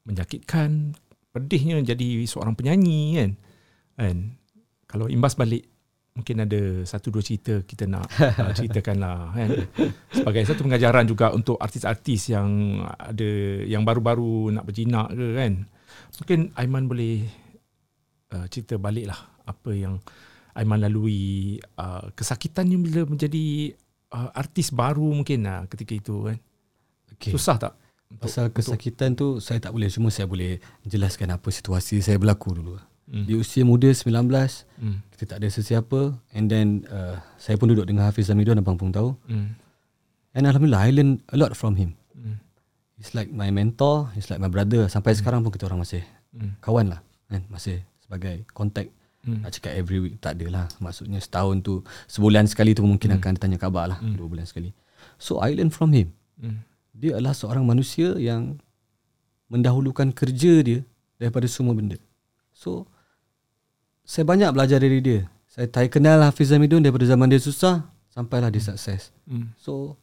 menjakitkan, 0.03 0.97
pedihnya 1.29 1.77
jadi 1.85 2.25
seorang 2.25 2.57
penyanyi 2.57 3.21
kan. 3.21 3.31
Kan? 4.01 4.17
Kalau 4.89 5.05
imbas 5.05 5.37
balik 5.37 5.71
mungkin 6.11 6.43
ada 6.43 6.83
satu 6.83 7.07
dua 7.07 7.23
cerita 7.23 7.63
kita 7.63 7.87
nak 7.87 8.03
uh, 8.43 8.51
ceritakan 8.51 8.97
lah 8.99 9.31
kan 9.31 9.49
sebagai 10.11 10.43
satu 10.43 10.67
pengajaran 10.67 11.07
juga 11.07 11.31
untuk 11.31 11.55
artis-artis 11.55 12.35
yang 12.35 12.83
ada 12.99 13.31
yang 13.63 13.87
baru-baru 13.87 14.51
nak 14.51 14.67
berjinak 14.67 15.07
ke 15.15 15.27
kan 15.39 15.53
mungkin 16.19 16.39
Aiman 16.59 16.91
boleh 16.91 17.23
uh, 18.35 18.43
cerita 18.51 18.75
balik 18.75 19.07
lah 19.07 19.19
apa 19.47 19.71
yang 19.71 20.03
Aiman 20.51 20.83
lalui 20.83 21.55
uh, 21.79 22.11
kesakitannya 22.11 22.75
bila 22.75 23.07
menjadi 23.07 23.71
uh, 24.11 24.35
artis 24.35 24.75
baru 24.75 25.15
mungkin 25.15 25.47
lah 25.47 25.63
ketika 25.71 25.95
itu 25.95 26.27
kan 26.27 26.37
okay. 27.15 27.31
susah 27.31 27.55
tak 27.55 27.73
pasal 28.19 28.51
untuk, 28.51 28.59
kesakitan 28.59 29.15
tu 29.15 29.39
saya 29.39 29.63
tak 29.63 29.71
boleh 29.71 29.87
cuma 29.87 30.11
saya 30.11 30.27
boleh 30.27 30.59
jelaskan 30.83 31.31
apa 31.31 31.47
situasi 31.47 32.03
saya 32.03 32.19
berlaku 32.19 32.59
dulu 32.59 32.75
hmm. 33.11 33.27
di 33.27 33.33
usia 33.35 33.67
muda 33.67 33.91
19 33.91 34.07
hmm. 34.07 34.97
kita 35.13 35.23
tak 35.27 35.37
ada 35.43 35.47
sesiapa 35.51 36.15
and 36.33 36.47
then 36.47 36.87
uh, 36.89 37.19
saya 37.35 37.59
pun 37.59 37.69
duduk 37.69 37.85
dengan 37.85 38.07
Hafiz 38.07 38.31
Zamidon 38.31 38.57
abang 38.57 38.79
pun 38.79 38.89
tahu 38.89 39.13
hmm. 39.27 39.53
and 40.33 40.43
Alhamdulillah 40.47 40.87
I 40.87 40.95
learn 40.95 41.19
a 41.29 41.37
lot 41.37 41.53
from 41.53 41.75
him 41.75 41.99
He's 43.01 43.17
like 43.17 43.33
my 43.33 43.49
mentor, 43.49 44.13
he's 44.13 44.29
like 44.29 44.37
my 44.37 44.45
brother. 44.45 44.85
Sampai 44.85 45.17
mm. 45.17 45.25
sekarang 45.25 45.41
pun 45.41 45.49
kita 45.49 45.65
orang 45.65 45.81
masih 45.81 46.05
mm. 46.37 46.61
kawan 46.61 46.93
lah. 46.93 47.01
kan 47.33 47.41
masih 47.49 47.81
sebagai 48.03 48.43
contact 48.51 48.91
hmm. 49.23 49.47
nak 49.47 49.55
cakap 49.55 49.71
every 49.79 50.03
week 50.03 50.19
tak 50.19 50.35
adalah 50.35 50.67
maksudnya 50.83 51.23
setahun 51.23 51.63
tu 51.63 51.79
sebulan 52.11 52.43
sekali 52.43 52.75
tu 52.75 52.83
mungkin 52.83 53.15
hmm. 53.15 53.23
akan 53.23 53.31
ditanya 53.39 53.55
khabar 53.55 53.87
lah 53.87 53.97
hmm. 54.03 54.19
dua 54.19 54.27
bulan 54.27 54.43
sekali 54.43 54.75
so 55.15 55.39
I 55.39 55.55
learn 55.55 55.71
from 55.71 55.95
him 55.95 56.11
hmm. 56.43 56.59
dia 56.91 57.15
adalah 57.15 57.31
seorang 57.31 57.63
manusia 57.63 58.19
yang 58.19 58.59
mendahulukan 59.47 60.11
kerja 60.11 60.59
dia 60.59 60.83
daripada 61.15 61.47
semua 61.47 61.71
benda 61.71 61.95
so 62.51 62.83
saya 64.11 64.27
banyak 64.27 64.51
belajar 64.51 64.83
dari 64.83 64.99
dia 64.99 65.31
saya 65.47 65.71
tak 65.71 65.95
kenal 65.95 66.19
Hafiz 66.27 66.51
Hamidun 66.51 66.83
daripada 66.83 67.07
zaman 67.07 67.31
dia 67.31 67.39
susah 67.39 67.87
sampailah 68.11 68.51
dia 68.51 68.59
sukses 68.59 69.15
hmm. 69.23 69.55
so 69.55 69.95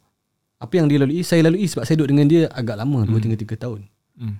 apa 0.59 0.73
yang 0.75 0.91
dia 0.91 0.99
lalui 0.99 1.23
saya 1.23 1.47
lalui 1.47 1.65
sebab 1.71 1.87
saya 1.87 1.95
duduk 1.95 2.11
dengan 2.11 2.27
dia 2.27 2.51
agak 2.51 2.75
lama 2.75 3.07
hmm. 3.07 3.15
2 3.15 3.47
3 3.47 3.55
tahun. 3.55 3.87
Hmm. 4.19 4.35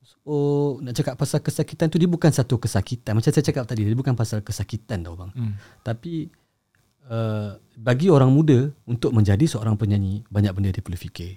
So 0.00 0.32
nak 0.80 0.96
cakap 0.96 1.14
pasal 1.20 1.44
kesakitan 1.44 1.92
tu 1.92 2.00
dia 2.00 2.08
bukan 2.08 2.32
satu 2.32 2.56
kesakitan 2.56 3.20
macam 3.20 3.28
saya 3.28 3.44
cakap 3.44 3.68
tadi 3.68 3.84
dia 3.84 3.92
bukan 3.92 4.16
pasal 4.16 4.40
kesakitan 4.40 5.04
tau 5.04 5.12
bang. 5.12 5.30
Hmm. 5.36 5.52
Tapi 5.84 6.32
uh, 7.12 7.60
bagi 7.76 8.08
orang 8.08 8.32
muda 8.32 8.72
untuk 8.88 9.12
menjadi 9.12 9.44
seorang 9.44 9.76
penyanyi 9.76 10.24
banyak 10.32 10.56
benda 10.56 10.72
dia 10.72 10.80
perlu 10.80 10.96
fikir. 10.96 11.36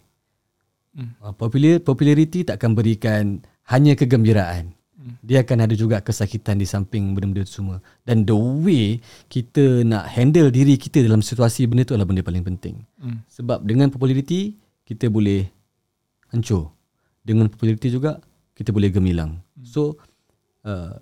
Hmm. 0.95 1.11
Uh, 1.19 1.35
popular 1.35 1.83
populariti 1.83 2.47
takkan 2.47 2.71
berikan 2.71 3.43
hanya 3.67 3.99
kegembiraan 3.99 4.79
dia 5.21 5.41
akan 5.41 5.65
ada 5.65 5.73
juga 5.73 5.97
kesakitan 5.99 6.61
di 6.61 6.67
samping 6.69 7.13
benda-benda 7.17 7.41
itu 7.41 7.61
semua 7.61 7.81
dan 8.05 8.21
the 8.21 8.35
way 8.35 9.01
kita 9.27 9.81
nak 9.81 10.05
handle 10.09 10.53
diri 10.53 10.77
kita 10.77 11.01
dalam 11.01 11.25
situasi 11.25 11.65
benda 11.65 11.85
itu 11.85 11.93
adalah 11.97 12.09
benda 12.09 12.21
paling 12.21 12.45
penting 12.45 12.85
hmm. 13.01 13.25
sebab 13.25 13.65
dengan 13.65 13.89
populariti 13.89 14.55
kita 14.85 15.09
boleh 15.09 15.49
hancur 16.29 16.69
dengan 17.25 17.49
populariti 17.49 17.89
juga 17.89 18.21
kita 18.53 18.69
boleh 18.69 18.89
gemilang 18.93 19.41
hmm. 19.41 19.65
so 19.65 19.97
uh, 20.65 20.97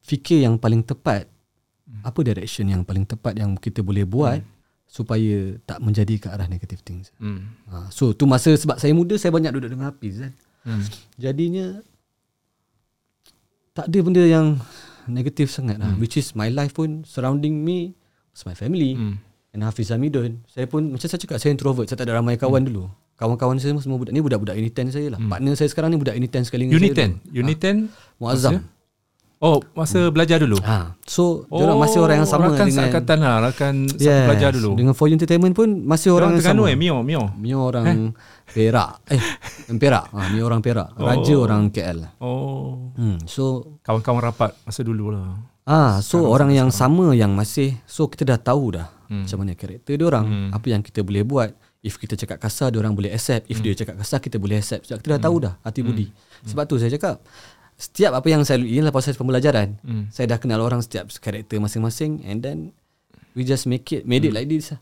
fikir 0.00 0.44
yang 0.44 0.56
paling 0.56 0.80
tepat 0.80 1.28
hmm. 1.84 2.02
apa 2.06 2.20
direction 2.24 2.70
yang 2.70 2.80
paling 2.80 3.04
tepat 3.04 3.36
yang 3.36 3.52
kita 3.60 3.84
boleh 3.84 4.08
buat 4.08 4.40
hmm. 4.40 4.48
supaya 4.88 5.58
tak 5.68 5.84
menjadi 5.84 6.14
ke 6.16 6.26
arah 6.32 6.48
negative 6.48 6.80
things 6.80 7.12
hmm. 7.20 7.44
uh, 7.68 7.88
so 7.92 8.16
tu 8.16 8.24
masa 8.24 8.56
sebab 8.56 8.80
saya 8.80 8.96
muda 8.96 9.20
saya 9.20 9.34
banyak 9.36 9.52
duduk 9.52 9.68
dengan 9.76 9.92
Hafiz 9.92 10.16
kan 10.16 10.32
hmm. 10.64 10.84
jadinya 11.20 11.66
tak 13.76 13.92
ada 13.92 13.98
benda 14.00 14.24
yang 14.24 14.56
negatif 15.04 15.52
sangat 15.52 15.76
lah. 15.76 15.92
Hmm. 15.92 16.00
Which 16.00 16.16
is 16.16 16.32
my 16.32 16.48
life 16.48 16.72
pun 16.72 17.04
surrounding 17.04 17.60
me 17.60 17.92
is 18.32 18.42
my 18.48 18.56
family. 18.56 18.96
Hmm. 18.96 19.20
And 19.52 19.64
Hafiz 19.64 19.92
Hamidun. 19.92 20.44
Saya 20.48 20.64
pun 20.64 20.96
macam 20.96 21.04
saya 21.04 21.20
cakap 21.20 21.36
saya 21.36 21.52
introvert. 21.52 21.92
Saya 21.92 22.00
tak 22.00 22.08
ada 22.08 22.20
ramai 22.20 22.40
kawan 22.40 22.64
hmm. 22.64 22.68
dulu. 22.72 22.84
Kawan-kawan 23.16 23.56
saya 23.56 23.72
semua 23.80 23.96
budak 23.96 24.12
ni 24.12 24.20
budak-budak 24.20 24.56
Uniten 24.60 24.92
saya 24.92 25.12
lah. 25.12 25.20
Hmm. 25.20 25.32
Partner 25.32 25.52
saya 25.56 25.68
sekarang 25.72 25.92
ni 25.92 26.00
budak 26.00 26.16
Uniten 26.16 26.42
sekali 26.44 26.68
dengan 26.68 26.80
Uniten? 26.80 27.10
saya. 27.20 27.40
Uniten? 27.40 27.76
Ha. 27.88 28.20
Muazzam. 28.20 28.54
Oh, 29.36 29.60
masa 29.76 30.08
hmm. 30.08 30.12
belajar 30.16 30.40
dulu? 30.40 30.56
Ha. 30.64 30.96
So, 31.04 31.44
oh, 31.52 31.60
dia 31.60 31.68
masih 31.76 32.00
orang 32.00 32.24
yang 32.24 32.28
sama 32.28 32.48
rakan 32.48 32.56
dengan... 32.56 32.64
Rakan 32.64 32.72
seangkatan 32.72 33.18
lah. 33.20 33.36
Rakan 33.44 33.74
yes. 34.00 34.24
belajar 34.32 34.50
dulu. 34.56 34.70
Dengan 34.80 34.94
For 34.96 35.12
Entertainment 35.12 35.52
pun 35.52 35.68
masih 35.84 36.16
orang, 36.16 36.40
orang 36.40 36.40
yang 36.40 36.56
sama. 36.56 36.72
Eh? 36.72 36.76
Mio? 36.80 36.96
Mio? 37.04 37.22
Mio 37.36 37.58
orang... 37.60 37.84
Eh? 37.84 38.36
Perak. 38.46 39.04
Eh, 39.10 39.20
Perak. 39.76 40.08
Ha, 40.14 40.32
ni 40.32 40.38
orang 40.40 40.62
Perak. 40.62 40.94
Raja 40.96 41.34
oh. 41.34 41.44
orang 41.44 41.68
KL. 41.68 41.98
Oh. 42.22 42.94
Hmm, 42.94 43.18
so 43.26 43.76
kawan-kawan 43.82 44.22
rapat 44.22 44.54
masa 44.62 44.80
dulu 44.86 45.12
lah. 45.12 45.36
Ah, 45.66 45.98
so 45.98 46.22
sekarang 46.22 46.30
orang 46.30 46.50
yang 46.54 46.68
sekarang. 46.70 46.94
sama 46.94 47.06
yang 47.18 47.32
masih 47.34 47.74
so 47.90 48.06
kita 48.06 48.22
dah 48.22 48.38
tahu 48.38 48.78
dah 48.78 48.86
hmm. 49.10 49.26
macam 49.26 49.38
mana 49.42 49.52
karakter 49.58 49.98
dia 49.98 50.06
orang, 50.06 50.24
hmm. 50.24 50.50
apa 50.54 50.66
yang 50.70 50.80
kita 50.80 51.02
boleh 51.02 51.26
buat. 51.26 51.50
If 51.86 52.02
kita 52.02 52.18
cakap 52.18 52.42
kasar 52.42 52.74
dia 52.74 52.82
orang 52.82 52.98
boleh 52.98 53.14
accept. 53.14 53.46
If 53.46 53.62
hmm. 53.62 53.64
dia 53.66 53.72
cakap 53.78 53.94
kasar 54.02 54.18
kita 54.18 54.42
boleh 54.42 54.58
accept. 54.58 54.90
Sebab 54.90 54.98
kita 55.02 55.10
dah 55.18 55.22
tahu 55.22 55.36
hmm. 55.38 55.44
dah 55.46 55.54
hati 55.62 55.80
budi. 55.82 56.06
Hmm. 56.10 56.46
Sebab 56.50 56.64
tu 56.66 56.74
saya 56.82 56.90
cakap 56.90 57.22
setiap 57.76 58.16
apa 58.16 58.28
yang 58.32 58.42
saya 58.42 58.56
lalui 58.56 58.80
adalah 58.80 58.96
proses 58.96 59.20
pembelajaran. 59.20 59.76
Hmm. 59.84 60.08
Saya 60.08 60.32
dah 60.32 60.40
kenal 60.40 60.64
orang 60.64 60.80
setiap 60.80 61.12
karakter 61.20 61.60
masing-masing 61.60 62.24
and 62.24 62.40
then 62.40 62.72
we 63.36 63.44
just 63.44 63.68
make 63.68 63.84
it 63.92 64.08
made 64.08 64.24
hmm. 64.24 64.32
it 64.32 64.34
like 64.34 64.48
this. 64.48 64.72
Lah. 64.72 64.80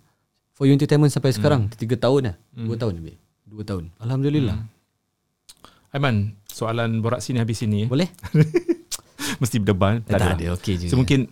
For 0.55 0.71
you 0.71 0.75
entertainment 0.79 1.11
sampai 1.11 1.35
sekarang 1.35 1.67
hmm. 1.67 1.75
3 1.75 1.99
tahun 1.99 2.21
dah. 2.31 2.37
Hmm. 2.55 2.71
2 2.71 2.79
tahun 2.79 2.95
lebih. 3.03 3.15
Dua 3.45 3.63
tahun. 3.63 3.93
Alhamdulillah. 4.03 4.57
Hmm. 4.57 4.73
Aiman, 5.95 6.35
soalan 6.51 6.99
borak 6.99 7.23
sini 7.23 7.39
habis 7.39 7.63
sini. 7.63 7.87
Boleh? 7.87 8.11
Mesti 9.43 9.63
berdeban. 9.63 10.03
Tak, 10.03 10.19
tak 10.19 10.35
ada. 10.43 10.47
Okey 10.59 10.75
je. 10.75 10.87
So, 10.91 10.99
mungkin 10.99 11.31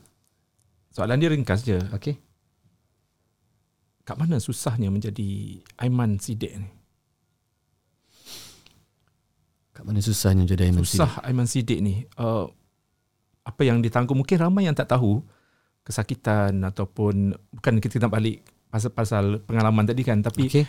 soalan 0.95 1.19
dia 1.19 1.35
ringkas 1.35 1.67
je. 1.67 1.83
Okey. 1.91 2.15
Kat 4.07 4.19
mana 4.19 4.39
susahnya 4.39 4.91
menjadi 4.91 5.59
Aiman 5.79 6.23
Sidik 6.23 6.55
ni? 6.59 6.71
Kat 9.83 9.85
mana 9.91 9.99
susahnya 9.99 10.47
menjadi 10.47 10.71
Aiman 10.71 10.87
Sidik? 10.87 11.03
Susah 11.03 11.13
Aiman 11.27 11.49
Sidik 11.51 11.83
ni. 11.83 12.07
Uh, 12.15 12.47
apa 13.43 13.67
yang 13.67 13.83
ditanggung 13.83 14.23
mungkin 14.23 14.39
ramai 14.39 14.71
yang 14.71 14.79
tak 14.79 14.95
tahu 14.95 15.19
kesakitan 15.83 16.63
ataupun 16.63 17.35
bukan 17.59 17.75
kita 17.83 17.99
nak 17.99 18.15
balik 18.15 18.47
pasal-pasal 18.71 19.43
pengalaman 19.43 19.83
tadi 19.83 20.07
kan 20.07 20.23
tapi 20.23 20.47
okay 20.47 20.63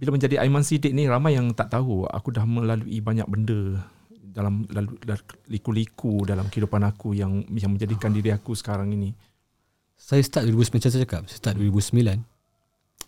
bila 0.00 0.16
menjadi 0.16 0.40
Aiman 0.40 0.64
Sidik 0.64 0.96
ni 0.96 1.04
ramai 1.04 1.36
yang 1.36 1.52
tak 1.52 1.76
tahu 1.76 2.08
aku 2.08 2.32
dah 2.32 2.48
melalui 2.48 3.04
banyak 3.04 3.28
benda 3.28 3.84
dalam 4.08 4.64
lalu 4.72 4.96
liku-liku 5.52 6.24
dalam 6.24 6.48
kehidupan 6.48 6.80
aku 6.88 7.12
yang 7.12 7.44
yang 7.52 7.76
menjadikan 7.76 8.08
diri 8.08 8.32
aku 8.32 8.56
sekarang 8.56 8.88
ini. 8.96 9.12
Saya 10.00 10.24
start 10.24 10.48
2009 10.48 10.80
macam 10.80 10.88
saya 10.88 11.02
cakap, 11.04 11.22
saya 11.28 11.38
start 11.44 11.54
2009. 11.60 12.16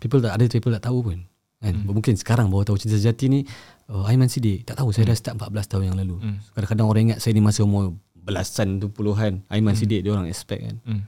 People 0.04 0.20
tak 0.20 0.36
ada 0.36 0.44
people 0.52 0.74
tak 0.76 0.84
tahu 0.84 0.98
pun. 1.00 1.18
Kan? 1.62 1.74
Hmm. 1.78 1.94
Mungkin 1.94 2.18
sekarang 2.18 2.50
baru 2.50 2.66
tahu 2.66 2.76
cerita 2.82 2.98
sejati 2.98 3.30
ni 3.30 3.40
oh, 3.86 4.02
Aiman 4.02 4.26
Sidik. 4.26 4.66
Tak 4.66 4.82
tahu 4.82 4.90
saya 4.90 5.06
hmm. 5.06 5.14
dah 5.14 5.16
start 5.16 5.34
14 5.38 5.70
tahun 5.70 5.84
yang 5.94 5.96
lalu. 6.02 6.16
Hmm. 6.18 6.36
Kadang-kadang 6.58 6.86
orang 6.90 7.02
ingat 7.08 7.18
saya 7.22 7.32
ni 7.38 7.42
masih 7.42 7.62
umur 7.62 7.94
belasan 8.18 8.82
tu 8.82 8.90
puluhan. 8.90 9.46
Aiman 9.46 9.78
hmm. 9.78 9.80
Sidik 9.80 10.00
dia 10.02 10.10
orang 10.10 10.26
expect 10.26 10.66
kan. 10.66 10.76
Hmm. 10.82 11.02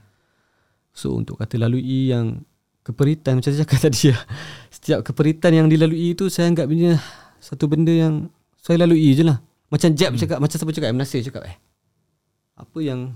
So 0.95 1.11
untuk 1.11 1.35
kata 1.35 1.59
lalui 1.59 2.15
yang 2.15 2.47
keperitan 2.87 3.43
macam 3.43 3.51
saya 3.51 3.67
cakap 3.67 3.79
tadi 3.91 4.15
ya. 4.15 4.17
Setiap 4.71 5.03
keperitan 5.03 5.51
yang 5.51 5.67
dilalui 5.67 6.15
itu 6.15 6.31
saya 6.31 6.47
anggap 6.47 6.71
punya 6.71 6.95
satu 7.43 7.67
benda 7.67 7.91
yang 7.91 8.31
saya 8.63 8.81
lalui 8.87 9.11
je 9.11 9.27
lah. 9.27 9.43
Macam 9.67 9.91
Jeb 9.91 10.15
hmm. 10.15 10.21
cakap, 10.23 10.37
macam 10.39 10.55
siapa 10.55 10.71
cakap, 10.71 10.89
Nasir 10.95 11.21
cakap 11.25 11.43
eh. 11.51 11.57
Apa 12.55 12.79
yang 12.79 13.11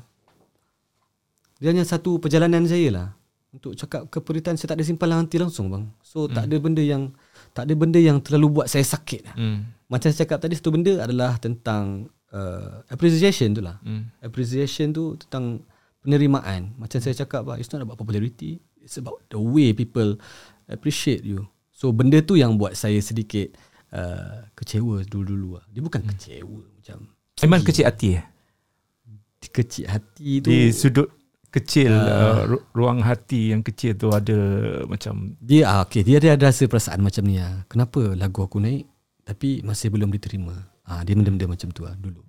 dia 1.60 1.72
hanya 1.72 1.88
satu 1.88 2.20
perjalanan 2.20 2.68
saya 2.68 2.90
lah. 2.92 3.08
Untuk 3.50 3.74
cakap 3.74 4.06
keperitan 4.14 4.56
saya 4.56 4.76
tak 4.76 4.78
ada 4.82 4.86
simpan 4.86 5.10
nanti 5.10 5.40
langsung 5.42 5.72
bang. 5.72 5.88
So 6.04 6.26
hmm. 6.26 6.34
tak 6.36 6.44
ada 6.50 6.56
benda 6.60 6.84
yang 6.84 7.16
tak 7.54 7.70
ada 7.70 7.74
benda 7.76 8.00
yang 8.00 8.22
terlalu 8.24 8.62
buat 8.62 8.68
saya 8.70 8.86
sakit 8.86 9.22
lah. 9.26 9.36
Hmm. 9.36 9.60
Macam 9.90 10.10
saya 10.10 10.26
cakap 10.26 10.40
tadi 10.46 10.54
satu 10.58 10.70
benda 10.74 11.02
adalah 11.02 11.38
tentang 11.42 12.08
uh, 12.34 12.86
appreciation 12.90 13.54
tu 13.54 13.62
lah. 13.62 13.82
Hmm. 13.82 14.10
Appreciation 14.22 14.94
tu 14.94 15.18
tentang 15.18 15.66
penerimaan. 16.06 16.78
Macam 16.78 17.02
saya 17.02 17.18
cakap 17.18 17.46
bah, 17.46 17.58
it's 17.58 17.74
not 17.74 17.82
about 17.82 17.98
popularity 17.98 18.62
it's 18.90 18.98
about 18.98 19.22
the 19.30 19.38
way 19.40 19.76
people 19.76 20.18
appreciate 20.66 21.22
you. 21.22 21.46
So 21.70 21.94
benda 21.94 22.20
tu 22.26 22.36
yang 22.36 22.58
buat 22.58 22.76
saya 22.76 23.00
sedikit 23.00 23.56
uh, 23.94 24.50
kecewa 24.58 25.06
dulu-dulu 25.06 25.62
lah. 25.62 25.66
Dia 25.72 25.82
bukan 25.86 26.02
hmm. 26.04 26.10
kecewa 26.10 26.62
macam 26.80 26.98
Aiman 27.40 27.64
kecil 27.64 27.88
hati 27.88 28.20
eh? 28.20 28.26
Kecil 29.40 29.88
hati 29.88 30.44
tu 30.44 30.52
Di 30.52 30.76
sudut 30.76 31.08
kecil 31.50 31.90
uh, 31.90 32.46
uh, 32.46 32.62
ruang 32.78 33.02
hati 33.02 33.54
yang 33.54 33.66
kecil 33.66 33.98
tu 33.98 34.14
ada 34.14 34.38
macam 34.86 35.34
dia 35.42 35.66
ah 35.66 35.80
okey 35.86 36.06
dia 36.06 36.22
ada 36.22 36.50
rasa 36.50 36.70
perasaan 36.70 37.02
macam 37.02 37.26
ni 37.26 37.42
ah 37.42 37.66
kenapa 37.66 38.14
lagu 38.14 38.46
aku 38.46 38.62
naik 38.62 38.86
tapi 39.26 39.66
masih 39.66 39.90
belum 39.90 40.14
diterima 40.14 40.54
ah 40.86 41.02
dia 41.02 41.18
benda-benda 41.18 41.50
macam 41.50 41.74
tu 41.74 41.90
ah 41.90 41.98
dulu 41.98 42.22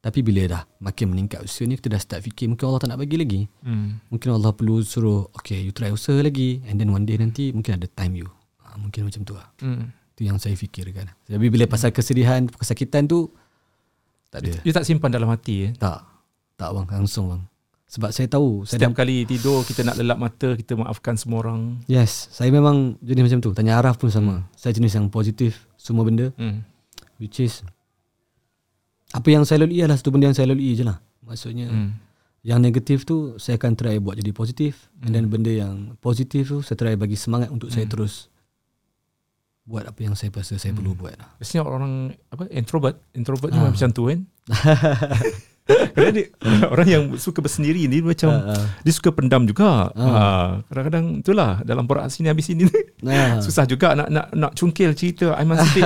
tapi 0.00 0.24
bila 0.24 0.40
dah 0.48 0.62
makin 0.80 1.12
meningkat 1.12 1.44
usia 1.44 1.68
ni 1.68 1.76
kita 1.76 1.92
dah 1.92 2.00
start 2.00 2.24
fikir 2.24 2.48
mungkin 2.48 2.72
Allah 2.72 2.80
tak 2.80 2.88
nak 2.88 3.04
bagi 3.04 3.20
lagi. 3.20 3.44
Hmm. 3.60 4.00
Mungkin 4.08 4.32
Allah 4.32 4.56
perlu 4.56 4.80
suruh 4.80 5.28
okay 5.36 5.60
you 5.60 5.76
try 5.76 5.92
usaha 5.92 6.16
lagi 6.24 6.64
and 6.64 6.80
then 6.80 6.88
one 6.88 7.04
day 7.04 7.20
nanti 7.20 7.52
mungkin 7.52 7.76
ada 7.76 7.84
time 7.84 8.16
you. 8.16 8.28
Ha, 8.64 8.80
mungkin 8.80 9.04
macam 9.04 9.28
tu 9.28 9.36
lah. 9.36 9.52
Hmm. 9.60 9.92
Itu 10.16 10.24
yang 10.24 10.40
saya 10.40 10.56
fikirkan. 10.56 11.12
Tapi 11.28 11.46
bila 11.52 11.68
pasal 11.68 11.92
kesedihan, 11.92 12.48
kesakitan 12.48 13.12
tu 13.12 13.28
tak 14.32 14.40
ada. 14.40 14.56
You 14.64 14.72
tak 14.72 14.88
simpan 14.88 15.12
dalam 15.12 15.28
hati 15.28 15.68
eh? 15.68 15.72
Tak. 15.76 16.00
Tak 16.56 16.70
bang, 16.72 16.86
langsung 16.88 17.28
bang. 17.28 17.42
Sebab 17.90 18.14
saya 18.14 18.30
tahu 18.30 18.62
Setiap 18.62 18.94
saya 18.94 18.98
kali 19.02 19.26
tidur 19.26 19.66
Kita 19.66 19.82
nak 19.82 19.98
lelap 19.98 20.14
mata 20.14 20.54
Kita 20.54 20.78
maafkan 20.78 21.18
semua 21.18 21.42
orang 21.42 21.82
Yes 21.90 22.30
Saya 22.30 22.54
memang 22.54 22.94
jenis 23.02 23.26
macam 23.26 23.40
tu 23.42 23.50
Tanya 23.50 23.82
Araf 23.82 23.98
pun 23.98 24.14
sama 24.14 24.46
hmm. 24.46 24.46
Saya 24.54 24.78
jenis 24.78 24.94
yang 24.94 25.10
positif 25.10 25.66
Semua 25.74 26.06
benda 26.06 26.30
hmm. 26.38 26.62
Which 27.18 27.42
is 27.42 27.66
apa 29.10 29.28
yang 29.28 29.42
saya 29.42 29.66
lalui 29.66 29.82
adalah 29.82 29.98
satu 29.98 30.14
benda 30.14 30.30
yang 30.30 30.38
saya 30.38 30.54
lalui 30.54 30.70
je 30.78 30.86
lah. 30.86 31.02
Maksudnya 31.26 31.66
hmm. 31.66 31.90
yang 32.46 32.62
negatif 32.62 33.02
tu 33.02 33.34
saya 33.42 33.58
akan 33.58 33.74
try 33.74 33.98
buat 33.98 34.18
jadi 34.18 34.30
positif 34.30 34.90
hmm. 34.94 35.04
and 35.06 35.10
then 35.14 35.26
benda 35.26 35.50
yang 35.50 35.98
positif 35.98 36.50
tu 36.50 36.62
saya 36.62 36.78
try 36.78 36.94
bagi 36.94 37.18
semangat 37.18 37.50
untuk 37.50 37.70
hmm. 37.70 37.74
saya 37.74 37.86
terus 37.90 38.30
buat 39.66 39.86
apa 39.86 40.00
yang 40.02 40.14
saya 40.18 40.34
rasa 40.34 40.58
saya 40.58 40.74
hmm. 40.74 40.78
perlu 40.78 40.92
buat. 40.94 41.18
Biasanya 41.42 41.62
orang 41.66 42.14
apa 42.30 42.46
introvert, 42.54 42.96
introvert 43.14 43.50
uh. 43.50 43.70
macam 43.70 43.90
tu 43.90 44.02
kan. 44.06 44.18
Kerana 45.70 46.10
dia, 46.10 46.26
orang 46.66 46.88
yang 46.88 47.04
suka 47.14 47.38
bersendiri 47.42 47.86
ni 47.86 48.02
macam 48.02 48.30
uh, 48.30 48.54
uh. 48.54 48.64
dia 48.82 48.92
suka 48.94 49.14
pendam 49.14 49.46
juga. 49.46 49.90
Uh. 49.94 50.02
Uh, 50.02 50.48
kadang-kadang 50.70 51.04
itulah 51.22 51.50
dalam 51.62 51.84
borak 51.86 52.10
sini 52.10 52.26
habis 52.30 52.50
sini 52.50 52.66
uh. 52.66 53.38
susah 53.44 53.64
juga 53.66 53.94
nak 53.94 54.08
nak 54.10 54.26
nak 54.34 54.52
cungkil 54.58 54.92
cerita 54.98 55.34
Aiman 55.38 55.62
Siti. 55.62 55.82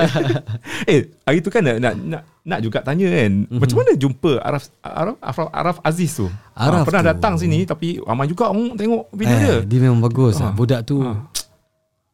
eh, 0.91 1.09
hari 1.25 1.39
tu 1.41 1.53
kan 1.53 1.61
nak 1.61 1.77
nak 1.77 1.93
nak, 2.01 2.21
nak 2.45 2.59
juga 2.65 2.81
tanya 2.81 3.07
kan. 3.09 3.31
Mm-hmm. 3.45 3.59
Macam 3.61 3.75
mana 3.81 3.91
jumpa 3.93 4.31
Araf 4.41 4.63
Araf 4.81 5.17
Araf, 5.21 5.49
Araf 5.53 5.77
Aziz 5.85 6.11
tu? 6.17 6.27
Araf 6.57 6.81
uh, 6.81 6.85
pernah 6.87 7.03
tu. 7.05 7.09
datang 7.13 7.33
sini 7.37 7.65
tapi 7.67 8.01
ramai 8.01 8.25
juga 8.25 8.49
orang 8.49 8.73
tengok 8.73 9.03
video 9.13 9.35
eh, 9.37 9.41
dia. 9.41 9.55
Dia 9.65 9.79
memang 9.85 10.01
bagus 10.01 10.41
uh. 10.41 10.53
Budak 10.55 10.81
tu 10.87 11.05
uh. 11.05 11.17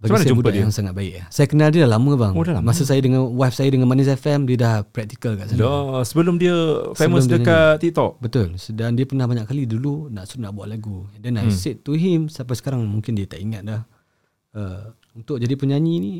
Bagi 0.01 0.25
saya 0.25 0.33
budak 0.33 0.57
dia? 0.57 0.65
yang 0.65 0.73
sangat 0.73 0.97
baik. 0.97 1.29
Saya 1.29 1.45
kenal 1.45 1.69
dia 1.69 1.85
dah 1.85 1.93
lama 1.93 2.17
bang. 2.17 2.33
Oh, 2.33 2.41
dah 2.41 2.57
lama. 2.57 2.73
Masa 2.73 2.89
saya 2.89 2.97
dengan 3.05 3.29
wife 3.37 3.53
saya 3.53 3.69
dengan 3.69 3.85
Manis 3.85 4.09
FM, 4.09 4.49
dia 4.49 4.57
dah 4.57 4.75
praktikal 4.81 5.37
kat 5.37 5.53
sana. 5.53 5.61
Dah, 5.61 6.01
sebelum 6.01 6.41
dia 6.41 6.53
famous 6.97 7.29
sebelum 7.29 7.45
dekat 7.45 7.73
dia 7.77 7.81
TikTok. 7.85 8.11
Betul. 8.17 8.47
Dan 8.73 8.97
dia 8.97 9.05
pernah 9.05 9.29
banyak 9.29 9.45
kali 9.45 9.69
dulu 9.69 10.09
nak 10.09 10.25
suruh 10.25 10.49
nak 10.49 10.57
buat 10.57 10.73
lagu. 10.73 11.05
Then 11.21 11.37
hmm. 11.37 11.45
I 11.45 11.53
said 11.53 11.85
to 11.85 11.93
him, 11.93 12.33
sampai 12.33 12.57
sekarang 12.57 12.81
mungkin 12.81 13.13
dia 13.13 13.29
tak 13.29 13.45
ingat 13.45 13.61
dah. 13.61 13.81
Uh, 14.57 14.89
untuk 15.13 15.37
jadi 15.37 15.53
penyanyi 15.53 15.93
ni, 16.01 16.13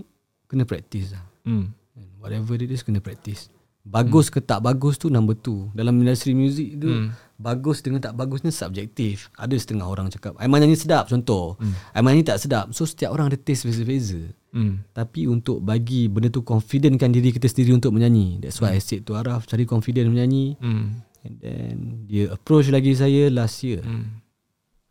kena 0.46 0.70
praktis 0.70 1.18
lah. 1.18 1.26
Hmm. 1.50 1.74
Whatever 2.22 2.62
it 2.62 2.70
is, 2.70 2.86
kena 2.86 3.02
praktis. 3.02 3.50
Bagus 3.82 4.30
hmm. 4.30 4.34
ke 4.38 4.40
tak 4.46 4.62
bagus 4.62 5.02
tu 5.02 5.10
number 5.10 5.34
two. 5.34 5.74
Dalam 5.74 5.98
industri 5.98 6.38
muzik 6.38 6.78
tu, 6.78 6.90
hmm 6.90 7.32
bagus 7.42 7.82
dengan 7.82 8.00
tak 8.00 8.14
bagusnya 8.14 8.54
subjektif. 8.54 9.34
Ada 9.36 9.58
setengah 9.58 9.90
orang 9.90 10.14
cakap 10.14 10.38
Aiman 10.38 10.62
nyanyi 10.62 10.78
sedap 10.78 11.10
contoh. 11.10 11.58
Hmm. 11.58 11.74
Aiman 11.98 12.14
nyanyi 12.14 12.30
tak 12.30 12.38
sedap. 12.38 12.70
So 12.78 12.86
setiap 12.86 13.18
orang 13.18 13.34
ada 13.34 13.38
taste 13.42 13.66
beza-beza. 13.66 14.22
Hmm. 14.54 14.86
Tapi 14.94 15.26
untuk 15.26 15.66
bagi 15.66 16.06
benda 16.06 16.30
tu 16.30 16.46
confidentkan 16.46 17.10
diri 17.10 17.34
kita 17.34 17.50
sendiri 17.50 17.74
untuk 17.82 17.92
menyanyi. 17.98 18.38
That's 18.46 18.62
why 18.62 18.78
hmm. 18.78 18.80
I 18.80 18.82
said 18.86 19.02
to 19.10 19.18
Araf 19.18 19.50
cari 19.50 19.66
confident 19.66 20.14
menyanyi. 20.14 20.62
Hmm. 20.62 21.02
And 21.26 21.36
then 21.42 21.76
dia 22.06 22.30
approach 22.30 22.70
lagi 22.70 22.94
saya 22.94 23.34
last 23.34 23.66
year. 23.66 23.82
Hmm. 23.82 24.22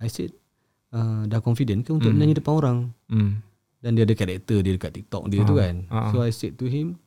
I 0.03 0.11
said 0.11 0.34
uh, 0.91 1.24
dah 1.30 1.38
confident 1.38 1.86
ke 1.86 1.95
untuk 1.95 2.11
hmm. 2.11 2.18
menyanyi 2.18 2.34
depan 2.43 2.53
orang. 2.59 2.78
Hmm. 3.07 3.47
Dan 3.80 3.97
dia 3.97 4.05
ada 4.05 4.12
karakter 4.12 4.61
dia 4.61 4.76
dekat 4.76 4.93
TikTok 4.93 5.24
dia 5.32 5.41
ha. 5.41 5.49
tu 5.49 5.55
kan. 5.57 5.74
Ha. 5.88 6.12
So 6.12 6.20
I 6.20 6.34
said 6.34 6.61
to 6.61 6.68
him 6.68 7.01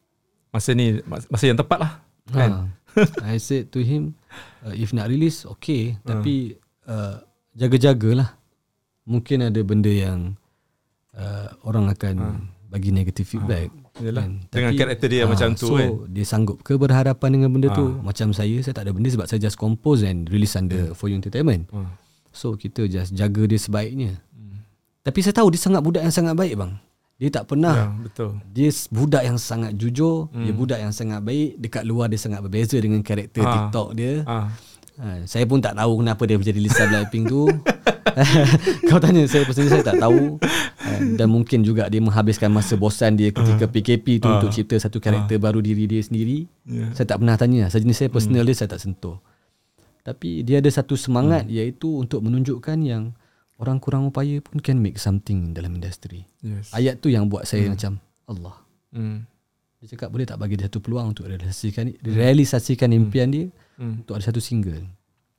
masa 0.54 0.70
ni 0.78 1.02
masa 1.10 1.50
yang 1.50 1.58
tepat 1.58 1.80
lah. 1.82 1.94
Kan? 2.30 2.52
Ha. 2.54 2.62
I 3.34 3.42
said 3.42 3.74
to 3.74 3.82
him 3.82 4.14
uh, 4.62 4.74
if 4.78 4.94
nak 4.94 5.10
release 5.10 5.50
okay 5.50 5.98
uh. 6.06 6.14
tapi 6.14 6.62
uh, 6.86 7.20
jaga-jagalah 7.58 8.38
mungkin 9.04 9.50
ada 9.50 9.60
benda 9.66 9.90
yang 9.90 10.38
uh, 11.18 11.50
orang 11.66 11.90
akan 11.90 12.16
uh. 12.22 12.38
bagi 12.70 12.94
negative 12.94 13.26
feedback 13.26 13.74
uh. 13.74 13.82
Yalah. 14.02 14.26
Kan? 14.26 14.50
Dengan 14.50 14.72
tapi, 14.74 14.80
karakter 14.82 15.08
dia 15.10 15.22
uh, 15.26 15.30
macam 15.30 15.50
tu 15.54 15.70
so, 15.70 15.78
kan. 15.78 15.90
dia 16.10 16.26
sanggup 16.26 16.58
ke 16.66 16.74
berhadapan 16.78 17.30
dengan 17.30 17.50
benda 17.54 17.70
uh. 17.74 17.76
tu 17.78 17.86
macam 18.02 18.34
saya 18.34 18.58
saya 18.62 18.74
tak 18.74 18.90
ada 18.90 18.94
benda 18.94 19.10
sebab 19.10 19.26
saya 19.26 19.42
just 19.42 19.58
compose 19.58 20.06
and 20.06 20.30
release 20.30 20.54
under 20.58 20.94
uh. 20.94 20.98
for 20.98 21.10
you 21.10 21.18
entertainment 21.18 21.66
uh. 21.74 21.90
so 22.30 22.54
kita 22.54 22.86
just 22.86 23.14
jaga 23.14 23.46
dia 23.50 23.58
sebaiknya 23.58 24.22
uh. 24.34 24.58
tapi 25.02 25.20
saya 25.26 25.34
tahu 25.34 25.50
dia 25.54 25.62
sangat 25.62 25.82
budak 25.82 26.06
yang 26.06 26.14
sangat 26.14 26.38
baik 26.38 26.58
bang 26.58 26.74
dia 27.22 27.30
tak 27.30 27.46
pernah. 27.46 27.76
Ya, 27.78 27.88
betul. 28.04 28.32
Dia 28.52 28.70
budak 28.90 29.24
yang 29.24 29.38
sangat 29.38 29.72
jujur, 29.78 30.34
hmm. 30.34 30.44
dia 30.44 30.54
budak 30.54 30.80
yang 30.82 30.94
sangat 30.94 31.22
baik, 31.22 31.62
dekat 31.62 31.84
luar 31.86 32.10
dia 32.10 32.20
sangat 32.20 32.42
berbeza 32.42 32.78
dengan 32.82 33.06
karakter 33.06 33.44
ha. 33.46 33.52
TikTok 33.54 33.90
dia. 33.94 34.14
Ha. 34.26 34.38
Ha, 34.94 35.26
saya 35.26 35.50
pun 35.50 35.58
tak 35.58 35.74
tahu 35.74 36.06
kenapa 36.06 36.22
dia 36.30 36.38
menjadi 36.38 36.60
Lisa 36.62 36.86
Blackpink 36.86 37.26
tu. 37.26 37.50
Kau 38.90 39.02
tanya 39.02 39.26
saya 39.26 39.42
pasal 39.42 39.66
saya 39.66 39.82
tak 39.82 39.98
tahu. 39.98 40.38
Ha, 40.86 41.18
dan 41.18 41.34
mungkin 41.34 41.66
juga 41.66 41.90
dia 41.90 41.98
menghabiskan 41.98 42.54
masa 42.54 42.78
bosan 42.78 43.18
dia 43.18 43.34
ketika 43.34 43.66
PKP 43.66 44.22
tu 44.22 44.30
ha. 44.30 44.38
untuk 44.38 44.54
cipta 44.54 44.78
satu 44.78 45.02
karakter 45.02 45.42
ha. 45.42 45.44
baru 45.50 45.66
diri 45.66 45.90
dia 45.90 46.02
sendiri. 46.02 46.46
Yeah. 46.70 46.94
Saya 46.94 47.10
tak 47.10 47.26
pernah 47.26 47.34
tanya. 47.42 47.74
Sejenis 47.74 48.06
saya 48.06 48.10
personal 48.14 48.46
hmm. 48.46 48.50
dia 48.54 48.56
saya 48.58 48.70
tak 48.70 48.82
sentuh. 48.86 49.18
Tapi 50.06 50.46
dia 50.46 50.62
ada 50.62 50.70
satu 50.70 50.94
semangat 50.94 51.50
hmm. 51.50 51.54
iaitu 51.58 51.90
untuk 51.90 52.22
menunjukkan 52.22 52.78
yang 52.86 53.18
orang 53.62 53.78
kurang 53.78 54.10
upaya 54.10 54.42
pun 54.42 54.58
can 54.64 54.82
make 54.82 54.98
something 54.98 55.54
dalam 55.54 55.78
industri. 55.78 56.26
Yes. 56.42 56.74
Ayat 56.74 57.04
tu 57.04 57.14
yang 57.14 57.30
buat 57.30 57.46
saya 57.46 57.70
mm. 57.70 57.72
macam 57.78 57.92
Allah. 58.26 58.56
Mm. 58.94 59.18
Dia 59.84 59.88
cakap 60.00 60.10
boleh 60.16 60.26
tak 60.26 60.40
bagi 60.40 60.56
dia 60.56 60.72
satu 60.72 60.80
peluang 60.80 61.12
untuk 61.12 61.28
realisasikan 61.28 61.92
mm. 61.92 62.08
realisasikan 62.08 62.90
mm. 62.90 62.98
impian 62.98 63.28
dia 63.30 63.46
mm. 63.78 64.08
untuk 64.08 64.16
ada 64.18 64.24
satu 64.26 64.40
single. 64.40 64.84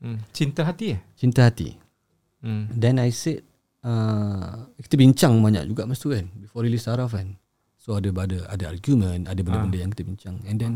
Mm. 0.05 0.19
Cinta 0.31 0.63
hati 0.63 0.87
eh? 0.95 1.01
Cinta 1.17 1.49
hati. 1.49 1.75
Mm. 2.45 2.65
Then 2.77 2.97
I 3.01 3.11
said 3.11 3.41
uh, 3.83 4.69
kita 4.79 4.95
bincang 5.01 5.41
banyak 5.41 5.65
juga 5.65 5.89
masa 5.89 6.05
tu 6.05 6.13
kan 6.13 6.29
before 6.39 6.63
release 6.65 6.87
Araf 6.87 7.17
kan. 7.17 7.41
So 7.81 7.97
ada 7.97 8.09
ada 8.13 8.39
ada 8.49 8.65
argument, 8.69 9.29
ada 9.29 9.41
benda-benda 9.45 9.77
ah. 9.77 9.83
yang 9.85 9.91
kita 9.93 10.05
bincang 10.09 10.37
and 10.49 10.57
then 10.57 10.75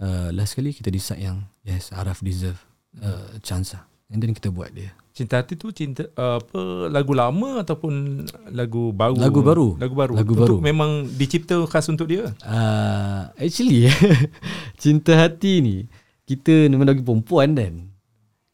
uh, 0.00 0.32
last 0.32 0.56
kali 0.56 0.72
kita 0.72 0.88
decide 0.88 1.20
yang 1.20 1.48
yes 1.64 1.92
Araf 1.92 2.24
deserve 2.24 2.60
uh, 3.00 3.36
chance 3.44 3.76
lah. 3.76 3.91
And 4.12 4.20
then 4.20 4.36
kita 4.36 4.52
buat 4.52 4.70
dia. 4.76 4.92
Cinta 5.12 5.40
Hati 5.40 5.60
tu 5.60 5.68
cinta 5.76 6.08
uh, 6.16 6.40
apa 6.40 6.88
lagu 6.88 7.12
lama 7.12 7.60
ataupun 7.60 8.24
lagu 8.48 8.96
baru? 8.96 9.16
Lagu 9.16 9.40
baru. 9.44 9.68
Lagu 9.76 9.94
baru. 9.96 10.14
Lagu 10.16 10.32
baru. 10.32 10.56
memang 10.60 11.04
dicipta 11.04 11.60
khas 11.68 11.88
untuk 11.92 12.08
dia. 12.08 12.32
Uh, 12.40 13.28
actually 13.36 13.92
Cinta 14.82 15.12
Hati 15.16 15.60
ni 15.60 15.76
kita 16.24 16.68
memang 16.72 16.88
lagi 16.88 17.04
perempuan 17.04 17.52
kan. 17.52 17.74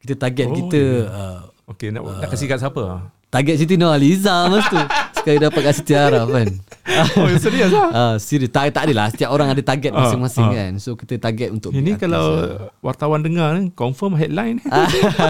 Kita 0.03 0.15
target 0.19 0.47
oh, 0.51 0.55
kita 0.55 0.81
yeah. 1.07 1.47
uh, 1.47 1.71
Okey 1.75 1.95
nak 1.95 2.01
uh, 2.03 2.19
nak 2.23 2.27
kasih 2.33 2.47
kat 2.49 2.59
siapa? 2.59 3.13
Target 3.29 3.55
Siti 3.61 3.77
Nurhaliza 3.77 4.49
masa 4.49 4.67
tu. 4.67 4.79
Sekali 5.19 5.37
dapat 5.37 5.61
kat 5.67 5.73
Siti 5.75 5.93
Araf 5.93 6.27
kan. 6.31 6.49
Oh, 7.19 7.27
serius 7.37 7.71
lah? 7.75 7.89
Uh, 7.91 8.15
serius. 8.17 8.49
Tak, 8.49 8.71
tak 8.71 8.89
adalah. 8.89 9.11
Setiap 9.11 9.29
orang 9.35 9.51
ada 9.51 9.61
target 9.61 9.91
ah, 9.91 10.07
masing-masing 10.07 10.47
uh, 10.47 10.51
uh. 10.51 10.57
kan. 10.57 10.71
So, 10.79 10.89
kita 10.95 11.19
target 11.19 11.49
untuk... 11.51 11.75
Ini 11.75 11.99
kalau 11.99 12.23
lah. 12.39 12.71
wartawan 12.79 13.21
dengar 13.21 13.59
ni, 13.59 13.69
confirm 13.75 14.15
headline. 14.15 14.63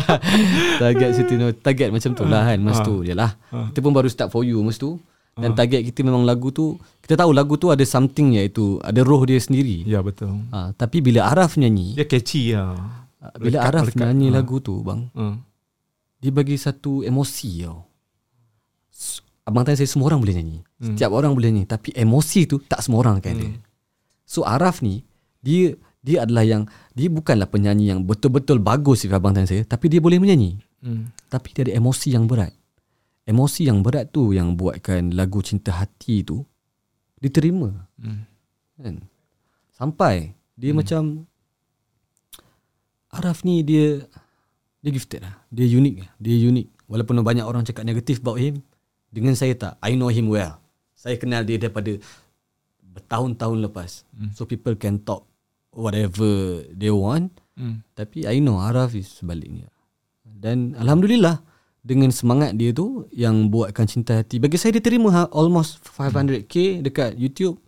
target 0.82 1.10
Siti 1.18 1.36
Nurhaliza. 1.36 1.62
Target 1.66 1.90
macam 1.90 2.12
tu 2.14 2.24
lah 2.30 2.42
kan. 2.54 2.58
Masa 2.62 2.82
uh, 2.82 2.86
tu 2.86 2.96
je 3.02 3.14
lah. 3.18 3.34
Uh. 3.50 3.68
Kita 3.74 3.80
pun 3.82 3.92
baru 3.92 4.08
start 4.08 4.30
for 4.30 4.46
you 4.46 4.62
masa 4.62 4.80
tu. 4.80 4.92
Dan 5.40 5.56
target 5.56 5.88
kita 5.88 6.04
memang 6.04 6.28
lagu 6.28 6.52
tu... 6.52 6.76
Kita 7.00 7.26
tahu 7.26 7.32
lagu 7.34 7.58
tu 7.58 7.74
ada 7.74 7.82
something 7.82 8.38
iaitu... 8.38 8.78
Ada 8.84 9.02
roh 9.02 9.24
dia 9.26 9.40
sendiri. 9.42 9.88
Ya, 9.88 10.04
betul. 10.06 10.36
Uh, 10.52 10.70
tapi 10.78 11.02
bila 11.02 11.32
Araf 11.32 11.58
nyanyi... 11.58 11.98
Dia 11.98 12.06
catchy 12.06 12.54
lah. 12.54 12.76
Bila 13.40 13.58
lekat, 13.64 13.70
Araf 13.72 13.86
lekat. 13.90 14.04
nyanyi 14.06 14.28
uh. 14.30 14.34
lagu 14.38 14.62
tu, 14.62 14.80
bang... 14.86 15.10
Uh. 15.18 15.36
Dia 16.20 16.36
bagi 16.36 16.60
satu 16.60 17.00
emosi 17.08 17.64
tau 17.64 17.89
abang 19.50 19.66
tanya 19.66 19.82
saya 19.82 19.90
semua 19.90 20.14
orang 20.14 20.22
boleh 20.22 20.36
nyanyi. 20.38 20.60
Hmm. 20.80 20.94
Setiap 20.94 21.12
orang 21.12 21.34
boleh 21.34 21.50
nyanyi 21.52 21.66
tapi 21.66 21.90
emosi 21.98 22.46
tu 22.46 22.62
tak 22.64 22.86
semua 22.86 23.02
orang 23.02 23.18
kan 23.20 23.36
hmm. 23.36 23.60
So 24.30 24.46
Araf 24.46 24.86
ni 24.86 25.02
dia 25.42 25.74
dia 26.00 26.24
adalah 26.24 26.48
yang 26.48 26.64
dia 26.96 27.12
bukanlah 27.12 27.50
penyanyi 27.50 27.92
yang 27.92 28.06
betul-betul 28.08 28.62
bagus 28.64 29.04
if 29.04 29.12
abang 29.12 29.36
tanya 29.36 29.50
saya 29.50 29.66
tapi 29.66 29.90
dia 29.90 30.00
boleh 30.00 30.22
menyanyi. 30.22 30.62
Hmm. 30.80 31.12
Tapi 31.28 31.52
dia 31.52 31.68
ada 31.68 31.74
emosi 31.76 32.16
yang 32.16 32.30
berat. 32.30 32.54
Emosi 33.28 33.68
yang 33.68 33.82
berat 33.84 34.14
tu 34.14 34.32
yang 34.32 34.56
buatkan 34.56 35.14
lagu 35.14 35.44
Cinta 35.44 35.76
Hati 35.76 36.24
tu 36.24 36.46
diterima. 37.20 37.70
Hmm. 38.00 38.24
Kan? 38.80 38.96
Sampai 39.76 40.34
dia 40.56 40.72
hmm. 40.72 40.78
macam 40.80 41.02
Araf 43.10 43.42
ni 43.42 43.66
dia 43.66 44.06
dia 44.80 44.92
gifted 44.96 45.26
lah. 45.26 45.36
Dia 45.52 45.68
unik 45.68 45.96
lah. 46.00 46.10
Dia 46.22 46.36
unik. 46.48 46.68
Walaupun 46.90 47.22
banyak 47.22 47.46
orang 47.46 47.68
cakap 47.68 47.84
negatif 47.84 48.24
about 48.24 48.40
him, 48.40 48.64
dengan 49.10 49.34
saya 49.34 49.54
tak. 49.58 49.74
I 49.82 49.98
know 49.98 50.10
him 50.14 50.30
well. 50.30 50.62
Saya 50.94 51.18
kenal 51.18 51.46
dia 51.46 51.58
daripada 51.58 51.98
bertahun-tahun 52.82 53.58
lepas. 53.70 53.92
Mm. 54.14 54.32
so 54.34 54.44
people 54.46 54.74
can 54.76 55.02
talk 55.02 55.26
whatever 55.74 56.64
they 56.74 56.94
want. 56.94 57.34
Mm. 57.60 57.84
tapi 57.92 58.24
I 58.24 58.40
know 58.40 58.64
Araf 58.64 58.96
is 58.96 59.12
sebaliknya. 59.20 59.68
Dan 60.24 60.74
Alhamdulillah 60.80 61.44
dengan 61.84 62.12
semangat 62.12 62.56
dia 62.56 62.72
tu 62.72 63.08
yang 63.12 63.48
buatkan 63.52 63.88
cinta 63.88 64.20
hati. 64.20 64.40
Bagi 64.40 64.60
saya 64.60 64.76
dia 64.76 64.84
terima 64.84 65.12
ha, 65.12 65.22
almost 65.32 65.80
500k 65.84 66.84
dekat 66.84 67.16
YouTube 67.16 67.60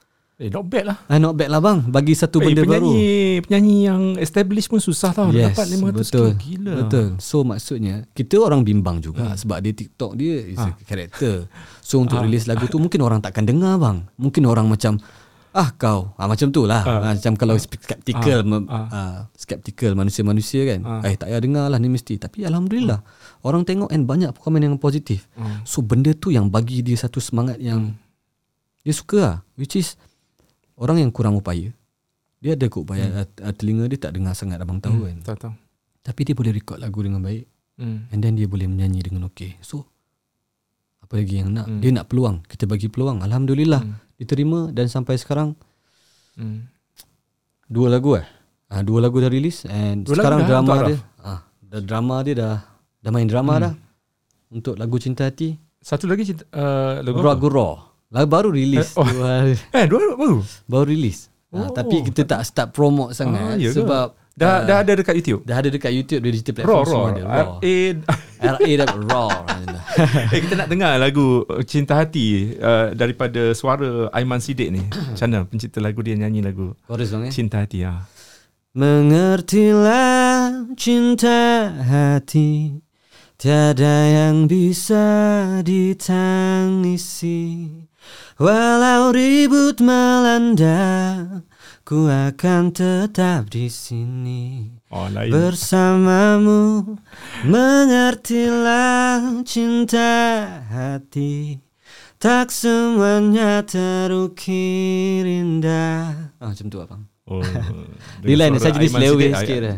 Eh 0.41 0.49
not 0.49 0.65
bad 0.65 0.89
lah 0.89 0.97
ah, 1.05 1.21
Not 1.21 1.37
bad 1.37 1.53
lah 1.53 1.61
bang 1.61 1.85
Bagi 1.85 2.17
satu 2.17 2.41
eh, 2.41 2.49
benda 2.49 2.65
penyanyi, 2.65 2.97
baru 3.37 3.45
Penyanyi 3.45 3.77
yang 3.85 4.01
established 4.17 4.73
pun 4.73 4.81
susah 4.81 5.13
tau 5.13 5.29
yes, 5.29 5.53
Dapat 5.53 5.65
500 5.69 6.01
betul, 6.01 6.29
Gila 6.33 6.73
Betul 6.81 7.07
So 7.21 7.45
maksudnya 7.45 8.09
Kita 8.09 8.41
orang 8.41 8.65
bimbang 8.65 8.97
juga 9.05 9.29
hmm. 9.29 9.37
Sebab 9.37 9.57
dia 9.61 9.73
TikTok 9.77 10.17
dia 10.17 10.41
Is 10.41 10.57
ha. 10.57 10.73
a 10.73 10.81
character 10.81 11.45
So 11.85 12.01
untuk 12.01 12.17
ha. 12.17 12.25
release 12.25 12.49
lagu 12.49 12.65
tu 12.65 12.81
Mungkin 12.81 13.05
orang 13.05 13.21
takkan 13.21 13.45
dengar 13.45 13.77
bang 13.77 14.01
Mungkin 14.17 14.49
orang 14.49 14.65
macam 14.65 14.97
Ah 15.53 15.69
kau 15.77 16.17
ah, 16.17 16.25
Macam 16.25 16.49
tu 16.49 16.65
lah 16.65 16.81
ha. 16.89 17.13
Macam 17.13 17.37
kalau 17.37 17.53
skeptical 17.61 18.41
ha. 18.41 18.57
Ha. 18.65 18.79
Uh, 18.89 19.17
Skeptical 19.37 19.93
manusia-manusia 19.93 20.65
kan 20.65 20.79
ha. 20.81 20.93
Eh 21.05 21.21
tak 21.21 21.29
payah 21.29 21.37
dengar 21.37 21.69
lah 21.69 21.77
ni 21.77 21.85
mesti 21.85 22.17
Tapi 22.17 22.49
Alhamdulillah 22.49 22.97
ha. 22.97 23.45
Orang 23.45 23.61
tengok 23.61 23.93
and 23.93 24.09
banyak 24.09 24.33
komen 24.41 24.65
yang 24.65 24.81
positif 24.81 25.29
ha. 25.37 25.61
So 25.69 25.85
benda 25.85 26.17
tu 26.17 26.33
yang 26.33 26.49
bagi 26.49 26.81
dia 26.81 26.97
satu 26.97 27.21
semangat 27.21 27.61
yang 27.61 27.93
hmm. 27.93 28.09
Dia 28.81 28.93
suka 28.97 29.17
lah 29.21 29.37
Which 29.53 29.77
is 29.77 29.93
orang 30.81 30.97
yang 31.05 31.13
kurang 31.13 31.37
upaya 31.37 31.69
dia 32.41 32.57
ada 32.57 32.65
kok 32.65 32.81
upaya 32.81 33.05
hmm. 33.05 33.53
telinga 33.53 33.85
dia 33.85 34.01
tak 34.01 34.17
dengar 34.17 34.33
sangat 34.33 34.57
abang 34.57 34.81
tahu 34.81 35.05
hmm. 35.05 35.07
kan 35.07 35.17
tak 35.21 35.37
tahu 35.45 35.53
tapi 36.01 36.21
dia 36.25 36.33
boleh 36.33 36.49
record 36.49 36.81
lagu 36.81 37.05
dengan 37.05 37.21
baik 37.21 37.45
hmm. 37.77 38.09
and 38.09 38.19
then 38.19 38.33
dia 38.33 38.49
boleh 38.49 38.65
menyanyi 38.65 39.05
dengan 39.05 39.29
okey 39.29 39.61
so 39.61 39.85
apa 41.05 41.21
lagi 41.21 41.45
yang 41.45 41.53
nak 41.53 41.69
hmm. 41.69 41.79
dia 41.85 41.93
nak 41.93 42.09
peluang 42.09 42.41
kita 42.49 42.65
bagi 42.65 42.89
peluang 42.89 43.21
alhamdulillah 43.21 43.85
hmm. 43.85 44.17
diterima 44.17 44.73
dan 44.73 44.89
sampai 44.89 45.21
sekarang 45.21 45.53
hmm. 46.41 46.65
dua 47.69 47.93
lagu 47.93 48.17
eh 48.17 48.25
uh, 48.73 48.81
dua 48.81 49.05
lagu 49.05 49.21
dah 49.21 49.29
release 49.29 49.69
and 49.69 50.09
dua 50.09 50.17
sekarang 50.17 50.49
drama 50.49 50.73
dia 50.89 50.97
ah 51.21 51.45
uh, 51.45 51.81
drama 51.85 52.25
dia 52.25 52.33
dah 52.33 52.55
dah 53.05 53.11
main 53.13 53.29
drama 53.29 53.53
hmm. 53.53 53.63
dah 53.69 53.73
untuk 54.49 54.73
lagu 54.81 54.97
cinta 54.97 55.29
hati 55.29 55.61
satu 55.77 56.09
lagi 56.09 56.33
cinta 56.33 56.41
uh, 56.57 57.05
lagu 57.05 57.21
raw 57.53 57.90
lagu 58.11 58.27
baru 58.27 58.49
release 58.51 58.91
eh, 58.93 58.99
oh. 58.99 59.07
dua 59.07 59.31
eh 59.79 59.85
dua 59.87 60.19
baru 60.19 60.43
baru 60.67 60.85
release 60.91 61.31
oh. 61.55 61.63
uh, 61.65 61.69
tapi 61.71 62.03
kita 62.03 62.27
tak 62.27 62.43
start 62.43 62.75
promote 62.75 63.15
sangat 63.15 63.55
ah, 63.55 63.59
ya 63.59 63.71
sebab 63.71 64.19
Dah, 64.31 64.63
uh, 64.63 64.63
dah 64.63 64.79
ada 64.79 64.95
dekat 64.95 65.19
YouTube? 65.19 65.43
Dah 65.43 65.59
ada 65.59 65.67
dekat 65.67 65.91
YouTube 65.91 66.23
Dia 66.23 66.31
digital 66.31 66.55
platform 66.55 66.79
raw, 66.79 66.87
semua 66.87 67.11
raw. 67.11 67.19
ada 67.19 67.43
Raw 68.47 68.55
R.A. 68.55 68.71
dah 68.79 68.87
Raw 69.11 69.27
eh, 70.31 70.39
Kita 70.39 70.55
nak 70.55 70.71
dengar 70.71 70.95
lagu 70.95 71.43
Cinta 71.67 71.99
Hati 71.99 72.55
uh, 72.55 72.95
Daripada 72.95 73.51
suara 73.51 74.07
Aiman 74.15 74.39
Sidik 74.39 74.71
ni 74.71 74.79
Macam 75.11 75.27
mana 75.27 75.43
pencipta 75.43 75.83
lagu 75.83 75.99
dia 75.99 76.15
nyanyi 76.15 76.39
lagu 76.47 76.71
Chorus 76.87 77.11
bang 77.11 77.27
eh 77.27 77.31
Cinta 77.35 77.59
Hati 77.59 77.83
ya. 77.83 78.07
Mengertilah 78.71 80.63
cinta 80.79 81.67
hati 81.83 82.79
Tiada 83.35 84.07
yang 84.07 84.47
bisa 84.47 85.03
ditangisi 85.59 87.43
Walau 88.41 89.13
ribut 89.13 89.77
melanda 89.85 91.45
Ku 91.85 92.09
akan 92.09 92.73
tetap 92.73 93.53
di 93.53 93.69
sini 93.69 94.73
oh, 94.89 95.05
bersamamu. 95.11 96.97
Mengertilah 97.45 99.45
cinta 99.45 100.09
hati. 100.73 101.61
Tak 102.17 102.49
semuanya 102.49 103.61
terukir 103.61 105.25
indah. 105.25 106.33
Ah, 106.41 106.49
macam 106.49 106.65
tu 106.69 106.77
abang. 106.81 107.05
Oh, 107.29 107.45
di 108.25 108.33
lain 108.33 108.57
saya 108.57 108.73
jenis 108.77 108.97
lewe 108.97 109.29
sikit 109.37 109.59
dah. 109.61 109.77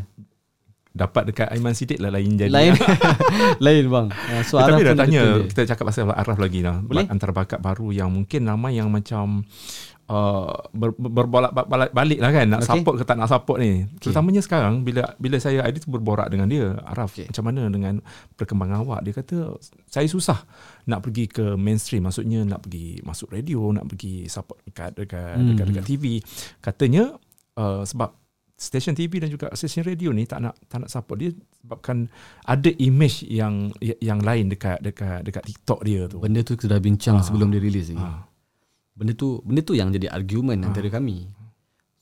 Dapat 0.93 1.33
dekat 1.33 1.47
Aiman 1.49 1.73
Sidik 1.73 1.97
lah 1.97 2.13
lain 2.13 2.37
jadi. 2.37 2.53
Lain. 2.53 2.77
lain 3.65 3.89
bang. 3.89 4.07
Uh, 4.13 4.41
so, 4.45 4.61
Tapi 4.61 4.85
dah 4.85 4.93
tanya, 4.93 5.41
kita 5.49 5.65
cakap 5.73 5.89
pasal 5.89 6.13
Araf 6.13 6.37
lagi 6.37 6.61
lah. 6.61 6.79
Boleh? 6.85 7.09
Antara 7.09 7.33
bakat 7.33 7.57
baru 7.57 7.89
yang 7.89 8.13
mungkin 8.13 8.45
nama 8.45 8.69
yang 8.69 8.93
macam 8.93 9.41
Uh, 10.03 10.51
ber, 10.75 10.91
berbolak 10.99 11.55
balik, 11.55 11.95
balik 11.95 12.19
lah 12.19 12.35
kan 12.35 12.43
nak 12.43 12.67
okay. 12.67 12.75
support 12.75 12.99
ke 12.99 13.07
tak 13.07 13.15
nak 13.15 13.31
support 13.31 13.55
ni 13.63 13.87
okay. 13.87 14.03
terutamanya 14.03 14.43
sekarang 14.43 14.83
bila 14.83 15.15
bila 15.15 15.39
saya 15.39 15.63
ID 15.63 15.79
tu 15.79 15.95
berborak 15.95 16.27
dengan 16.27 16.51
dia 16.51 16.75
Araf 16.83 17.15
okay. 17.15 17.31
macam 17.31 17.43
mana 17.47 17.71
dengan 17.71 18.03
perkembangan 18.35 18.83
awak 18.83 18.99
dia 19.07 19.15
kata 19.15 19.55
saya 19.87 20.03
susah 20.11 20.43
nak 20.91 21.07
pergi 21.07 21.31
ke 21.31 21.55
mainstream 21.55 22.03
maksudnya 22.03 22.43
nak 22.43 22.67
pergi 22.67 22.99
masuk 22.99 23.31
radio 23.31 23.71
nak 23.71 23.87
pergi 23.87 24.27
support 24.27 24.59
dekat 24.67 24.91
dekat 24.91 25.39
hmm. 25.39 25.47
dekat, 25.55 25.65
dekat 25.71 25.85
TV 25.87 26.19
katanya 26.59 27.15
uh, 27.55 27.87
sebab 27.87 28.22
stesen 28.63 28.95
TV 28.95 29.19
dan 29.19 29.27
juga 29.27 29.51
stesen 29.51 29.83
radio 29.83 30.15
ni 30.15 30.23
tak 30.23 30.39
nak 30.39 30.55
tak 30.71 30.87
nak 30.87 30.89
support 30.89 31.19
dia 31.19 31.35
sebabkan 31.59 32.07
ada 32.47 32.71
image 32.79 33.27
yang 33.27 33.75
yang 33.99 34.23
lain 34.23 34.47
dekat 34.47 34.79
dekat 34.79 35.27
dekat 35.27 35.43
TikTok 35.43 35.79
dia 35.83 36.07
tu 36.07 36.23
benda 36.23 36.39
tu 36.39 36.55
sudah 36.55 36.79
bincang 36.79 37.19
ha. 37.19 37.23
sebelum 37.27 37.51
dia 37.51 37.59
release 37.59 37.91
lagi 37.91 37.99
ha 37.99 38.31
benda 38.93 39.13
tu 39.17 39.41
benda 39.41 39.61
tu 39.65 39.73
yang 39.73 39.89
jadi 39.89 40.09
argument 40.13 40.61
ha. 40.63 40.69
antara 40.69 40.87
kami 40.89 41.29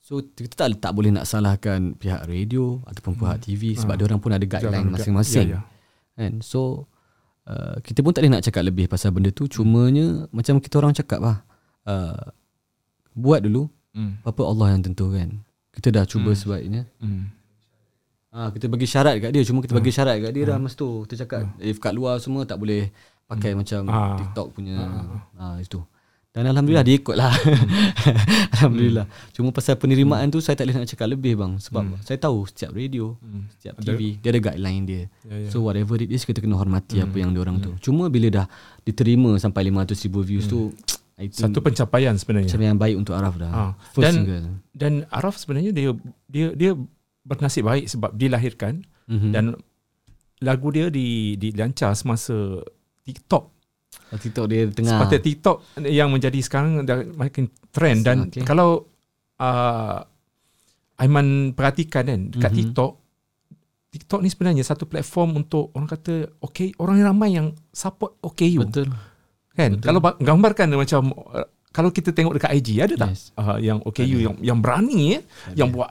so 0.03 0.19
kita 0.19 0.67
tak 0.67 0.67
tak 0.83 0.91
boleh 0.91 1.11
nak 1.13 1.23
salahkan 1.23 1.95
pihak 1.95 2.27
radio 2.27 2.83
ataupun 2.83 3.15
pihak 3.15 3.37
hmm. 3.39 3.45
TV 3.47 3.61
sebab 3.79 3.95
ha. 3.95 3.99
dia 3.99 4.05
orang 4.11 4.19
pun 4.19 4.31
ada 4.35 4.45
guideline 4.45 4.91
masing-masing 4.91 5.55
ya, 5.55 5.59
ya. 5.59 6.19
kan 6.19 6.33
so 6.43 6.91
uh, 7.47 7.79
kita 7.79 8.03
pun 8.03 8.11
tak 8.11 8.27
boleh 8.27 8.33
nak 8.35 8.43
cakap 8.43 8.63
lebih 8.67 8.91
pasal 8.91 9.15
benda 9.15 9.31
tu 9.31 9.47
cumanya 9.47 10.27
macam 10.35 10.59
kita 10.59 10.83
orang 10.83 10.91
cakap 10.91 11.19
lah 11.23 11.37
uh, 11.87 12.35
buat 13.15 13.47
dulu 13.47 13.71
hmm. 13.95 14.27
apa 14.27 14.41
Allah 14.43 14.67
yang 14.75 14.81
tentukan 14.83 15.39
kita 15.75 15.87
dah 15.91 16.03
cuba 16.07 16.31
hmm. 16.33 16.39
sebaiknya 16.39 16.83
hmm. 16.99 17.23
Ha, 18.31 18.47
kita 18.47 18.71
bagi 18.71 18.87
syarat 18.87 19.19
kat 19.19 19.35
dia 19.35 19.43
cuma 19.43 19.59
kita 19.59 19.75
bagi 19.75 19.91
hmm. 19.91 19.97
syarat 19.99 20.15
kat 20.23 20.31
dia 20.31 20.43
hmm. 20.47 20.51
dah 20.55 20.57
masa 20.63 20.75
tu 20.79 21.03
kita 21.03 21.27
cakap 21.27 21.51
hmm. 21.51 21.67
if 21.67 21.77
kat 21.83 21.91
luar 21.91 22.15
semua 22.23 22.47
tak 22.47 22.63
boleh 22.63 22.87
pakai 23.27 23.51
hmm. 23.51 23.59
macam 23.59 23.81
ha. 23.91 24.15
TikTok 24.15 24.47
punya 24.55 24.75
ha. 24.79 25.03
ha 25.35 25.45
itu 25.59 25.83
dan 26.31 26.47
Alhamdulillah 26.47 26.87
hmm. 26.87 26.95
dia 26.95 26.99
ikut 27.03 27.15
lah 27.19 27.33
hmm. 27.35 28.55
Alhamdulillah 28.55 29.03
hmm. 29.03 29.35
Cuma 29.35 29.51
pasal 29.51 29.75
penerimaan 29.75 30.31
hmm. 30.31 30.33
tu 30.33 30.39
Saya 30.39 30.55
tak 30.55 30.63
boleh 30.63 30.79
nak 30.79 30.87
cakap 30.87 31.07
lebih 31.11 31.35
bang 31.35 31.59
Sebab 31.59 31.83
hmm. 31.83 31.99
saya 32.07 32.17
tahu 32.23 32.47
Setiap 32.47 32.71
radio 32.71 33.19
hmm. 33.19 33.51
Setiap 33.51 33.73
TV. 33.83 34.15
Dia 34.15 34.31
ada 34.31 34.39
guideline 34.39 34.83
dia 34.87 35.03
yeah, 35.27 35.43
yeah. 35.43 35.51
So 35.51 35.67
whatever 35.67 35.99
it 35.99 36.07
is 36.07 36.23
Kita 36.23 36.39
kena 36.39 36.55
hormati 36.55 37.03
hmm. 37.03 37.11
Apa 37.11 37.15
yang 37.19 37.35
orang 37.35 37.59
hmm. 37.59 37.65
tu 37.67 37.71
Cuma 37.83 38.07
bila 38.07 38.31
dah 38.31 38.45
Diterima 38.87 39.35
sampai 39.43 39.67
500 39.67 39.91
ribu 40.07 40.19
views 40.23 40.47
hmm. 40.47 40.53
tu 40.55 40.59
Satu 41.29 41.61
pencapaian 41.61 42.17
sebenarnya 42.17 42.49
Pencapaian 42.49 42.77
baik 42.81 42.95
untuk 42.97 43.13
Araf 43.13 43.37
dah 43.37 43.51
ha. 43.53 43.63
First 43.93 44.05
dan, 44.09 44.13
single 44.17 44.47
Dan 44.73 44.93
Araf 45.13 45.37
sebenarnya 45.37 45.69
Dia 45.69 45.93
dia 46.25 46.47
dia 46.57 46.71
bernasib 47.21 47.69
baik 47.69 47.85
Sebab 47.85 48.17
dilahirkan 48.17 48.81
mm-hmm. 49.05 49.31
Dan 49.31 49.53
Lagu 50.41 50.73
dia 50.73 50.89
di, 50.89 51.37
dilancar 51.37 51.93
semasa 51.93 52.65
TikTok 53.05 53.61
Oh, 54.11 54.19
TikTok 54.19 54.45
dia 54.47 54.67
tengah. 54.71 54.99
Sepatutnya 54.99 55.23
TikTok 55.23 55.57
yang 55.87 56.11
menjadi 56.11 56.39
sekarang 56.43 56.83
dah 56.83 56.99
makin 57.15 57.47
trend 57.71 58.03
dan 58.03 58.27
okay. 58.27 58.43
kalau 58.43 58.87
uh, 59.39 59.99
Aiman 60.99 61.55
perhatikan 61.55 62.07
kan 62.07 62.21
dekat 62.31 62.51
mm-hmm. 62.51 62.59
TikTok 62.71 62.91
TikTok 63.91 64.19
ni 64.23 64.29
sebenarnya 64.31 64.63
satu 64.63 64.87
platform 64.87 65.43
untuk 65.43 65.75
orang 65.75 65.89
kata 65.91 66.39
okay 66.39 66.71
orang 66.79 67.03
ramai 67.03 67.35
yang 67.35 67.51
support 67.75 68.15
OKU. 68.23 68.63
Betul. 68.63 68.87
Kan? 69.51 69.77
Betul. 69.77 69.85
Kalau 69.87 69.99
gambarkan 70.19 70.67
macam 70.75 71.01
uh, 71.11 71.47
kalau 71.71 71.87
kita 71.87 72.11
tengok 72.11 72.35
dekat 72.35 72.51
IG 72.59 72.69
ada 72.83 72.95
tak 72.99 73.11
yes. 73.15 73.31
uh, 73.39 73.55
yang 73.55 73.79
OKU 73.79 74.17
yang 74.19 74.35
yang 74.43 74.59
berani 74.59 75.19
eh 75.19 75.21
yang 75.55 75.71
buat 75.71 75.87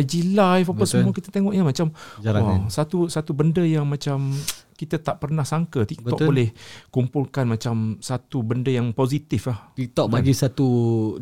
IG 0.00 0.32
live 0.32 0.72
apa 0.72 0.80
Betul. 0.80 0.88
semua 0.88 1.12
kita 1.12 1.28
tengok 1.28 1.52
ya 1.52 1.60
macam 1.60 1.92
Jarang 2.24 2.42
wow, 2.42 2.50
kan? 2.50 2.60
satu 2.72 2.98
satu 3.12 3.36
benda 3.36 3.60
yang 3.60 3.84
macam 3.84 4.32
kita 4.74 4.98
tak 4.98 5.22
pernah 5.22 5.44
sangka 5.46 5.86
TikTok 5.86 6.18
Betul. 6.18 6.28
boleh 6.32 6.48
kumpulkan 6.88 7.46
macam 7.46 8.00
satu 8.02 8.42
benda 8.42 8.72
yang 8.72 8.90
positif 8.90 9.46
lah. 9.46 9.70
TikTok 9.76 10.10
kan? 10.10 10.14
bagi 10.18 10.32
satu 10.34 10.66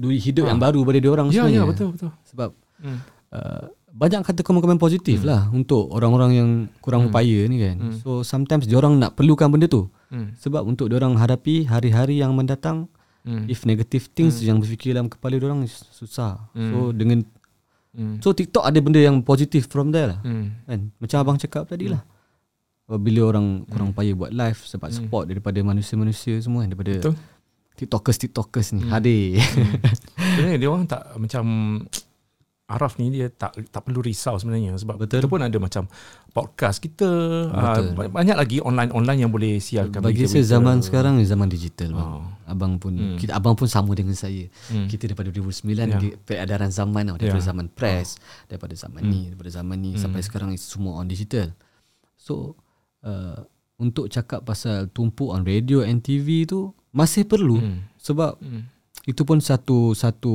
duit 0.00 0.22
hidup 0.24 0.48
ha. 0.48 0.50
yang 0.54 0.60
baru 0.62 0.80
pada 0.86 0.98
dia 1.02 1.10
orang 1.12 1.28
ya, 1.28 1.44
sebenarnya. 1.44 1.60
Ya, 1.60 1.68
betul 1.68 1.88
betul. 1.92 2.10
Sebab 2.32 2.50
hmm. 2.80 2.98
uh, 3.34 3.64
banyak 3.92 4.24
kata 4.24 4.40
komen-komen 4.40 4.80
positif 4.80 5.20
hmm. 5.20 5.28
lah 5.28 5.40
untuk 5.52 5.92
orang-orang 5.92 6.32
yang 6.32 6.50
kurang 6.80 7.06
hmm. 7.06 7.08
upaya 7.12 7.38
ni 7.44 7.56
kan. 7.60 7.76
Hmm. 7.76 7.94
So 8.00 8.10
sometimes 8.24 8.64
dia 8.64 8.80
orang 8.80 8.96
nak 8.96 9.14
perlukan 9.14 9.52
benda 9.52 9.68
tu. 9.68 9.92
Hmm. 10.08 10.32
Sebab 10.40 10.64
untuk 10.64 10.88
dia 10.88 10.96
orang 10.96 11.20
hadapi 11.20 11.68
hari-hari 11.68 12.24
yang 12.24 12.32
mendatang 12.32 12.88
hmm. 13.28 13.52
if 13.52 13.68
negative 13.68 14.08
things 14.16 14.40
hmm. 14.40 14.48
yang 14.48 14.56
berfikir 14.58 14.96
dalam 14.96 15.12
kepala 15.12 15.36
dia 15.36 15.46
orang 15.46 15.68
susah. 15.68 16.48
Hmm. 16.56 16.72
So 16.72 16.76
dengan 16.96 17.22
hmm. 17.92 18.24
So 18.24 18.32
TikTok 18.32 18.64
ada 18.64 18.78
benda 18.80 18.98
yang 18.98 19.20
positif 19.20 19.68
from 19.68 19.92
there 19.92 20.16
lah. 20.16 20.20
Hmm. 20.24 20.56
Kan? 20.64 20.80
Macam 20.96 21.16
abang 21.20 21.36
cakap 21.36 21.68
tadi 21.68 21.92
lah. 21.92 22.00
Hmm 22.00 22.12
bila 22.98 23.32
orang 23.32 23.64
kurang 23.68 23.90
hmm. 23.92 23.96
payah 23.96 24.14
buat 24.16 24.32
live 24.34 24.60
sebab 24.68 24.88
hmm. 24.90 24.96
support 24.96 25.24
daripada 25.30 25.58
manusia-manusia 25.62 26.36
semua 26.42 26.66
kan 26.66 26.68
daripada 26.74 26.94
Betul. 26.98 27.14
TikTokers 27.78 28.18
TikTokers 28.26 28.68
ni 28.76 28.82
hmm. 28.84 28.90
hadir. 28.90 29.40
Hmm. 29.40 29.72
Sebenarnya 30.32 30.58
dia 30.58 30.68
orang 30.68 30.84
tak 30.88 31.02
macam 31.16 31.44
Araf 32.72 32.96
ni 32.96 33.12
dia 33.12 33.28
tak 33.28 33.52
tak 33.68 33.84
perlu 33.84 34.00
risau 34.00 34.40
sebenarnya 34.40 34.72
sebab 34.80 34.96
Betul. 34.96 35.20
kita 35.20 35.28
pun 35.28 35.40
ada 35.44 35.58
macam 35.60 35.84
podcast 36.32 36.80
kita 36.80 37.08
uh, 37.52 38.08
banyak 38.08 38.36
lagi 38.36 38.56
online-online 38.64 39.20
yang 39.28 39.32
boleh 39.32 39.60
siarkan 39.60 40.00
bagi 40.00 40.24
saya 40.24 40.56
zaman 40.56 40.80
sekarang 40.80 41.20
ni 41.20 41.28
zaman 41.28 41.52
digital 41.52 41.92
bang. 41.92 42.08
Oh. 42.08 42.24
Abang 42.48 42.80
pun 42.80 42.92
hmm. 42.96 43.18
kita 43.20 43.36
abang 43.36 43.52
pun 43.52 43.68
sama 43.68 43.92
dengan 43.92 44.16
saya. 44.16 44.48
Hmm. 44.72 44.88
Kita 44.88 45.12
daripada 45.12 45.28
2009 45.28 45.72
yeah. 45.72 46.00
di 46.00 46.08
peredaran 46.16 46.72
zaman 46.72 47.12
daripada 47.12 47.36
yeah. 47.36 47.44
zaman 47.44 47.66
press, 47.72 48.16
oh. 48.16 48.48
daripada 48.48 48.74
zaman 48.76 49.00
hmm. 49.04 49.12
ni, 49.12 49.20
daripada 49.32 49.50
zaman 49.52 49.76
ni 49.76 49.90
hmm. 49.92 50.00
sampai 50.00 50.20
sekarang 50.24 50.50
semua 50.56 51.00
on 51.00 51.06
digital. 51.08 51.52
So 52.16 52.56
uh, 53.04 53.44
untuk 53.82 54.08
cakap 54.08 54.46
pasal 54.46 54.88
tumpuan 54.94 55.42
radio 55.42 55.82
and 55.82 56.00
TV 56.00 56.46
tu 56.46 56.70
masih 56.92 57.24
perlu 57.24 57.58
hmm. 57.58 57.78
sebab 57.98 58.38
hmm. 58.38 58.62
Itu 59.02 59.26
pun 59.26 59.42
satu 59.42 59.98
satu 59.98 60.34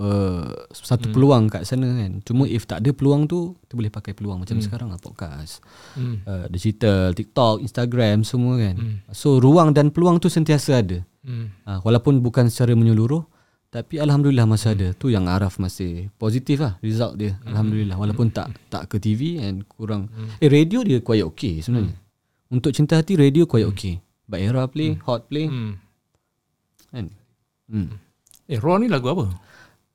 uh, 0.00 0.48
satu 0.72 1.12
hmm. 1.12 1.14
peluang 1.14 1.44
kat 1.52 1.68
sana 1.68 1.84
kan. 1.84 2.24
Cuma 2.24 2.48
if 2.48 2.64
tak 2.64 2.80
ada 2.80 2.96
peluang 2.96 3.28
tu 3.28 3.52
kita 3.60 3.76
boleh 3.76 3.92
pakai 3.92 4.16
peluang 4.16 4.40
macam 4.40 4.56
hmm. 4.56 4.64
sekarang 4.64 4.88
lah 4.88 4.96
podcast. 4.96 5.60
Hmm. 5.92 6.24
Uh, 6.24 6.48
digital, 6.48 7.12
TikTok, 7.12 7.60
Instagram 7.60 8.24
semua 8.24 8.56
kan. 8.56 8.76
Hmm. 8.80 8.96
So 9.12 9.36
ruang 9.36 9.76
dan 9.76 9.92
peluang 9.92 10.16
tu 10.16 10.32
sentiasa 10.32 10.80
ada. 10.80 11.04
Hmm. 11.28 11.52
Uh, 11.68 11.78
walaupun 11.84 12.24
bukan 12.24 12.48
secara 12.48 12.72
menyeluruh 12.72 13.20
tapi 13.68 14.00
alhamdulillah 14.00 14.48
masih 14.48 14.72
hmm. 14.72 14.76
ada. 14.80 14.88
Tu 14.96 15.06
yang 15.12 15.28
Araf 15.28 15.60
masih 15.60 16.08
positif 16.16 16.64
lah 16.64 16.80
result 16.80 17.20
dia. 17.20 17.36
Hmm. 17.44 17.52
Alhamdulillah 17.52 18.00
walaupun 18.00 18.32
tak 18.32 18.48
tak 18.72 18.88
ke 18.88 18.96
TV 18.96 19.44
and 19.44 19.68
kurang 19.68 20.08
hmm. 20.08 20.40
eh 20.40 20.48
radio 20.48 20.80
dia 20.80 21.04
quite 21.04 21.20
okay 21.20 21.60
sebenarnya. 21.60 21.92
Hmm. 21.92 22.56
Untuk 22.56 22.72
cinta 22.72 22.96
hati 22.96 23.12
radio 23.20 23.44
quite 23.44 23.68
hmm. 23.68 23.76
okay. 23.76 23.94
But 24.24 24.40
era 24.40 24.64
play, 24.66 24.96
hmm. 24.96 25.04
hot 25.04 25.28
play. 25.28 25.52
Hmm. 25.52 25.76
Kan? 26.90 27.12
Hmm. 27.68 28.05
Eh, 28.46 28.62
Raw 28.62 28.78
ni 28.78 28.86
lagu 28.86 29.10
apa? 29.10 29.26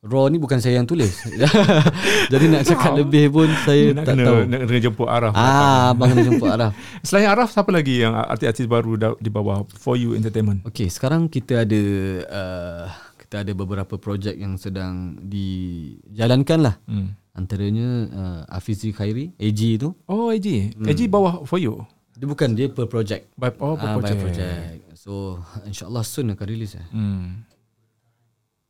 Raw 0.03 0.27
ni 0.27 0.35
bukan 0.35 0.59
saya 0.59 0.81
yang 0.81 0.89
tulis. 0.89 1.23
Jadi 2.33 2.45
nak 2.51 2.67
cakap 2.67 2.99
lebih 2.99 3.31
pun 3.31 3.47
saya 3.63 3.95
nak 3.95 4.03
tak 4.03 4.19
kena, 4.19 4.25
tahu. 4.27 4.39
Nak 4.43 4.59
kena 4.67 4.79
jemput 4.83 5.07
Araf. 5.07 5.33
Ah, 5.37 5.95
abang 5.95 6.11
kena 6.11 6.25
jemput 6.27 6.49
Araf. 6.51 6.71
Selain 7.07 7.31
Araf, 7.31 7.53
siapa 7.55 7.71
lagi 7.71 8.03
yang 8.03 8.11
artis-artis 8.11 8.67
baru 8.67 9.15
di 9.15 9.29
bawah 9.31 9.63
For 9.71 9.95
You 9.95 10.19
Entertainment? 10.19 10.67
Okay, 10.67 10.91
sekarang 10.91 11.31
kita 11.31 11.63
ada 11.63 11.81
uh, 12.27 12.85
kita 13.23 13.47
ada 13.47 13.51
beberapa 13.55 13.95
projek 13.95 14.35
yang 14.35 14.59
sedang 14.59 15.15
dijalankan 15.23 16.59
lah. 16.59 16.75
Hmm. 16.91 17.15
Antaranya 17.31 17.87
uh, 18.11 18.41
Afizi 18.51 18.91
Khairi, 18.91 19.31
AG 19.39 19.79
tu. 19.79 19.95
Oh, 20.11 20.27
AG. 20.27 20.75
Hmm. 20.75 20.91
AG 20.91 21.07
bawah 21.07 21.47
for 21.47 21.55
you. 21.55 21.79
Dia 22.19 22.27
bukan 22.27 22.51
dia 22.51 22.67
per 22.67 22.91
project. 22.91 23.31
By, 23.39 23.55
oh, 23.63 23.79
per 23.79 23.87
uh, 23.87 23.95
project. 24.01 24.17
By 24.17 24.23
project. 24.27 24.51
So, 24.97 25.39
insyaAllah 25.63 26.03
soon 26.03 26.33
akan 26.33 26.45
release. 26.49 26.75
Eh. 26.75 26.87
Hmm. 26.91 27.47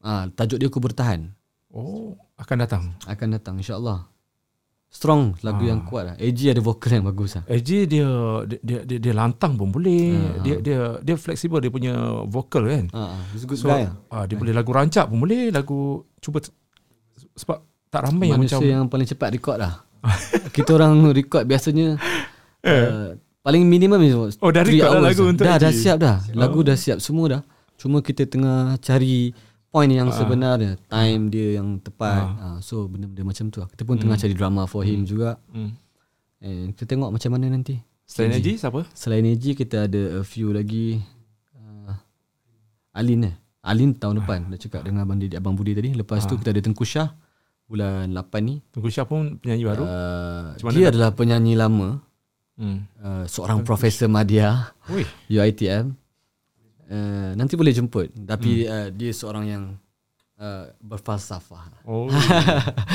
Ah, 0.02 0.26
tajuk 0.34 0.58
dia 0.58 0.68
aku 0.68 0.82
bertahan. 0.82 1.30
Oh, 1.72 2.18
akan 2.36 2.58
datang. 2.66 2.84
Akan 3.08 3.32
datang 3.32 3.56
insya-Allah. 3.62 4.12
Strong 4.92 5.40
lagu 5.48 5.64
ha. 5.64 5.72
yang 5.72 5.88
kuat 5.88 6.04
lah. 6.04 6.16
AG 6.20 6.36
ada 6.52 6.60
vokal 6.60 7.00
yang 7.00 7.08
bagus 7.08 7.40
lah. 7.40 7.48
AG 7.48 7.70
dia 7.88 8.08
dia 8.44 8.80
dia, 8.84 8.98
dia 9.00 9.14
lantang 9.16 9.56
pun 9.56 9.72
boleh. 9.72 10.20
Ha. 10.20 10.44
Dia 10.44 10.56
dia 10.60 10.80
dia 11.00 11.16
fleksibel 11.16 11.64
dia 11.64 11.72
punya 11.72 11.96
vokal 12.28 12.68
kan. 12.68 12.86
Ha. 12.92 13.02
He's 13.32 13.48
good 13.48 13.56
so, 13.56 13.72
guy. 13.72 13.88
Ha, 13.88 14.28
dia 14.28 14.36
ha. 14.36 14.42
boleh 14.44 14.52
lagu 14.52 14.68
rancak 14.76 15.08
pun 15.08 15.24
boleh. 15.24 15.48
Lagu 15.48 16.04
cuba 16.20 16.44
sebab 17.40 17.64
tak 17.88 18.12
ramai 18.12 18.36
Manusia 18.36 18.36
yang 18.36 18.44
macam 18.44 18.60
yang 18.68 18.86
paling 18.92 19.08
cepat 19.08 19.30
record 19.32 19.64
lah. 19.64 19.88
Kita 20.56 20.76
orang 20.76 21.08
record 21.16 21.48
biasanya 21.48 21.96
eh. 22.68 22.68
uh, 22.68 23.16
paling 23.48 23.64
minimum 23.64 24.04
is 24.04 24.36
Oh 24.44 24.52
dah 24.52 24.68
record 24.68 24.92
dah 24.92 25.08
lagu 25.08 25.24
untuk 25.24 25.48
Dah 25.48 25.56
AG. 25.56 25.64
dah 25.64 25.72
siap 25.72 25.98
dah. 26.04 26.20
Lagu 26.36 26.68
dah 26.68 26.76
siap 26.76 27.00
semua 27.00 27.40
dah. 27.40 27.42
Cuma 27.80 28.04
kita 28.04 28.28
tengah 28.28 28.76
cari 28.84 29.32
point 29.72 29.88
yang 29.88 30.12
uh, 30.12 30.14
sebenarnya 30.14 30.76
time 30.92 31.32
dia 31.32 31.58
yang 31.58 31.80
tepat. 31.80 32.22
Uh, 32.28 32.44
uh, 32.44 32.58
so 32.60 32.86
benda-benda 32.92 33.24
macam 33.24 33.48
tu 33.48 33.64
lah. 33.64 33.68
kita 33.72 33.88
pun 33.88 33.96
mm. 33.96 34.02
tengah 34.04 34.18
cari 34.20 34.36
drama 34.36 34.62
for 34.68 34.84
him 34.84 35.02
mm. 35.02 35.08
juga. 35.08 35.40
Mm. 35.56 35.72
and 36.44 36.68
kita 36.76 36.86
tengok 36.94 37.10
macam 37.16 37.32
mana 37.32 37.48
nanti. 37.48 37.80
Selain 38.04 38.36
Eji 38.36 38.60
siapa? 38.60 38.84
Selain 38.92 39.24
Eji 39.24 39.56
kita 39.56 39.88
ada 39.88 40.20
a 40.20 40.24
few 40.28 40.52
lagi. 40.52 41.00
Uh, 41.56 41.96
Alin 42.92 43.32
eh? 43.32 43.36
Alin 43.64 43.96
tahun 43.96 44.20
depan 44.20 44.52
dah 44.52 44.60
cakap 44.60 44.84
dengan 44.84 45.08
abang, 45.08 45.16
Didi, 45.16 45.40
abang 45.40 45.56
Budi 45.56 45.72
tadi. 45.72 45.96
Lepas 45.96 46.28
uh. 46.28 46.28
tu 46.28 46.36
kita 46.36 46.52
ada 46.52 46.60
Tengku 46.60 46.84
Syah 46.84 47.16
bulan 47.72 48.12
8 48.12 48.44
ni. 48.44 48.60
Tengku 48.76 48.92
Syah 48.92 49.08
pun 49.08 49.40
penyanyi 49.40 49.64
baru? 49.64 49.84
Uh, 49.88 50.72
dia 50.76 50.92
adalah 50.92 51.16
penyanyi 51.16 51.56
lama. 51.56 52.04
Hmm. 52.60 52.84
uh, 53.00 53.24
seorang 53.32 53.64
profesor 53.64 54.12
Madya. 54.12 54.76
UITM 55.32 56.01
Uh, 56.92 57.32
nanti 57.40 57.56
boleh 57.56 57.72
jemput 57.72 58.12
tapi 58.28 58.68
hmm. 58.68 58.72
uh, 58.72 58.88
dia 58.92 59.16
seorang 59.16 59.46
yang 59.48 59.64
uh, 60.42 60.66
berfalsafah. 60.82 61.86
Oh. 61.86 62.10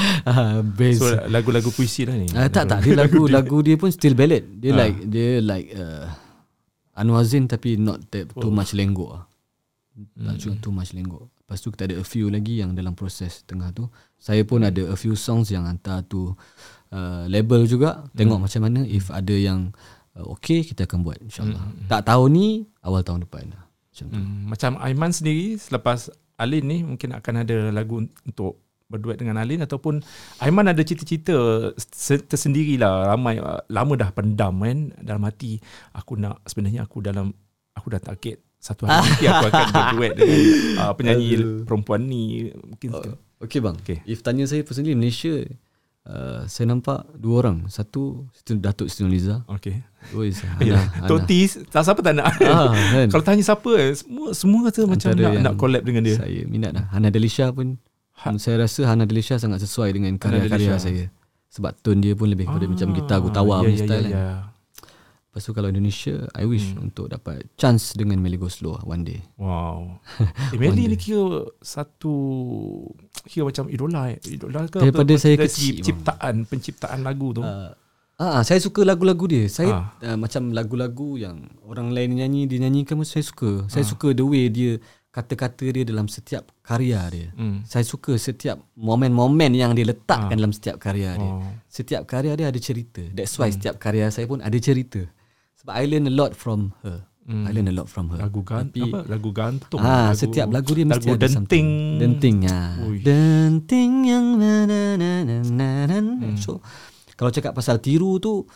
so 1.01 1.07
lagu-lagu 1.31 1.71
puisi 1.71 2.03
lah 2.05 2.19
ni. 2.19 2.27
Uh, 2.35 2.51
tak 2.51 2.67
tak 2.67 2.83
dia 2.83 2.99
lagu 2.99 3.25
lagu 3.37 3.63
dia 3.63 3.79
pun 3.79 3.89
still 3.95 4.19
ballad. 4.19 4.43
Dia 4.59 4.75
uh. 4.75 4.77
like 4.77 4.99
dia 5.07 5.29
like 5.41 5.69
uh, 5.79 6.11
Anwar 6.99 7.23
Zain 7.23 7.47
tapi 7.47 7.79
not 7.79 8.03
that, 8.11 8.29
too 8.35 8.51
oh. 8.51 8.53
much 8.53 8.75
lenggok. 8.75 9.23
Tak 9.97 10.37
hmm. 10.45 10.61
too 10.61 10.75
much 10.75 10.93
lenggok. 10.93 11.33
Lepas 11.47 11.63
tu 11.63 11.71
kita 11.73 11.89
ada 11.89 11.97
a 12.03 12.05
few 12.05 12.29
lagi 12.29 12.61
yang 12.61 12.75
dalam 12.75 12.93
proses 12.93 13.47
tengah 13.47 13.71
tu. 13.73 13.87
Saya 14.19 14.43
pun 14.43 14.61
hmm. 14.61 14.69
ada 14.69 14.83
a 14.93 14.97
few 14.99 15.15
songs 15.15 15.49
yang 15.49 15.65
hantar 15.65 16.03
tu 16.05 16.35
uh, 16.91 17.25
label 17.31 17.65
juga. 17.65 18.05
Tengok 18.13 18.43
hmm. 18.43 18.45
macam 18.45 18.61
mana 18.67 18.81
if 18.85 19.09
ada 19.09 19.33
yang 19.33 19.73
uh, 20.19 20.27
okay 20.37 20.67
kita 20.67 20.85
akan 20.85 21.07
buat 21.07 21.17
insyaAllah. 21.23 21.63
Hmm. 21.63 21.87
Tak 21.89 22.13
tahu 22.13 22.29
ni 22.29 22.67
awal 22.83 23.07
tahun 23.07 23.25
depan 23.25 23.55
lah. 23.55 23.66
Macam, 23.97 24.13
hmm, 24.13 24.37
macam 24.53 24.73
Aiman 24.85 25.09
sendiri 25.09 25.57
selepas 25.57 26.13
Alin 26.37 26.69
ni 26.69 26.85
mungkin 26.85 27.17
akan 27.17 27.49
ada 27.49 27.73
lagu 27.73 28.05
untuk 28.05 28.61
berduet 28.93 29.17
dengan 29.17 29.41
Alin 29.41 29.65
ataupun 29.65 30.05
Aiman 30.45 30.69
ada 30.69 30.85
cita-cita 30.85 31.73
tersendirilah. 32.05 33.09
Ramai 33.09 33.41
lama 33.73 33.93
dah 33.97 34.13
pendam 34.13 34.61
kan? 34.61 34.93
Dalam 35.01 35.25
hati 35.25 35.57
aku 35.97 36.21
nak 36.21 36.45
sebenarnya 36.45 36.85
aku 36.85 37.01
dalam 37.01 37.33
aku 37.73 37.89
dah 37.89 38.01
target 38.05 38.45
satu 38.61 38.85
hari 38.85 39.01
nanti 39.07 39.25
aku 39.31 39.47
akan 39.49 39.67
berduet 39.81 40.13
dengan 40.19 40.41
uh, 40.81 40.93
penyanyi 40.97 41.29
perempuan 41.63 42.01
ni 42.05 42.51
mungkin 42.53 42.89
uh, 42.99 43.15
okey 43.47 43.61
bang. 43.63 43.77
Okay. 43.81 43.99
if 44.09 44.25
tanya 44.25 44.49
saya 44.49 44.67
personally 44.67 44.97
Malaysia 44.97 45.45
Uh, 46.07 46.47
saya 46.47 46.71
nampak 46.71 47.03
dua 47.19 47.43
orang. 47.43 47.67
Satu 47.67 48.31
Datuk 48.47 48.87
Siti 48.87 49.03
Nurliza. 49.03 49.43
Okey. 49.51 49.83
Oh, 50.15 50.23
yeah. 50.63 50.87
Totis, 51.11 51.59
tak 51.67 51.83
siapa 51.83 51.99
tak 51.99 52.15
nak. 52.15 52.31
Ah, 52.47 52.71
kan? 52.71 53.07
Kalau 53.13 53.25
tanya 53.27 53.43
siapa 53.43 53.71
eh, 53.75 53.91
semua 53.91 54.31
semua 54.31 54.71
kata 54.71 54.87
macam 54.87 55.19
nak 55.19 55.35
nak 55.43 55.55
collab 55.59 55.83
dengan 55.83 56.07
dia. 56.07 56.15
Saya 56.15 56.47
minat 56.47 56.79
lah. 56.79 56.87
Hana 56.95 57.11
Delisha 57.11 57.51
pun 57.51 57.83
ha. 58.23 58.39
saya 58.39 58.63
rasa 58.63 58.87
Hana 58.87 59.03
Delisha 59.03 59.35
sangat 59.43 59.67
sesuai 59.67 59.99
dengan 59.99 60.15
karya-karya 60.15 60.79
saya. 60.79 61.11
Sebab 61.51 61.75
tone 61.83 61.99
dia 61.99 62.15
pun 62.15 62.31
lebih 62.31 62.47
kepada 62.47 62.67
ah, 62.67 62.71
macam 62.71 62.89
gitar 62.95 63.19
Gutawa 63.19 63.55
yeah, 63.59 63.63
punya 63.67 63.75
yeah, 63.75 63.83
style 63.83 64.07
yeah, 64.07 64.15
kan. 64.15 64.23
Yeah. 64.31 64.56
Lepas 65.37 65.53
tu 65.53 65.53
kalau 65.53 65.68
Indonesia 65.68 66.16
I 66.32 66.49
wish 66.49 66.72
hmm. 66.72 66.89
untuk 66.89 67.12
dapat 67.12 67.45
chance 67.61 67.93
dengan 67.93 68.16
Melly 68.24 68.41
Go 68.41 68.49
Slow 68.49 68.80
one 68.89 69.05
day. 69.05 69.20
Wow. 69.37 70.01
eh, 70.49 70.57
Melly 70.57 70.89
ni 70.89 70.97
kira 70.97 71.45
satu 71.61 72.09
kira 73.28 73.45
macam 73.45 73.68
idola 73.68 74.16
eh. 74.16 74.18
Idola 74.24 74.64
ke 74.64 74.80
Daripada 74.80 75.12
apa, 75.12 75.20
saya 75.20 75.37
kecil 75.37 75.84
penciptaan 75.84 76.49
penciptaan 76.49 77.05
lagu 77.05 77.37
tu. 77.37 77.45
Uh, 77.45 77.68
ah, 78.16 78.41
saya 78.49 78.64
suka 78.64 78.80
lagu-lagu 78.80 79.28
dia. 79.28 79.45
Saya 79.53 79.93
ah. 80.01 80.09
uh, 80.09 80.16
macam 80.16 80.57
lagu-lagu 80.57 81.20
yang 81.20 81.53
orang 81.68 81.93
lain 81.93 82.16
nyanyi 82.16 82.49
dia 82.49 82.64
nyanyikan 82.64 82.97
saya 83.05 83.20
suka. 83.20 83.68
Saya 83.68 83.84
ah. 83.84 83.91
suka 83.93 84.16
the 84.16 84.24
way 84.24 84.49
dia 84.49 84.80
kata-kata 85.12 85.68
dia 85.68 85.84
dalam 85.84 86.09
setiap 86.09 86.49
karya 86.64 87.01
dia. 87.12 87.28
Hmm. 87.37 87.61
Saya 87.68 87.84
suka 87.84 88.16
setiap 88.16 88.57
momen-momen 88.72 89.53
yang 89.53 89.76
dia 89.76 89.84
letakkan 89.84 90.32
ah. 90.32 90.41
dalam 90.41 90.57
setiap 90.57 90.80
karya 90.80 91.12
dia. 91.20 91.28
Oh. 91.28 91.45
Setiap 91.68 92.09
karya 92.09 92.32
dia 92.41 92.49
ada 92.49 92.57
cerita. 92.57 93.05
That's 93.12 93.37
why 93.37 93.53
hmm. 93.53 93.57
setiap 93.61 93.76
karya 93.76 94.09
saya 94.09 94.24
pun 94.24 94.41
ada 94.41 94.57
cerita. 94.57 95.05
Sebab 95.67 95.83
I 95.83 95.85
learn 95.91 96.07
a 96.07 96.14
lot 96.14 96.39
from 96.39 96.79
her. 96.87 97.03
Hmm. 97.27 97.43
I 97.43 97.51
learn 97.51 97.67
a 97.67 97.75
lot 97.75 97.91
from 97.91 98.07
her. 98.14 98.23
Lagu 98.23 98.47
gan 98.47 98.71
Tapi, 98.71 98.87
apa? 98.87 99.03
Lagu 99.11 99.35
gantung. 99.35 99.83
Ha, 99.83 100.14
lagu, 100.14 100.23
setiap 100.23 100.47
lagu 100.47 100.71
dia 100.79 100.87
mesti 100.87 101.11
lagu 101.11 101.19
ada 101.19 101.27
denting. 101.27 101.35
Something. 101.35 101.69
Denting. 101.99 102.39
Ha. 102.47 102.59
Denting 103.03 103.93
yang 104.07 104.27
na 104.39 104.62
na 104.62 104.95
na 104.95 105.11
na 105.27 105.35
na. 105.91 105.99
Hmm. 105.99 106.39
So, 106.39 106.62
kalau 107.19 107.35
cakap 107.35 107.51
pasal 107.51 107.83
tiru 107.83 108.23
tu, 108.23 108.47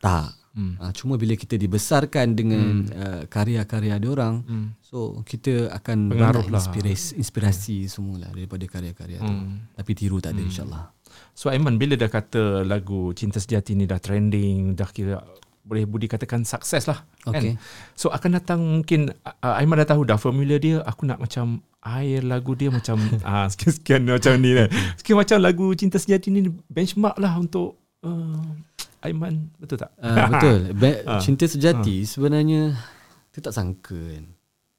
tak. 0.00 0.32
Hmm. 0.56 0.80
Ha, 0.80 0.96
cuma 0.96 1.20
bila 1.20 1.36
kita 1.36 1.60
dibesarkan 1.60 2.32
dengan 2.32 2.88
hmm. 2.88 2.96
uh, 2.96 3.22
karya-karya 3.28 4.00
dia 4.00 4.08
orang, 4.08 4.40
hmm. 4.48 4.80
so 4.80 5.20
kita 5.28 5.68
akan 5.68 6.16
pengaruh 6.16 6.48
lah. 6.48 6.64
inspirasi, 6.64 7.20
inspirasi 7.20 7.76
hmm. 7.84 7.90
semula 7.92 8.32
daripada 8.32 8.64
karya-karya 8.64 9.20
hmm. 9.20 9.28
tu. 9.28 9.34
Tapi 9.76 9.92
tiru 9.92 10.16
tak 10.24 10.32
ada 10.32 10.40
hmm. 10.40 10.48
insyaAllah. 10.48 10.84
So 11.36 11.52
Aiman 11.52 11.76
bila 11.76 11.98
dah 12.00 12.08
kata 12.08 12.64
lagu 12.64 13.12
Cinta 13.12 13.36
Sejati 13.36 13.76
ni 13.76 13.84
dah 13.84 14.00
trending, 14.00 14.72
dah 14.72 14.88
kira 14.88 15.20
boleh 15.64 15.88
budi 15.88 16.06
katakan 16.06 16.44
sukses 16.44 16.84
lah 16.84 17.08
okay. 17.24 17.56
kan 17.56 17.60
so 17.96 18.12
akan 18.12 18.30
datang 18.36 18.60
mungkin 18.60 19.10
uh, 19.24 19.58
Aiman 19.58 19.80
dah 19.80 19.96
tahu 19.96 20.04
dah 20.04 20.20
formula 20.20 20.60
dia 20.60 20.84
aku 20.84 21.08
nak 21.08 21.18
macam 21.18 21.64
air 21.84 22.24
lagu 22.24 22.56
dia 22.56 22.72
macam 22.72 22.96
ah 23.28 23.44
uh, 23.44 23.46
sekian-sekian 23.52 24.08
macam 24.08 24.32
ni 24.40 24.56
kan. 24.56 24.68
Sekian 24.96 25.16
macam 25.20 25.38
lagu 25.44 25.66
cinta 25.76 26.00
sejati 26.00 26.32
ni 26.32 26.48
benchmark 26.72 27.16
lah 27.20 27.36
untuk 27.36 27.76
uh, 28.02 28.40
Aiman. 29.04 29.52
Betul 29.60 29.84
tak? 29.84 29.92
Uh, 30.00 30.16
betul. 30.32 30.58
Be- 30.80 31.04
uh. 31.04 31.20
cinta 31.20 31.44
sejati 31.44 32.02
uh. 32.02 32.08
sebenarnya 32.08 32.72
tu 33.30 33.44
tak 33.44 33.52
sangka 33.52 34.00
kan? 34.00 34.24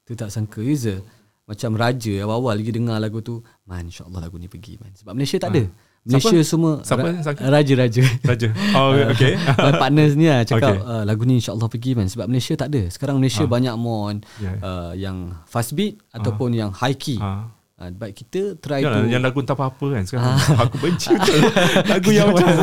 Tu 0.05 0.17
tak 0.17 0.33
sangka. 0.33 0.65
User 0.65 1.05
macam 1.45 1.77
raja 1.77 2.25
awal-awal 2.25 2.57
lagi 2.57 2.73
dengar 2.73 2.97
lagu 2.97 3.21
tu 3.21 3.38
man 3.69 3.86
insyaallah 3.86 4.25
lagu 4.25 4.41
ni 4.41 4.49
pergi 4.49 4.81
man. 4.81 4.89
Sebab 4.97 5.13
Malaysia 5.13 5.38
tak 5.38 5.53
uh. 5.53 5.55
ada 5.55 5.63
Malaysia 6.05 6.37
siapa? 6.37 6.45
semua 6.45 6.73
siapa? 6.85 7.17
Raja-raja. 7.41 8.05
Raja. 8.21 8.47
Oh, 8.77 8.93
okay. 9.13 9.33
partners 9.57 10.13
ni 10.13 10.29
lah 10.29 10.45
cakap 10.45 10.77
okay. 10.77 10.85
uh, 10.85 11.01
lagu 11.01 11.25
ni 11.25 11.41
insyaAllah 11.41 11.65
pergi 11.65 11.97
man. 11.97 12.05
Sebab 12.05 12.29
Malaysia 12.29 12.53
tak 12.53 12.69
ada. 12.69 12.85
Sekarang 12.93 13.17
Malaysia 13.17 13.41
ha. 13.41 13.49
banyak 13.49 13.73
more 13.73 14.21
yeah. 14.37 14.57
uh, 14.61 14.93
yang 14.93 15.33
fast 15.49 15.73
beat 15.73 15.97
ha. 16.13 16.21
ataupun 16.21 16.53
yang 16.53 16.69
high 16.69 16.93
key. 16.93 17.17
Ha. 17.17 17.49
Uh, 17.75 17.89
baik 17.89 18.21
kita 18.21 18.53
try 18.61 18.85
Yalah, 18.85 19.01
tu. 19.01 19.09
Yang 19.09 19.23
lagu 19.25 19.39
tak 19.41 19.57
apa-apa 19.57 19.85
kan 19.97 20.03
sekarang. 20.05 20.37
Ha. 20.37 20.53
Aku 20.69 20.75
benci 20.77 21.09
lagu 21.91 22.09
yang 22.13 22.29
macam. 22.29 22.53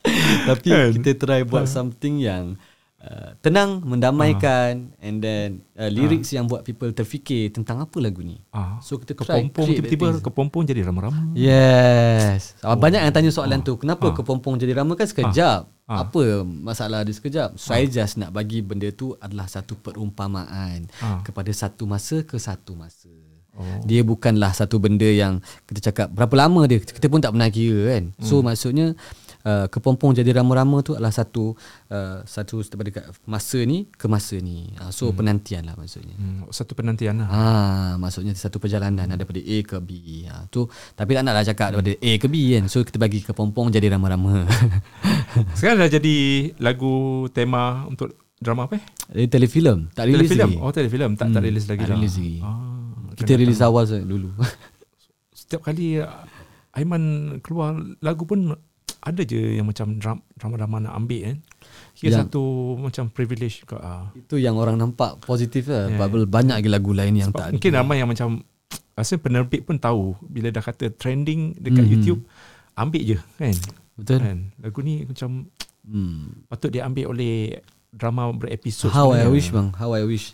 Tapi 0.52 0.68
kan? 0.68 0.88
kita 1.00 1.10
try 1.16 1.40
buat 1.48 1.64
something 1.64 2.20
yang 2.20 2.60
Uh, 3.00 3.32
tenang 3.40 3.80
mendamaikan 3.80 4.92
uh. 4.92 5.06
and 5.08 5.24
then 5.24 5.64
uh, 5.72 5.88
lyrics 5.88 6.36
uh. 6.36 6.36
yang 6.36 6.44
buat 6.44 6.60
people 6.60 6.92
terfikir 6.92 7.48
tentang 7.48 7.80
apa 7.80 7.96
lagu 7.96 8.20
ni. 8.20 8.36
Uh. 8.52 8.76
So 8.84 9.00
kita 9.00 9.16
kepompong 9.16 9.72
tiba-tiba 9.72 10.20
kepompong 10.20 10.68
jadi 10.68 10.84
rama-rama. 10.84 11.32
Yes. 11.32 12.60
Oh. 12.60 12.76
Banyak 12.76 13.00
yang 13.00 13.14
tanya 13.16 13.32
soalan 13.32 13.64
uh. 13.64 13.72
tu. 13.72 13.80
Kenapa 13.80 14.04
uh. 14.04 14.12
kepompong 14.12 14.60
jadi 14.60 14.76
rama 14.76 15.00
kan 15.00 15.08
sekejap? 15.08 15.64
Uh. 15.88 15.96
Apa 15.96 16.44
masalah 16.44 17.00
dia 17.00 17.16
sekejap? 17.16 17.56
Uh. 17.56 17.72
I 17.72 17.88
just 17.88 18.20
nak 18.20 18.36
bagi 18.36 18.60
benda 18.60 18.92
tu 18.92 19.16
adalah 19.16 19.48
satu 19.48 19.80
perumpamaan 19.80 20.84
uh. 21.00 21.24
kepada 21.24 21.48
satu 21.56 21.88
masa 21.88 22.20
ke 22.20 22.36
satu 22.36 22.76
masa. 22.76 23.08
Oh. 23.56 23.64
Dia 23.82 24.04
bukanlah 24.06 24.54
satu 24.54 24.76
benda 24.76 25.08
yang 25.08 25.42
kita 25.66 25.90
cakap 25.90 26.12
berapa 26.14 26.32
lama 26.36 26.68
dia 26.70 26.78
kita 26.78 27.10
pun 27.10 27.24
tak 27.24 27.32
pernah 27.32 27.50
kira 27.50 27.96
kan. 27.96 28.04
So 28.22 28.38
hmm. 28.40 28.44
maksudnya 28.46 28.86
uh, 29.44 29.66
kepompong 29.68 30.12
jadi 30.16 30.36
rama-rama 30.36 30.84
tu 30.84 30.96
adalah 30.96 31.12
satu 31.12 31.54
uh, 31.92 32.20
satu 32.24 32.60
daripada 32.66 33.08
masa 33.24 33.58
ni 33.64 33.88
ke 33.88 34.06
masa 34.06 34.36
ni. 34.40 34.72
Uh, 34.76 34.92
so 34.92 35.08
hmm. 35.08 35.16
penantian 35.16 35.62
lah 35.64 35.74
maksudnya. 35.76 36.16
Hmm. 36.16 36.48
Satu 36.52 36.72
penantian 36.76 37.24
lah. 37.24 37.28
Ha, 37.28 37.42
maksudnya 37.96 38.32
satu 38.36 38.60
perjalanan 38.60 39.06
hmm. 39.08 39.16
daripada 39.16 39.40
A 39.40 39.56
ke 39.64 39.76
B. 39.80 39.90
Ha, 40.28 40.48
tu 40.52 40.68
tapi 40.96 41.16
tak 41.16 41.22
naklah 41.24 41.44
cakap 41.46 41.66
hmm. 41.70 41.74
daripada 41.78 41.92
A 42.00 42.12
ke 42.20 42.26
B 42.28 42.36
kan. 42.56 42.64
So 42.68 42.84
kita 42.84 42.98
bagi 43.00 43.20
kepompong 43.24 43.72
jadi 43.72 43.92
rama-rama. 43.92 44.44
Sekarang 45.58 45.80
dah 45.80 45.90
jadi 45.90 46.16
lagu 46.60 47.26
tema 47.32 47.86
untuk 47.88 48.16
drama 48.40 48.68
apa 48.68 48.80
eh? 49.14 49.28
Telefilm. 49.28 49.92
Tak 49.92 50.04
rilis 50.08 50.30
lagi. 50.36 50.56
Oh 50.58 50.72
telefilm 50.72 51.16
tak 51.16 51.30
hmm. 51.30 51.34
tak 51.36 51.42
rilis 51.44 51.64
lagi. 51.68 51.82
Tak 51.84 51.90
rilis 51.96 52.14
lagi. 52.16 52.34
Ah, 52.44 53.12
kita 53.16 53.32
rilis 53.36 53.60
awal 53.64 53.84
dulu. 53.86 54.30
Setiap 55.40 55.64
kali 55.66 55.98
Aiman 56.70 57.02
keluar 57.42 57.74
lagu 57.98 58.22
pun 58.22 58.54
ada 59.00 59.22
je 59.24 59.58
yang 59.60 59.66
macam 59.66 59.96
drama-drama 60.36 60.76
nak 60.84 60.94
ambil 61.00 61.20
kan. 61.32 61.38
Kira 61.96 62.24
satu 62.24 62.42
macam 62.76 63.08
privilege 63.12 63.64
ke. 63.64 63.76
Uh. 63.76 64.08
Itu 64.16 64.36
yang 64.36 64.56
orang 64.56 64.76
nampak 64.76 65.20
positif 65.24 65.68
lah. 65.68 65.88
Yeah. 65.88 66.28
Banyak 66.28 66.60
lagi 66.60 66.70
lagu 66.70 66.92
lain 66.92 67.14
yang 67.16 67.32
Sebab 67.32 67.40
tak 67.40 67.48
Mungkin 67.56 67.72
ramai 67.72 67.96
yang 68.00 68.08
macam 68.08 68.44
rasa 68.98 69.16
penerbit 69.16 69.64
pun 69.64 69.80
tahu 69.80 70.16
bila 70.20 70.52
dah 70.52 70.60
kata 70.60 70.92
trending 70.92 71.56
dekat 71.56 71.84
mm-hmm. 71.84 71.92
YouTube 71.92 72.20
ambil 72.76 73.02
je 73.04 73.18
kan. 73.36 73.56
Betul. 74.00 74.18
Kan? 74.20 74.38
Lagu 74.60 74.78
ni 74.80 75.04
macam 75.04 75.30
hmm. 75.84 76.48
patut 76.48 76.72
dia 76.72 76.88
ambil 76.88 77.12
oleh 77.12 77.60
drama 77.90 78.30
berepisod 78.30 78.88
How 78.88 79.10
sebenarnya. 79.12 79.26
I 79.26 79.34
wish 79.34 79.48
bang 79.50 79.68
How 79.74 79.90
I 79.92 80.04
wish 80.06 80.26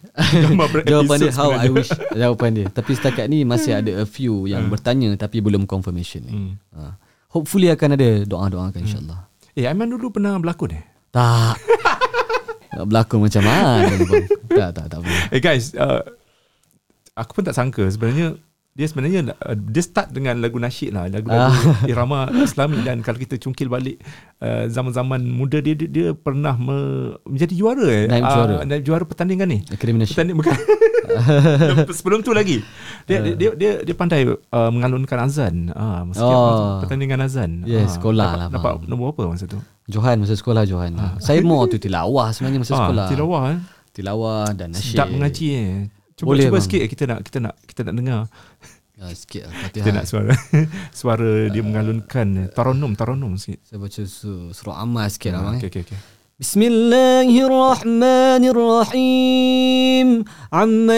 Jawapan 0.92 1.16
dia 1.24 1.32
How 1.32 1.50
I 1.56 1.68
wish 1.72 1.90
Jawapan 2.12 2.50
dia 2.52 2.66
Tapi 2.68 2.90
setakat 2.92 3.26
ni 3.32 3.48
Masih 3.48 3.80
ada 3.80 3.92
a 3.96 4.04
few 4.04 4.44
Yang 4.44 4.68
hmm. 4.68 4.72
bertanya 4.76 5.08
Tapi 5.16 5.40
belum 5.40 5.64
confirmation 5.64 6.20
ni 6.28 6.32
hmm. 6.36 6.52
ha. 6.76 7.00
Hopefully 7.32 7.72
akan 7.72 7.98
ada 7.98 8.08
Doa-doa 8.24 8.70
kan 8.70 8.80
hmm. 8.80 8.86
insyaAllah. 8.86 9.20
Eh 9.56 9.64
Aiman 9.64 9.88
dulu 9.88 10.12
pernah 10.12 10.36
berlakon 10.36 10.76
eh? 10.76 10.84
Tak. 11.10 11.56
Berlakon 12.88 13.24
macam 13.24 13.42
mana? 13.44 13.88
Tak 14.56 14.72
tak 14.72 14.86
tak 14.88 15.00
Eh 15.32 15.40
guys 15.40 15.76
uh, 15.76 16.00
Aku 17.16 17.40
pun 17.40 17.44
tak 17.44 17.56
sangka. 17.56 17.88
Sebenarnya 17.88 18.36
dia 18.76 18.86
sebenarnya 18.92 19.32
uh, 19.32 19.56
dia 19.56 19.80
start 19.80 20.12
dengan 20.12 20.36
lagu 20.36 20.60
nasyid 20.60 20.92
lah. 20.92 21.08
Lagu-lagu 21.08 21.48
ah. 21.48 21.80
irama 21.90 22.28
islami 22.44 22.84
dan 22.84 23.00
kalau 23.00 23.16
kita 23.16 23.40
cungkil 23.40 23.72
balik 23.72 23.96
uh, 24.44 24.68
zaman-zaman 24.68 25.24
muda 25.24 25.64
dia, 25.64 25.72
dia 25.72 25.88
dia 25.88 26.08
pernah 26.12 26.52
me, 26.60 26.76
menjadi 27.24 27.56
juara 27.56 27.86
eh? 27.88 28.04
Naib 28.04 28.28
juara. 28.28 28.54
uh, 28.60 28.80
juara 28.84 29.04
pertandingan 29.08 29.48
ni. 29.48 29.58
Akademi 29.72 30.04
nasyid 30.04 30.12
pertanding 30.12 30.36
bukan. 30.36 30.52
Sebelum 31.96 32.20
tu 32.20 32.36
lagi. 32.36 32.60
Dia, 33.08 33.24
uh. 33.24 33.32
dia 33.32 33.34
dia 33.34 33.50
dia 33.56 33.72
dia 33.80 33.94
pandai 33.96 34.28
uh, 34.28 34.36
mengalunkan 34.68 35.24
azan. 35.24 35.72
Ah 35.72 36.04
uh, 36.04 36.20
oh. 36.20 36.84
pertandingan 36.84 37.24
azan. 37.24 37.64
Yes 37.64 37.96
uh, 37.96 37.96
sekolah 37.96 38.28
dapat, 38.28 38.40
lah 38.44 38.48
dapat 38.52 38.72
nombor 38.92 39.16
apa 39.16 39.24
masa 39.24 39.48
tu? 39.48 39.56
Johan 39.88 40.20
masa 40.20 40.36
sekolah 40.36 40.68
Johan. 40.68 41.00
Uh. 41.00 41.16
saya 41.16 41.40
mau 41.40 41.64
tu 41.64 41.80
tilawah 41.80 42.28
sebenarnya 42.28 42.60
masa 42.60 42.76
sekolah. 42.76 43.08
tilawah 43.08 43.42
eh? 43.56 43.58
Tilawah 43.96 44.52
dan 44.52 44.76
nasyid 44.76 44.92
sedap 44.92 45.08
mengaji 45.08 45.46
eh 45.56 45.95
Cuba 46.17 46.27
Boleh 46.35 46.45
cuba 46.47 46.57
bang. 46.59 46.63
sikit 46.65 46.81
kita 46.85 47.03
nak 47.09 47.19
kita 47.25 47.37
nak 47.41 47.55
kita 47.65 47.81
nak 47.87 47.95
dengar. 47.97 48.21
Ya, 49.01 49.05
sikit 49.17 49.49
lah. 49.49 49.53
Kita 49.73 49.89
nak 49.89 50.05
suara 50.05 50.33
suara 50.93 51.25
uh, 51.25 51.49
dia 51.49 51.65
mengalunkan 51.65 52.53
taranum 52.53 52.93
taranum 52.93 53.33
sikit. 53.41 53.57
Saya 53.65 53.81
baca 53.81 54.01
surah 54.53 54.77
Ammar 54.85 55.09
sikit 55.09 55.33
lah. 55.33 55.57
Okey 55.57 55.69
okey 55.73 55.81
okey. 55.89 55.99
بسم 56.41 56.61
الله 56.61 57.29
الرحمن 57.45 58.43
الرحيم 58.49 60.07
عما 60.53 60.97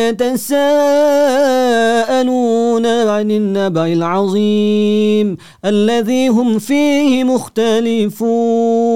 يتساءلون 1.53 2.85
عن 2.85 3.27
النبع 3.31 3.85
العظيم 3.85 5.27
الذي 5.65 6.27
هم 6.27 6.59
فيه 6.59 7.23
مختلفون 7.27 8.86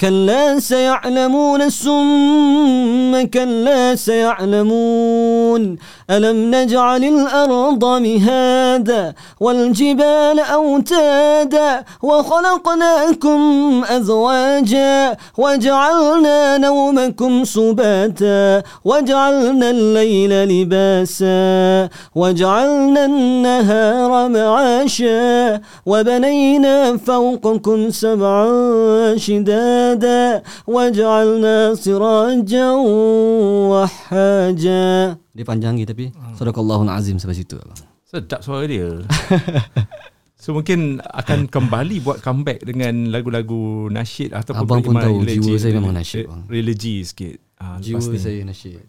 كلا 0.00 0.58
سيعلمون 0.58 1.62
السم 1.62 3.26
كلا 3.34 3.94
سيعلمون. 3.94 5.76
ألم 6.10 6.54
نجعل 6.54 7.04
الأرض 7.04 7.84
مهادا 7.84 9.14
والجبال 9.40 10.40
أوتادا 10.40 11.84
وخلقناكم 12.02 13.40
أزواجا 13.84 15.16
وجعلنا 15.38 16.58
نومكم 16.58 17.44
سباتا 17.44 18.62
وجعلنا 18.84 19.70
الليل 19.70 20.32
لباسا 20.48 21.88
وجعلنا 22.14 23.04
النهار 23.04 24.28
معاشا 24.28 25.60
وبنينا 25.86 26.96
فوقكم 26.96 27.90
سبعا 27.90 29.16
شدادا 29.35 30.43
وجعلنا 30.67 31.57
سراجا 31.75 32.69
وحاجا 33.71 34.87
Dia 35.31 35.45
panjang 35.47 35.79
lagi 35.79 35.87
tapi 35.87 36.05
hmm. 36.11 36.35
Sadaqallahul 36.35 36.91
Azim 36.91 37.15
sampai 37.15 37.39
situ. 37.39 37.55
Sedap 38.03 38.43
suara 38.43 38.67
dia. 38.67 39.07
so 40.43 40.51
mungkin 40.51 40.99
akan 40.99 41.47
kembali 41.47 42.03
buat 42.03 42.19
comeback 42.19 42.67
dengan 42.67 43.07
lagu-lagu 43.07 43.87
nasyid 43.87 44.35
ataupun 44.35 44.67
Abang 44.67 44.83
pun 44.83 44.95
tahu 44.99 45.23
religi, 45.23 45.47
jiwa 45.47 45.57
saya 45.61 45.73
memang 45.79 45.95
nasyid 45.95 46.25
bang. 46.27 46.41
Religi 46.51 46.95
sikit. 47.07 47.37
Ha, 47.63 47.79
jiwa 47.79 48.03
saya 48.03 48.43
nasyid. 48.43 48.83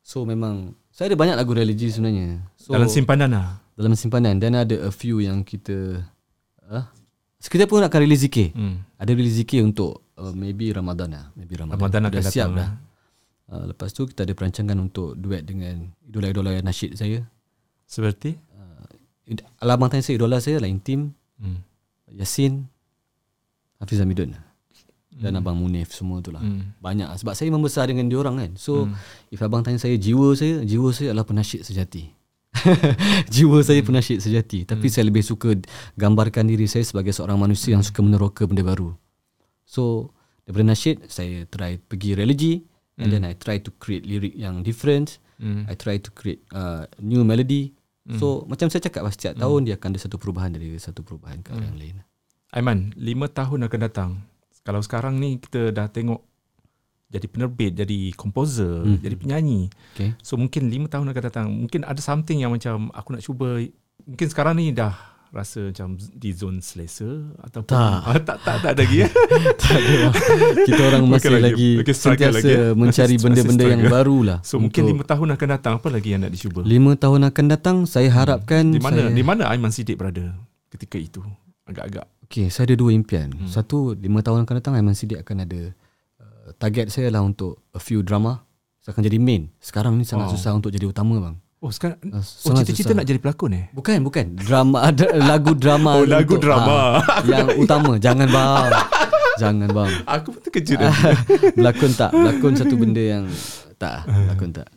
So 0.00 0.24
memang 0.24 0.72
saya 0.88 1.12
ada 1.12 1.18
banyak 1.20 1.36
lagu 1.36 1.52
religi 1.52 1.92
sebenarnya. 1.92 2.42
So, 2.56 2.72
dalam 2.72 2.88
simpanan 2.88 3.30
lah. 3.30 3.60
Dalam 3.76 3.94
simpanan 3.94 4.40
dan 4.40 4.56
ada 4.56 4.88
a 4.88 4.90
few 4.90 5.20
yang 5.20 5.44
kita 5.44 6.02
uh, 6.66 6.88
kita 7.51 7.67
pun 7.67 7.83
akan 7.83 7.99
release 8.03 8.23
zikir. 8.27 8.55
Hmm. 8.55 8.83
Ada 8.95 9.11
release 9.15 9.43
zikir 9.43 9.63
untuk 9.63 10.03
uh, 10.15 10.31
maybe 10.31 10.71
Ramadan 10.71 11.11
lah. 11.11 11.25
Maybe 11.35 11.59
Ramadan. 11.59 11.79
Ramadan 11.79 12.01
akan 12.07 12.19
dah 12.19 12.31
siap 12.31 12.49
dah. 12.51 12.57
Lah. 12.57 12.71
Uh, 13.51 13.63
lepas 13.75 13.91
tu 13.91 14.07
kita 14.07 14.23
ada 14.23 14.33
perancangan 14.35 14.77
untuk 14.79 15.19
duet 15.19 15.43
dengan 15.43 15.91
idola-idola 16.07 16.59
nasyid 16.63 16.95
saya. 16.95 17.23
Seperti? 17.83 18.39
Uh, 18.55 19.43
Alamang 19.59 19.91
tanya 19.91 20.03
saya 20.03 20.15
idola 20.15 20.39
saya 20.39 20.63
lain 20.63 20.79
tim. 20.79 21.11
Hmm. 21.39 21.59
Yasin, 22.13 22.69
Hafiz 23.81 23.97
Hamidun 23.97 24.37
dan 25.13 25.37
hmm. 25.37 25.39
Abang 25.43 25.57
Munif 25.57 25.93
semua 25.93 26.23
tu 26.23 26.33
lah. 26.33 26.41
Hmm. 26.41 26.73
Banyak 26.81 27.13
sebab 27.21 27.33
saya 27.37 27.53
membesar 27.53 27.85
dengan 27.85 28.09
dia 28.09 28.17
orang 28.17 28.35
kan. 28.39 28.51
So 28.57 28.89
hmm. 28.89 28.95
if 29.29 29.39
abang 29.45 29.61
tanya 29.61 29.77
saya 29.77 29.93
jiwa 29.97 30.33
saya, 30.33 30.65
jiwa 30.65 30.89
saya 30.89 31.13
adalah 31.13 31.27
penasyid 31.27 31.61
sejati. 31.61 32.09
jiwa 33.33 33.59
saya 33.61 33.81
hmm. 33.81 33.87
penasyid 33.89 34.19
sejati 34.23 34.59
tapi 34.67 34.87
hmm. 34.87 34.93
saya 34.93 35.03
lebih 35.07 35.23
suka 35.23 35.57
gambarkan 35.99 36.47
diri 36.47 36.67
saya 36.67 36.83
sebagai 36.83 37.11
seorang 37.11 37.35
manusia 37.37 37.73
hmm. 37.73 37.75
yang 37.79 37.83
suka 37.83 37.99
meneroka 38.03 38.43
benda 38.47 38.63
baru. 38.63 38.95
So 39.63 40.13
daripada 40.43 40.75
nasyid 40.75 41.07
saya 41.07 41.47
try 41.47 41.79
pergi 41.79 42.19
religi 42.19 42.53
and 42.99 43.09
mm. 43.09 43.13
then 43.13 43.23
I 43.25 43.33
try 43.33 43.57
to 43.63 43.71
create 43.79 44.05
lyric 44.05 44.35
yang 44.37 44.61
different 44.61 45.17
mm. 45.39 45.65
I 45.65 45.73
try 45.79 45.97
to 45.97 46.09
create 46.13 46.43
uh, 46.53 46.85
new 47.01 47.25
melody 47.25 47.73
mm. 48.05 48.19
so 48.19 48.45
macam 48.45 48.69
saya 48.69 48.85
cakap 48.85 49.07
lah, 49.07 49.13
setiap 49.13 49.39
mm. 49.39 49.41
tahun 49.41 49.59
dia 49.65 49.75
akan 49.79 49.89
ada 49.95 50.01
satu 50.01 50.17
perubahan 50.21 50.51
dari 50.53 50.75
satu 50.77 51.01
perubahan 51.01 51.41
ke 51.41 51.55
mm. 51.55 51.63
yang 51.63 51.77
lain 51.79 51.95
Aiman 52.53 52.93
lima 52.93 53.25
tahun 53.31 53.65
akan 53.65 53.79
datang 53.81 54.11
kalau 54.61 54.79
sekarang 54.85 55.17
ni 55.17 55.41
kita 55.41 55.73
dah 55.73 55.89
tengok 55.89 56.21
jadi 57.13 57.29
penerbit 57.29 57.77
jadi 57.77 58.09
komposer 58.17 58.81
mm. 58.81 59.05
jadi 59.05 59.15
penyanyi. 59.15 59.69
Okay. 59.93 60.17
so 60.25 60.33
mungkin 60.33 60.73
lima 60.73 60.89
tahun 60.89 61.13
akan 61.13 61.23
datang. 61.29 61.47
Mungkin 61.53 61.85
ada 61.85 62.01
something 62.01 62.41
yang 62.41 62.49
macam 62.49 62.89
aku 62.89 63.13
nak 63.13 63.21
cuba. 63.21 63.61
Mungkin 64.09 64.27
sekarang 64.33 64.57
ni 64.57 64.73
dah 64.73 65.13
rasa 65.33 65.73
macam 65.73 65.97
di 65.97 66.29
zone 66.29 66.61
selesa 66.61 67.09
ataupun 67.41 67.73
tak. 67.73 68.01
Ah, 68.09 68.17
tak, 68.21 68.37
tak 68.45 68.55
tak 68.61 68.71
ada 68.77 68.81
lagi. 68.85 68.97
Ya 69.01 69.09
tak 69.61 69.77
ada 69.81 69.97
kita 70.61 70.81
orang 70.93 71.03
masih 71.09 71.33
okay, 71.33 71.41
lagi 71.41 71.69
okay, 71.81 71.95
sentiasa 71.97 72.37
lagi, 72.37 72.53
ya. 72.53 72.65
mencari 72.77 73.15
benda-benda 73.25 73.65
yang 73.65 73.83
baru 73.89 74.17
lah 74.21 74.37
so 74.45 74.61
mungkin 74.61 74.85
lima 74.85 75.03
tahun 75.05 75.33
akan 75.33 75.47
datang. 75.57 75.73
Apa 75.81 75.89
lagi 75.89 76.13
yang 76.13 76.21
nak 76.21 76.31
dicuba? 76.33 76.61
Lima 76.61 76.93
tahun 76.93 77.33
akan 77.33 77.45
datang 77.49 77.77
saya 77.89 78.13
hmm. 78.13 78.17
harapkan 78.21 78.63
di 78.69 78.77
mana 78.77 79.09
saya, 79.09 79.17
di 79.17 79.23
mana 79.25 79.43
Aiman 79.49 79.73
Siddiq 79.73 79.97
berada 79.97 80.37
ketika 80.69 81.01
itu? 81.01 81.25
Agak-agak. 81.65 82.05
Okey 82.29 82.53
saya 82.53 82.69
ada 82.69 82.75
dua 82.77 82.93
impian. 82.93 83.33
Hmm. 83.33 83.49
satu 83.49 83.97
lima 83.97 84.21
tahun 84.21 84.45
akan 84.45 84.53
datang 84.61 84.77
Aiman 84.77 84.93
Siddiq 84.93 85.25
akan 85.25 85.49
ada 85.49 85.73
target 86.55 86.93
saya 86.93 87.09
lah 87.09 87.25
untuk 87.25 87.61
a 87.73 87.81
few 87.81 88.05
drama. 88.05 88.45
Saya 88.83 88.99
akan 88.99 89.03
jadi 89.07 89.17
main. 89.19 89.47
Sekarang 89.63 89.95
ni 89.95 90.03
sangat 90.03 90.27
wow. 90.27 90.33
susah 90.35 90.51
untuk 90.55 90.71
jadi 90.71 90.87
utama 90.91 91.15
bang. 91.19 91.35
Oh 91.63 91.71
sekarang 91.71 91.95
uh, 92.11 92.19
Oh 92.19 92.59
cita-cita 92.59 92.91
nak 92.91 93.07
jadi 93.07 93.23
pelakon 93.23 93.55
eh? 93.55 93.65
Bukan 93.71 94.03
bukan. 94.03 94.35
Drama 94.35 94.83
ada 94.91 95.07
Lagu 95.15 95.55
drama 95.55 95.95
Oh 95.95 96.03
lagu 96.03 96.35
untuk, 96.35 96.43
drama. 96.43 96.99
ha, 96.99 97.23
Yang 97.31 97.63
utama. 97.63 97.95
Jangan 97.95 98.27
bang. 98.27 98.71
Jangan 99.39 99.69
bang. 99.71 99.91
Aku 100.03 100.35
pun 100.35 100.41
terkejut 100.43 100.83
Pelakon 101.55 101.91
tak? 101.95 102.11
Pelakon 102.11 102.53
satu 102.59 102.75
benda 102.75 102.99
yang 102.99 103.23
Tak 103.79 104.03
Pelakon 104.03 104.51
tak. 104.51 104.67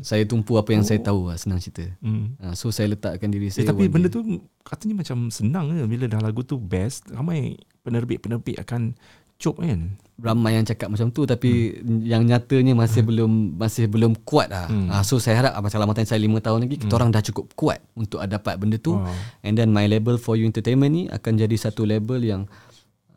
Saya 0.00 0.24
tumpu 0.24 0.56
apa 0.56 0.72
yang 0.72 0.80
oh. 0.80 0.88
saya 0.88 1.04
tahu 1.04 1.28
lah, 1.28 1.36
Senang 1.36 1.60
cerita. 1.60 1.84
Hmm. 2.00 2.32
So 2.56 2.72
saya 2.72 2.96
letakkan 2.96 3.28
diri 3.28 3.52
eh, 3.52 3.60
saya 3.60 3.68
Tapi 3.68 3.92
benda 3.92 4.08
tu 4.08 4.24
Katanya 4.64 5.04
macam 5.04 5.28
senang 5.28 5.76
je 5.76 5.84
Bila 5.84 6.08
dah 6.08 6.24
lagu 6.24 6.40
tu 6.40 6.56
best 6.56 7.04
Ramai 7.12 7.60
penerbit-penerbit 7.84 8.56
akan 8.64 8.96
Cop 9.36 9.60
kan 9.60 9.96
ramai 10.20 10.60
yang 10.60 10.66
cakap 10.68 10.92
macam 10.92 11.08
tu 11.08 11.24
tapi 11.24 11.80
hmm. 11.80 12.00
yang 12.04 12.22
nyatanya 12.22 12.76
masih 12.76 13.00
hmm. 13.02 13.10
belum 13.10 13.32
masih 13.56 13.84
belum 13.88 14.12
kuat 14.22 14.52
lah. 14.52 14.68
Hmm. 14.68 14.92
Uh, 14.92 15.02
so 15.02 15.16
saya 15.16 15.40
harap 15.44 15.52
macam 15.56 15.80
lama 15.80 15.92
saya 15.96 16.20
5 16.20 16.44
tahun 16.44 16.58
lagi 16.68 16.76
kita 16.76 16.92
hmm. 16.92 16.98
orang 17.00 17.08
dah 17.10 17.22
cukup 17.24 17.46
kuat 17.56 17.80
untuk 17.96 18.20
dapat 18.24 18.54
benda 18.60 18.76
tu. 18.76 19.00
Wow. 19.00 19.08
And 19.40 19.56
then 19.56 19.72
my 19.72 19.88
label 19.88 20.20
for 20.20 20.36
you 20.36 20.44
entertainment 20.44 20.92
ni 20.92 21.02
akan 21.08 21.32
jadi 21.40 21.56
satu 21.56 21.88
label 21.88 22.20
yang 22.20 22.42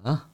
ah 0.04 0.28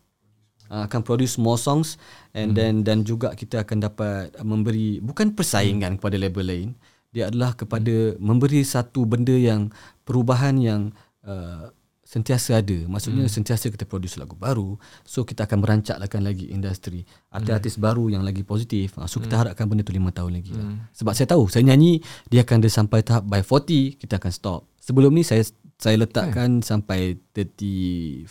uh, 0.70 0.86
akan 0.86 1.01
produce 1.01 1.41
more 1.41 1.57
songs 1.57 1.97
and 2.38 2.53
hmm. 2.53 2.57
then 2.57 2.74
dan 2.86 3.01
juga 3.01 3.34
kita 3.34 3.65
akan 3.65 3.78
dapat 3.84 4.34
memberi 4.45 5.01
bukan 5.01 5.34
persaingan 5.34 5.95
hmm. 5.95 5.99
kepada 5.99 6.15
label 6.22 6.45
lain. 6.45 6.70
Dia 7.09 7.34
adalah 7.34 7.57
kepada 7.57 8.13
hmm. 8.13 8.22
memberi 8.22 8.61
satu 8.61 9.09
benda 9.09 9.34
yang 9.34 9.74
perubahan 10.05 10.61
yang 10.61 10.82
uh, 11.26 11.74
sentiasa 12.10 12.57
ada. 12.57 12.78
Maksudnya 12.89 13.30
hmm. 13.30 13.36
sentiasa 13.38 13.70
kita 13.70 13.86
produce 13.86 14.18
lagu 14.18 14.34
baru. 14.34 14.82
So 15.05 15.22
kita 15.22 15.45
akan 15.45 15.62
merancakkan 15.62 16.26
lagi 16.26 16.49
industri. 16.49 17.05
Artis-artis 17.30 17.78
hmm. 17.78 17.86
baru 17.86 18.03
yang 18.10 18.26
lagi 18.26 18.41
positif. 18.41 18.97
Ah, 18.97 19.05
so 19.05 19.22
kita 19.22 19.38
hmm. 19.38 19.41
harapkan 19.45 19.70
benda 19.70 19.86
tu 19.86 19.93
5 19.93 20.10
tahun 20.10 20.32
lagi. 20.41 20.57
Lah. 20.57 20.66
Hmm. 20.66 20.89
Sebab 20.97 21.14
saya 21.14 21.30
tahu 21.30 21.45
saya 21.53 21.62
nyanyi 21.70 22.01
dia 22.34 22.41
akan 22.41 22.66
ada 22.66 22.70
sampai 22.74 23.05
tahap 23.05 23.30
by 23.30 23.45
40 23.45 24.01
kita 24.01 24.18
akan 24.18 24.32
stop. 24.34 24.66
Sebelum 24.82 25.14
ni 25.14 25.22
saya 25.22 25.45
saya 25.80 25.95
letakkan 25.95 26.59
hmm. 26.59 26.65
sampai 26.67 27.15
35 27.32 28.27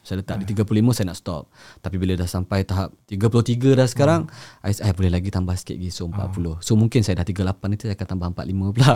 saya 0.00 0.16
letak 0.24 0.40
hmm. 0.40 0.48
di 0.48 0.56
35 0.56 0.96
saya 0.96 1.06
nak 1.12 1.18
stop 1.20 1.44
tapi 1.84 2.00
bila 2.00 2.16
dah 2.16 2.24
sampai 2.24 2.64
tahap 2.64 2.96
33 3.04 3.76
dah 3.76 3.84
sekarang 3.84 4.24
hmm. 4.24 4.64
I, 4.64 4.72
I 4.80 4.90
boleh 4.96 5.12
lagi 5.12 5.28
tambah 5.28 5.52
sikit 5.60 5.76
lagi 5.76 5.92
so 5.92 6.08
40 6.08 6.16
hmm. 6.16 6.64
so 6.64 6.72
mungkin 6.72 7.04
saya 7.04 7.20
dah 7.20 7.28
38 7.28 7.68
nanti 7.68 7.84
saya 7.84 8.00
akan 8.00 8.08
tambah 8.16 8.26
45 8.48 8.76
pula 8.80 8.92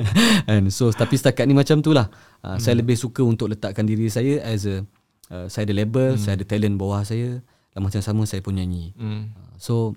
and 0.52 0.68
so 0.68 0.92
tapi 0.92 1.16
setakat 1.16 1.48
ni 1.48 1.56
macam 1.56 1.80
tu 1.80 1.96
lah 1.96 2.12
uh, 2.44 2.52
hmm. 2.52 2.60
saya 2.60 2.84
lebih 2.84 3.00
suka 3.00 3.24
untuk 3.24 3.48
letakkan 3.48 3.88
diri 3.88 4.12
saya 4.12 4.44
as 4.44 4.68
a 4.68 4.84
uh, 5.32 5.48
saya 5.48 5.64
ada 5.64 5.72
label 5.72 6.20
hmm. 6.20 6.20
saya 6.20 6.36
ada 6.36 6.44
talent 6.44 6.76
bawah 6.76 7.00
saya 7.00 7.40
dan 7.72 7.80
macam 7.80 8.04
sama 8.04 8.28
saya 8.28 8.44
pun 8.44 8.60
nyanyi 8.60 8.92
hmm. 8.92 9.24
uh, 9.32 9.56
so 9.56 9.96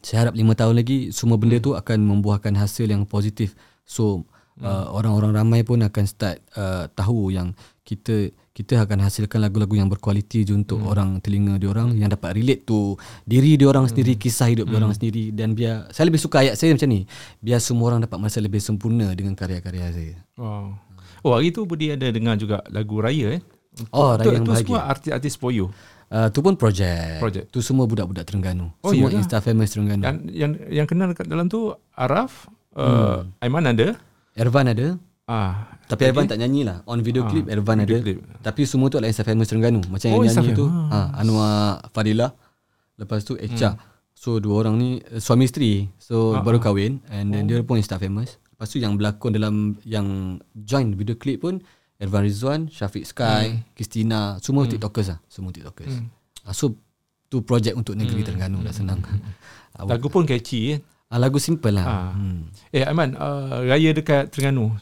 saya 0.00 0.24
harap 0.24 0.34
5 0.40 0.40
tahun 0.56 0.74
lagi 0.80 1.12
semua 1.12 1.36
benda 1.36 1.60
hmm. 1.60 1.66
tu 1.68 1.76
akan 1.76 2.00
membuahkan 2.00 2.56
hasil 2.56 2.88
yang 2.88 3.04
positif 3.04 3.52
so 3.84 4.24
Hmm. 4.60 4.68
uh, 4.68 4.86
orang-orang 4.92 5.32
ramai 5.32 5.60
pun 5.64 5.80
akan 5.80 6.04
start 6.04 6.44
uh, 6.60 6.84
tahu 6.92 7.32
yang 7.32 7.56
kita 7.82 8.30
kita 8.52 8.84
akan 8.84 9.00
hasilkan 9.00 9.40
lagu-lagu 9.40 9.72
yang 9.80 9.88
berkualiti 9.88 10.44
untuk 10.52 10.84
hmm. 10.84 10.92
orang 10.92 11.10
telinga 11.24 11.56
dia 11.56 11.72
orang 11.72 11.96
yang 11.96 12.12
dapat 12.12 12.36
relate 12.36 12.68
tu 12.68 13.00
diri 13.24 13.56
dia 13.56 13.64
orang 13.72 13.88
sendiri 13.88 14.12
hmm. 14.12 14.20
kisah 14.20 14.52
hidup 14.52 14.68
dia 14.68 14.76
orang 14.76 14.92
hmm. 14.92 15.00
sendiri 15.00 15.24
dan 15.32 15.56
biar 15.56 15.88
saya 15.88 16.12
lebih 16.12 16.20
suka 16.20 16.44
ayat 16.44 16.60
saya 16.60 16.76
macam 16.76 16.88
ni 16.92 17.08
biar 17.40 17.60
semua 17.64 17.96
orang 17.96 18.04
dapat 18.04 18.18
merasa 18.20 18.44
lebih 18.44 18.60
sempurna 18.60 19.08
dengan 19.16 19.32
karya-karya 19.32 19.88
saya. 19.88 20.16
Wow. 20.36 20.76
Oh 21.24 21.32
hari 21.32 21.48
tu 21.48 21.64
Budi 21.64 21.96
ada 21.96 22.12
dengar 22.12 22.36
juga 22.36 22.60
lagu 22.68 23.00
raya 23.00 23.40
eh. 23.40 23.42
Oh 23.88 24.20
raya 24.20 24.36
yang 24.36 24.44
bahagia. 24.44 24.68
Tu 24.68 24.68
semua 24.68 24.80
artis-artis 24.84 25.34
Poyo. 25.40 25.72
Uh, 26.12 26.28
tu 26.28 26.44
pun 26.44 26.52
projek. 26.60 27.24
Projek. 27.24 27.48
Tu 27.48 27.64
semua 27.64 27.88
budak-budak 27.88 28.28
Terengganu. 28.28 28.68
Oh, 28.84 28.92
semua 28.92 29.08
Insta 29.16 29.40
famous 29.40 29.72
Terengganu. 29.72 30.04
Yang 30.04 30.16
yang 30.28 30.50
yang 30.68 30.86
kenal 30.86 31.08
dekat 31.08 31.24
dalam 31.24 31.48
tu 31.48 31.72
Araf, 31.96 32.52
uh, 32.76 33.24
hmm. 33.24 33.40
Aiman 33.40 33.64
ada. 33.72 33.96
Ervan 34.36 34.66
ada. 34.68 34.96
Ah, 35.28 35.78
tapi 35.86 36.10
Ervan 36.10 36.26
tak 36.26 36.40
nyanyi 36.40 36.66
lah. 36.66 36.82
On 36.88 36.98
video 36.98 37.24
ah, 37.24 37.28
clip 37.30 37.46
Ervan 37.46 37.84
ada. 37.84 37.96
Clip. 38.00 38.20
Tapi 38.42 38.62
semua 38.66 38.88
tu 38.88 38.98
adalah 38.98 39.12
Insta 39.12 39.22
famous 39.22 39.48
Terengganu. 39.48 39.80
Macam 39.88 40.08
oh, 40.12 40.24
yang 40.24 40.34
nyanyi 40.34 40.52
tu 40.56 40.66
ah. 40.66 41.14
Anwar 41.16 41.84
Fadila. 41.94 42.32
Lepas 42.96 43.24
tu 43.24 43.38
Echa. 43.38 43.76
Hmm. 43.76 43.80
So 44.12 44.38
dua 44.38 44.66
orang 44.66 44.76
ni 44.76 44.88
suami 45.20 45.46
isteri. 45.48 45.88
So 46.00 46.36
ah, 46.36 46.44
baru 46.44 46.58
ah. 46.60 46.62
kahwin 46.68 47.00
and 47.12 47.32
then 47.32 47.46
oh. 47.46 47.48
dia 47.48 47.64
pun 47.64 47.78
Insta 47.78 48.00
famous. 48.00 48.40
Lepas 48.56 48.66
tu 48.72 48.78
yang 48.82 48.94
berlakon 48.98 49.34
dalam 49.34 49.54
yang 49.86 50.38
join 50.54 50.94
video 50.94 51.18
clip 51.18 51.42
pun 51.42 51.62
Ervan 52.02 52.26
Rizwan, 52.26 52.60
Syafiq 52.66 53.06
Sky, 53.06 53.54
hmm. 53.54 53.78
Christina, 53.78 54.20
semua 54.42 54.66
hmm. 54.66 54.74
TikTokers 54.74 55.08
lah. 55.14 55.18
Semua 55.30 55.54
TikTokers. 55.54 56.02
Hmm. 56.02 56.10
Ah, 56.42 56.50
so 56.50 56.74
tu 57.30 57.46
projek 57.46 57.78
untuk 57.78 57.94
negeri 57.94 58.20
hmm. 58.22 58.28
Terengganu 58.28 58.58
dah 58.66 58.74
senang. 58.74 58.98
Hmm. 58.98 59.86
Lagu 59.86 60.10
pun 60.10 60.26
catchy 60.26 60.76
eh. 60.76 60.78
Ah, 61.12 61.20
lagu 61.20 61.36
simple 61.36 61.76
lah. 61.76 61.84
Ah. 61.84 62.10
Hmm. 62.16 62.48
Eh 62.72 62.88
Aiman, 62.88 63.12
uh, 63.20 63.60
raya 63.68 63.92
dekat 63.92 64.32
Terengganu. 64.32 64.72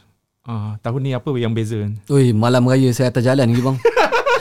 Uh, 0.46 0.78
tahun 0.78 1.00
ni 1.02 1.10
apa 1.10 1.26
yang 1.34 1.50
beza? 1.50 1.90
Oi, 2.06 2.30
malam 2.30 2.70
raya 2.70 2.86
saya 2.94 3.10
atas 3.10 3.26
jalan 3.26 3.50
lagi 3.50 3.58
bang. 3.58 3.76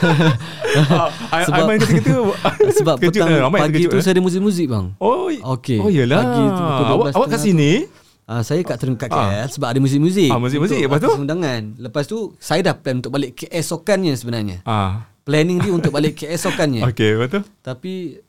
uh, 0.00 1.10
sebab 1.44 1.66
Aiman 1.66 1.76
kata-kata 1.82 2.14
sebab 2.78 2.94
petang 2.96 3.28
lah, 3.28 3.50
pagi 3.50 3.90
tu 3.90 3.98
eh? 3.98 4.02
saya 4.06 4.14
ada 4.14 4.22
muzik-muzik 4.22 4.70
bang. 4.70 4.94
Oh, 5.02 5.34
okay. 5.58 5.82
Oh 5.82 5.90
iyalah. 5.90 6.22
Pagi 6.22 6.44
tu 6.46 6.62
awak, 6.62 7.10
awak 7.18 7.28
kat 7.34 7.40
sini? 7.42 7.90
Uh, 8.30 8.42
saya 8.46 8.62
kat 8.62 8.78
Terengganu 8.78 9.10
KL 9.10 9.18
uh. 9.18 9.50
sebab 9.50 9.68
ada 9.74 9.80
muzik-muzik. 9.82 10.30
Ah, 10.30 10.38
muzik-muzik 10.38 10.78
lepas 10.78 11.02
tu? 11.02 11.10
Undangan. 11.10 11.62
Lepas 11.74 12.06
tu 12.06 12.38
saya 12.38 12.62
dah 12.62 12.78
plan 12.78 13.02
untuk 13.02 13.10
balik 13.10 13.34
KL 13.34 13.50
esokannya 13.50 14.14
sebenarnya. 14.14 14.62
Ah. 14.62 14.70
Uh. 14.70 14.92
Planning 15.26 15.58
dia 15.58 15.72
untuk 15.74 15.90
balik 15.90 16.14
KL 16.22 16.38
esokannya. 16.38 16.86
Okey, 16.86 17.18
betul. 17.18 17.42
Tapi 17.66 18.22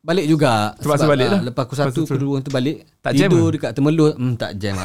Balik 0.00 0.26
juga. 0.32 0.72
Sebab, 0.80 0.96
sebab 0.96 1.12
balik 1.12 1.28
lah 1.28 1.40
Lepas 1.44 1.62
aku 1.68 1.76
satu 1.76 2.00
Kedua 2.08 2.40
tu 2.40 2.48
balik 2.48 2.88
tak 3.04 3.12
Tidur 3.20 3.52
jam 3.52 3.54
dekat 3.60 3.70
temelur 3.76 4.16
hmm, 4.16 4.34
Tak 4.40 4.56
jam 4.56 4.80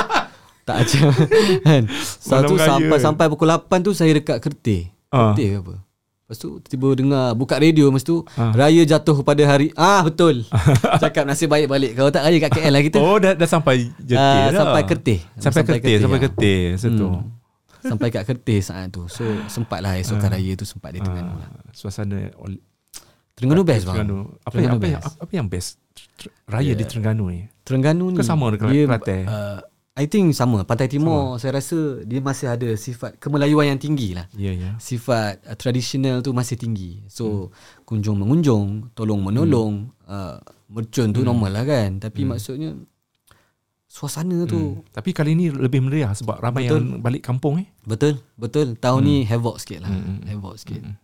Tak 0.68 0.78
jam. 0.90 1.14
Kan? 1.66 1.82
Satu 2.02 2.58
sampai 2.58 2.98
Sampai 2.98 3.24
pukul 3.30 3.54
8 3.54 3.86
tu 3.86 3.94
Saya 3.94 4.10
dekat 4.18 4.42
kertih. 4.42 4.90
Uh. 5.14 5.30
Kertih 5.32 5.62
apa? 5.62 5.74
Lepas 5.78 6.36
tu 6.44 6.60
tiba 6.66 6.90
dengar 6.92 7.38
Buka 7.38 7.56
radio. 7.56 7.88
Lepas 7.88 8.02
tu 8.02 8.26
uh. 8.26 8.52
Raya 8.52 8.82
jatuh 8.82 9.22
pada 9.22 9.46
hari 9.46 9.70
Ah 9.78 10.02
betul. 10.02 10.42
Cakap 11.02 11.22
nasib 11.22 11.54
baik 11.54 11.70
balik. 11.70 11.94
Kalau 11.94 12.10
tak 12.10 12.26
raya 12.26 12.36
kat 12.42 12.50
KL 12.58 12.72
lah 12.74 12.82
kita. 12.82 12.98
Oh 12.98 13.16
dah, 13.16 13.32
dah 13.38 13.48
sampai 13.48 13.94
Jetih 14.02 14.18
uh, 14.18 14.58
Sampai 14.58 14.82
kertih. 14.84 15.18
Sampai, 15.38 15.62
kertih 15.64 15.96
Sampai 16.02 16.18
kertih 16.18 16.60
Sampai 16.76 17.06
hmm. 17.06 17.22
Sampai 17.78 18.08
kat 18.10 18.26
kertih 18.26 18.58
saat 18.58 18.90
tu. 18.90 19.06
So 19.06 19.22
sempat 19.46 19.86
lah 19.86 19.94
Esokan 19.96 20.28
uh. 20.28 20.36
raya 20.36 20.52
tu 20.58 20.66
Sempat 20.66 20.92
dia 20.92 21.00
tengah. 21.00 21.30
Uh. 21.30 21.70
Suasana 21.70 22.34
Terengganu 23.38 23.62
best 23.62 23.86
bang. 23.86 23.94
Terengganu. 24.02 24.18
Apa, 24.42 24.50
Terengganu 24.50 24.74
yang, 24.74 24.82
apa, 24.82 24.86
yang, 24.90 25.02
apa 25.22 25.32
yang 25.32 25.46
best 25.46 25.68
raya 26.50 26.66
yeah. 26.66 26.74
di 26.74 26.84
Terengganu 26.90 27.24
ni? 27.30 27.40
Terengganu 27.62 28.04
ni. 28.10 28.18
Ke 28.18 28.26
sama 28.26 28.50
dengan 28.50 28.74
Kelantan? 28.74 29.22
Uh, 29.30 29.58
I 29.94 30.10
think 30.10 30.34
sama. 30.34 30.66
Pantai 30.66 30.90
Timur 30.90 31.38
sama. 31.38 31.42
saya 31.42 31.52
rasa 31.62 31.78
dia 32.02 32.18
masih 32.18 32.46
ada 32.50 32.68
sifat 32.74 33.14
kemelayuan 33.22 33.70
yang 33.70 33.78
tinggi 33.78 34.18
lah. 34.18 34.26
Yeah, 34.34 34.58
yeah. 34.58 34.74
Sifat 34.82 35.38
uh, 35.46 35.54
tradisional 35.54 36.18
tu 36.18 36.34
masih 36.34 36.58
tinggi. 36.58 37.06
So 37.06 37.50
hmm. 37.54 37.86
kunjung 37.86 38.18
mengunjung, 38.18 38.90
tolong 38.98 39.22
menolong, 39.22 39.86
hmm. 39.86 40.10
uh, 40.10 40.42
mercun 40.66 41.14
tu 41.14 41.22
hmm. 41.22 41.28
normal 41.30 41.50
lah 41.54 41.64
kan. 41.66 42.02
Tapi 42.02 42.26
hmm. 42.26 42.30
maksudnya 42.34 42.70
suasana 43.86 44.50
tu. 44.50 44.82
Hmm. 44.82 44.86
Tapi 44.90 45.14
kali 45.14 45.38
ni 45.38 45.46
lebih 45.50 45.82
meriah 45.82 46.10
sebab 46.10 46.42
ramai 46.42 46.66
betul. 46.66 46.78
yang 46.78 47.02
balik 47.02 47.22
kampung 47.22 47.62
eh. 47.62 47.70
Betul, 47.86 48.18
betul. 48.34 48.74
Tahun 48.74 48.98
hmm. 48.98 49.10
ni 49.10 49.16
havoc 49.26 49.62
sikit 49.62 49.86
lah. 49.86 49.90
Hmm. 49.94 50.26
Havoc 50.26 50.58
sikit. 50.58 50.82
Hmm. 50.82 50.98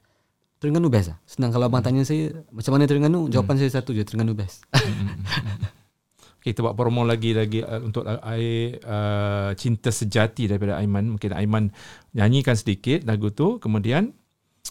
Terengganu 0.64 0.88
best 0.88 1.12
lah. 1.12 1.18
Senang 1.28 1.52
kalau 1.52 1.68
abang 1.68 1.84
tanya 1.84 2.08
saya 2.08 2.32
macam 2.48 2.72
mana 2.72 2.88
Terengganu, 2.88 3.28
jawapan 3.28 3.60
hmm. 3.60 3.62
saya 3.68 3.70
satu 3.76 3.92
je, 3.92 4.00
Terengganu 4.00 4.32
best. 4.32 4.64
okay, 6.40 6.56
kita 6.56 6.64
buat 6.64 6.72
promo 6.72 7.04
lagi 7.04 7.36
lagi 7.36 7.60
uh, 7.60 7.84
untuk 7.84 8.08
uh, 8.08 8.16
uh, 8.16 9.50
cinta 9.60 9.92
sejati 9.92 10.48
daripada 10.48 10.80
Aiman. 10.80 11.20
Mungkin 11.20 11.36
Aiman 11.36 11.68
nyanyikan 12.16 12.56
sedikit 12.56 13.04
lagu 13.04 13.28
tu, 13.28 13.60
kemudian 13.60 14.16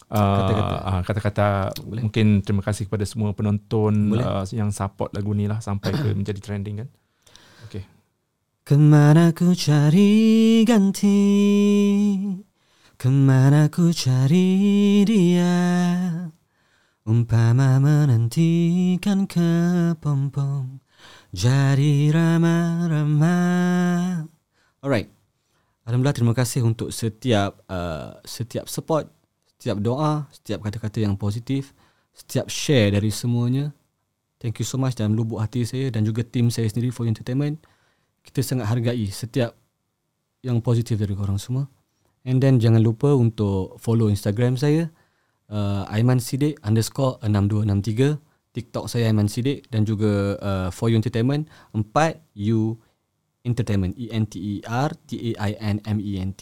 uh, 0.10 0.18
kata-kata, 0.18 0.76
uh, 0.82 1.02
kata-kata 1.06 1.48
mungkin 2.02 2.41
terima 2.41 2.66
kasih 2.66 2.89
kepada 2.89 3.06
semua 3.06 3.38
penonton 3.38 4.18
uh, 4.18 4.41
yang 4.50 4.74
support 4.74 5.14
lagu 5.14 5.38
ni 5.38 5.46
lah 5.46 5.62
sampai 5.62 5.94
ke 5.94 6.10
menjadi 6.18 6.41
trending 6.41 6.82
kan. 6.82 6.89
Okay. 7.70 7.86
Kemana 8.66 9.30
ku 9.38 9.54
cari 9.54 10.66
ganti 10.66 11.18
Kemana 12.94 13.74
ku 13.74 13.89
cari 13.89 15.02
dia 15.02 15.50
Umpama 17.10 17.82
menantikan 17.82 19.26
kepompong 19.26 20.78
Jadi 21.34 22.14
ramah-ramah 22.14 23.34
Alright. 24.86 25.10
Alhamdulillah 25.89 26.14
terima 26.14 26.38
kasih 26.38 26.62
untuk 26.62 26.94
setiap 26.94 27.66
uh, 27.66 28.22
Setiap 28.22 28.70
support 28.70 29.10
Setiap 29.58 29.82
doa 29.82 30.30
Setiap 30.30 30.62
kata-kata 30.62 31.02
yang 31.02 31.18
positif 31.18 31.74
Setiap 32.14 32.46
share 32.46 32.94
dari 32.94 33.10
semuanya. 33.10 33.74
Thank 34.38 34.62
you 34.62 34.68
so 34.70 34.78
much 34.78 34.94
dalam 34.94 35.18
lubuk 35.18 35.41
hati 35.41 35.66
saya 35.66 35.89
Dan 35.89 36.06
juga 36.06 36.22
tim 36.22 36.54
saya 36.54 36.70
sendiri 36.70 36.94
for 36.94 37.10
entertainment. 37.10 37.58
Kita 38.22 38.46
sangat 38.46 38.70
hargai 38.70 39.10
setiap 39.10 39.58
Yang 40.46 40.62
positif 40.62 40.96
dari 41.02 41.18
korang 41.18 41.41
semua 41.41 41.66
And 42.24 42.40
then 42.40 42.56
jangan 42.60 42.80
lupa 42.80 43.12
untuk 43.12 43.76
follow 43.84 44.08
Instagram 44.08 44.56
saya 44.56 44.88
uh, 45.52 45.84
Aiman 45.92 46.24
Sidik 46.24 46.56
underscore 46.64 47.20
6263 47.20 48.16
TikTok 48.54 48.86
saya 48.88 49.12
Aiman 49.12 49.28
Sidik 49.28 49.68
dan 49.68 49.84
juga 49.84 50.40
uh, 50.40 50.72
For 50.72 50.88
You 50.88 50.96
Entertainment 50.98 51.52
4 51.76 51.84
U 52.54 52.80
Entertainment 53.44 53.92
E-N-T-E-R-T-A-I-N-M-E-N-T 54.00 56.42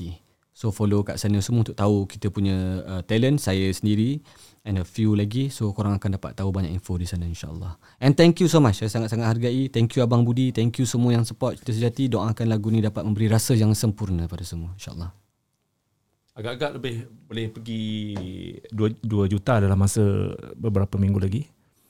So 0.61 0.69
follow 0.69 1.01
kat 1.01 1.17
sana 1.17 1.41
semua 1.41 1.65
untuk 1.65 1.73
tahu 1.73 2.05
kita 2.05 2.29
punya 2.29 2.85
uh, 2.85 3.01
talent 3.01 3.41
saya 3.41 3.73
sendiri 3.73 4.21
and 4.61 4.77
a 4.77 4.85
few 4.85 5.17
lagi 5.17 5.49
so 5.49 5.73
korang 5.73 5.97
akan 5.97 6.21
dapat 6.21 6.37
tahu 6.37 6.53
banyak 6.53 6.69
info 6.69 7.01
di 7.01 7.09
sana 7.09 7.25
insyaallah. 7.25 7.81
And 7.97 8.13
thank 8.13 8.37
you 8.45 8.47
so 8.51 8.61
much. 8.61 8.77
Saya 8.77 8.93
sangat-sangat 8.93 9.25
hargai. 9.25 9.73
Thank 9.73 9.97
you 9.97 10.05
abang 10.05 10.21
Budi, 10.21 10.53
thank 10.53 10.77
you 10.77 10.85
semua 10.85 11.17
yang 11.17 11.25
support 11.25 11.57
kita 11.57 11.73
sejati. 11.73 12.13
Doakan 12.13 12.45
lagu 12.45 12.69
ni 12.69 12.77
dapat 12.77 13.01
memberi 13.01 13.25
rasa 13.25 13.57
yang 13.57 13.73
sempurna 13.73 14.29
pada 14.29 14.45
semua 14.45 14.77
insyaallah 14.77 15.30
agak-agak 16.35 16.71
lebih 16.79 16.95
boleh 17.27 17.45
pergi 17.51 17.83
2, 18.71 19.03
2 19.03 19.33
juta 19.33 19.59
dalam 19.59 19.77
masa 19.77 20.03
beberapa 20.55 20.95
minggu 20.95 21.19
lagi. 21.19 21.43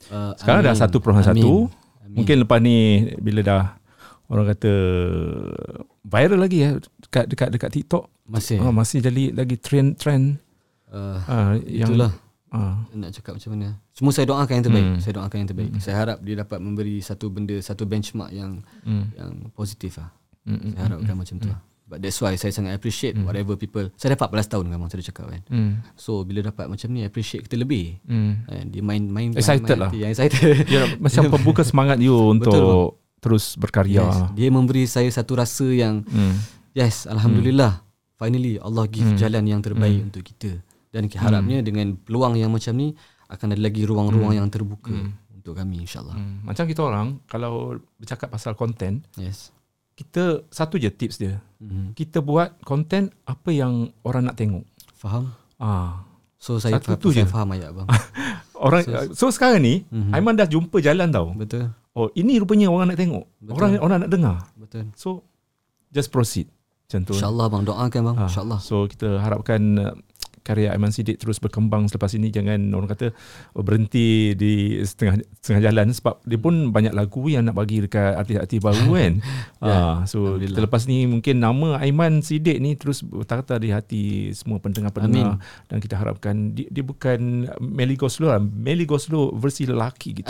Uh, 0.09 0.33
Sekarang 0.37 0.65
amin. 0.65 0.73
dah 0.73 0.89
1.1. 0.89 2.11
Mungkin 2.11 2.35
lepas 2.43 2.59
ni 2.59 3.07
bila 3.21 3.39
dah 3.45 3.63
orang 4.31 4.55
kata 4.55 4.73
viral 6.07 6.39
lagi 6.39 6.57
ya 6.63 6.79
dekat 6.79 7.25
dekat 7.27 7.49
dekat 7.51 7.69
TikTok 7.75 8.03
masih 8.23 8.63
oh, 8.63 8.71
masih 8.71 9.03
jadi 9.03 9.35
lagi 9.35 9.59
trend 9.59 9.99
trend 9.99 10.39
uh, 10.87 11.19
uh, 11.27 11.59
yang 11.67 11.91
itulah 11.91 12.11
uh. 12.55 12.79
nak 12.95 13.11
cakap 13.11 13.35
macam 13.35 13.51
mana 13.59 13.75
semua 13.91 14.15
saya 14.15 14.31
doakan 14.31 14.53
yang 14.55 14.65
terbaik 14.71 14.87
hmm. 14.87 15.01
saya 15.03 15.13
doakan 15.19 15.37
yang 15.43 15.49
terbaik 15.51 15.71
hmm. 15.75 15.81
saya 15.83 15.95
harap 15.99 16.17
dia 16.23 16.35
dapat 16.39 16.59
memberi 16.63 17.03
satu 17.03 17.27
benda 17.27 17.59
satu 17.59 17.83
benchmark 17.83 18.31
yang 18.31 18.63
hmm. 18.87 19.05
yang 19.19 19.31
positif 19.51 19.99
lah 19.99 20.15
hmm. 20.47 20.79
saya 20.79 20.83
harapkan 20.87 21.11
hmm. 21.11 21.19
macam 21.19 21.35
tu 21.43 21.51
hmm. 21.51 21.70
But 21.91 21.99
that's 21.99 22.15
why 22.23 22.39
saya 22.39 22.55
sangat 22.55 22.79
appreciate 22.79 23.19
mm. 23.19 23.27
whatever 23.27 23.59
people. 23.59 23.91
Saya 23.99 24.15
dah 24.15 24.23
14 24.23 24.47
tahun 24.47 24.65
memang 24.71 24.87
saya 24.87 25.03
cakap 25.03 25.27
kan. 25.27 25.43
Mm. 25.51 25.83
So 25.99 26.23
bila 26.23 26.39
dapat 26.39 26.71
macam 26.71 26.87
ni 26.95 27.03
appreciate 27.03 27.43
kita 27.43 27.59
lebih. 27.59 27.99
Mm. 28.07 28.31
And 28.47 28.67
dia 28.71 28.79
main 28.79 29.03
main 29.11 29.29
excited 29.35 29.75
main, 29.75 29.83
lah. 29.83 29.91
Yang 29.91 30.11
excited. 30.15 30.39
Dia 30.71 30.87
macam 30.95 31.27
pembuka 31.35 31.67
semangat 31.67 31.99
you 31.99 32.15
untuk 32.15 32.55
Betul. 32.55 32.95
terus 33.19 33.59
berkarya. 33.59 34.07
Yes. 34.07 34.17
Dia 34.39 34.47
memberi 34.47 34.87
saya 34.87 35.11
satu 35.11 35.35
rasa 35.35 35.67
yang 35.67 36.07
mm. 36.07 36.33
yes 36.79 37.11
alhamdulillah. 37.11 37.83
Mm. 37.83 37.89
finally 38.21 38.55
Allah 38.61 38.85
give 38.85 39.09
hmm. 39.09 39.17
jalan 39.17 39.49
yang 39.49 39.65
terbaik 39.65 39.97
hmm. 39.97 40.07
untuk 40.13 40.21
kita 40.21 40.61
dan 40.93 41.09
harapnya 41.09 41.57
hmm. 41.57 41.65
dengan 41.65 41.87
peluang 41.97 42.37
yang 42.37 42.53
macam 42.53 42.77
ni 42.77 42.93
akan 43.31 43.57
ada 43.57 43.61
lagi 43.65 43.81
ruang-ruang 43.81 44.37
hmm. 44.37 44.39
yang 44.45 44.47
terbuka 44.53 44.93
hmm. 44.93 45.41
untuk 45.41 45.57
kami 45.57 45.81
insyaallah. 45.87 46.13
Hmm. 46.13 46.45
Macam 46.45 46.69
kita 46.69 46.85
orang 46.85 47.17
kalau 47.25 47.81
bercakap 47.97 48.29
pasal 48.29 48.53
konten, 48.53 49.01
yes. 49.17 49.49
Kita 50.01 50.49
satu 50.49 50.81
je 50.81 50.89
tips 50.89 51.21
dia. 51.21 51.37
Hmm. 51.61 51.93
Kita 51.93 52.25
buat 52.25 52.57
konten 52.65 53.13
apa 53.29 53.53
yang 53.53 53.93
orang 54.01 54.33
nak 54.33 54.35
tengok. 54.41 54.65
Faham? 54.97 55.29
Ah. 55.61 56.09
So 56.41 56.57
saya 56.57 56.81
satu 56.81 56.97
tu 56.97 57.13
je. 57.13 57.21
faham 57.21 57.53
ayat 57.53 57.69
bang. 57.69 57.85
orang 58.65 58.81
so, 59.13 59.13
so 59.13 59.25
sekarang 59.29 59.61
ni 59.61 59.85
mm-hmm. 59.85 60.09
Aiman 60.17 60.33
dah 60.33 60.49
jumpa 60.49 60.81
jalan 60.81 61.13
tau. 61.13 61.37
Betul. 61.37 61.69
Oh, 61.93 62.09
ini 62.17 62.41
rupanya 62.41 62.73
orang 62.73 62.89
nak 62.89 62.97
tengok. 62.97 63.29
Betul. 63.37 63.53
Orang 63.61 63.69
orang 63.77 63.97
nak 64.01 64.09
dengar. 64.09 64.37
Betul. 64.57 64.89
So 64.97 65.21
just 65.93 66.09
proceed. 66.09 66.49
Macam 66.89 66.99
tu. 67.05 67.13
Insyaallah 67.13 67.45
bang 67.53 67.63
doakan 67.69 68.01
bang. 68.09 68.17
Ha. 68.17 68.25
Insyaallah. 68.25 68.59
So 68.59 68.89
kita 68.89 69.21
harapkan 69.21 69.61
uh, 69.77 69.93
karya 70.41 70.73
Aiman 70.73 70.89
Sidik 70.89 71.21
terus 71.21 71.37
berkembang 71.37 71.87
selepas 71.87 72.11
ini 72.17 72.33
jangan 72.33 72.59
orang 72.73 72.89
kata 72.91 73.13
oh, 73.53 73.63
berhenti 73.63 74.33
di 74.33 74.81
setengah 74.81 75.21
setengah 75.39 75.71
jalan 75.71 75.87
sebab 75.93 76.21
dia 76.25 76.39
pun 76.41 76.73
banyak 76.73 76.93
lagu 76.93 77.25
yang 77.29 77.47
nak 77.47 77.57
bagi 77.57 77.85
dekat 77.85 78.17
artis-artis 78.17 78.59
baru 78.61 78.89
kan. 78.97 79.13
yeah. 79.61 79.69
Ya, 79.71 79.77
uh, 79.77 79.95
so 80.09 80.35
lepas 80.37 80.85
ni 80.89 81.05
mungkin 81.05 81.39
nama 81.39 81.77
Aiman 81.79 82.25
Sidik 82.25 82.57
ni 82.59 82.75
terus 82.75 83.05
bertata 83.05 83.61
di 83.61 83.69
hati 83.71 84.33
semua 84.33 84.57
pendengar-pendengar 84.57 85.41
dan 85.69 85.77
kita 85.77 85.95
harapkan 85.97 86.53
dia, 86.57 86.67
dia 86.69 86.83
bukan 86.83 87.49
Melly 87.61 87.95
Goslow 87.95 88.33
lah. 88.33 88.41
Melly 88.41 88.89
Goslow 88.89 89.33
versi 89.37 89.69
lelaki 89.69 90.21
gitu. 90.21 90.29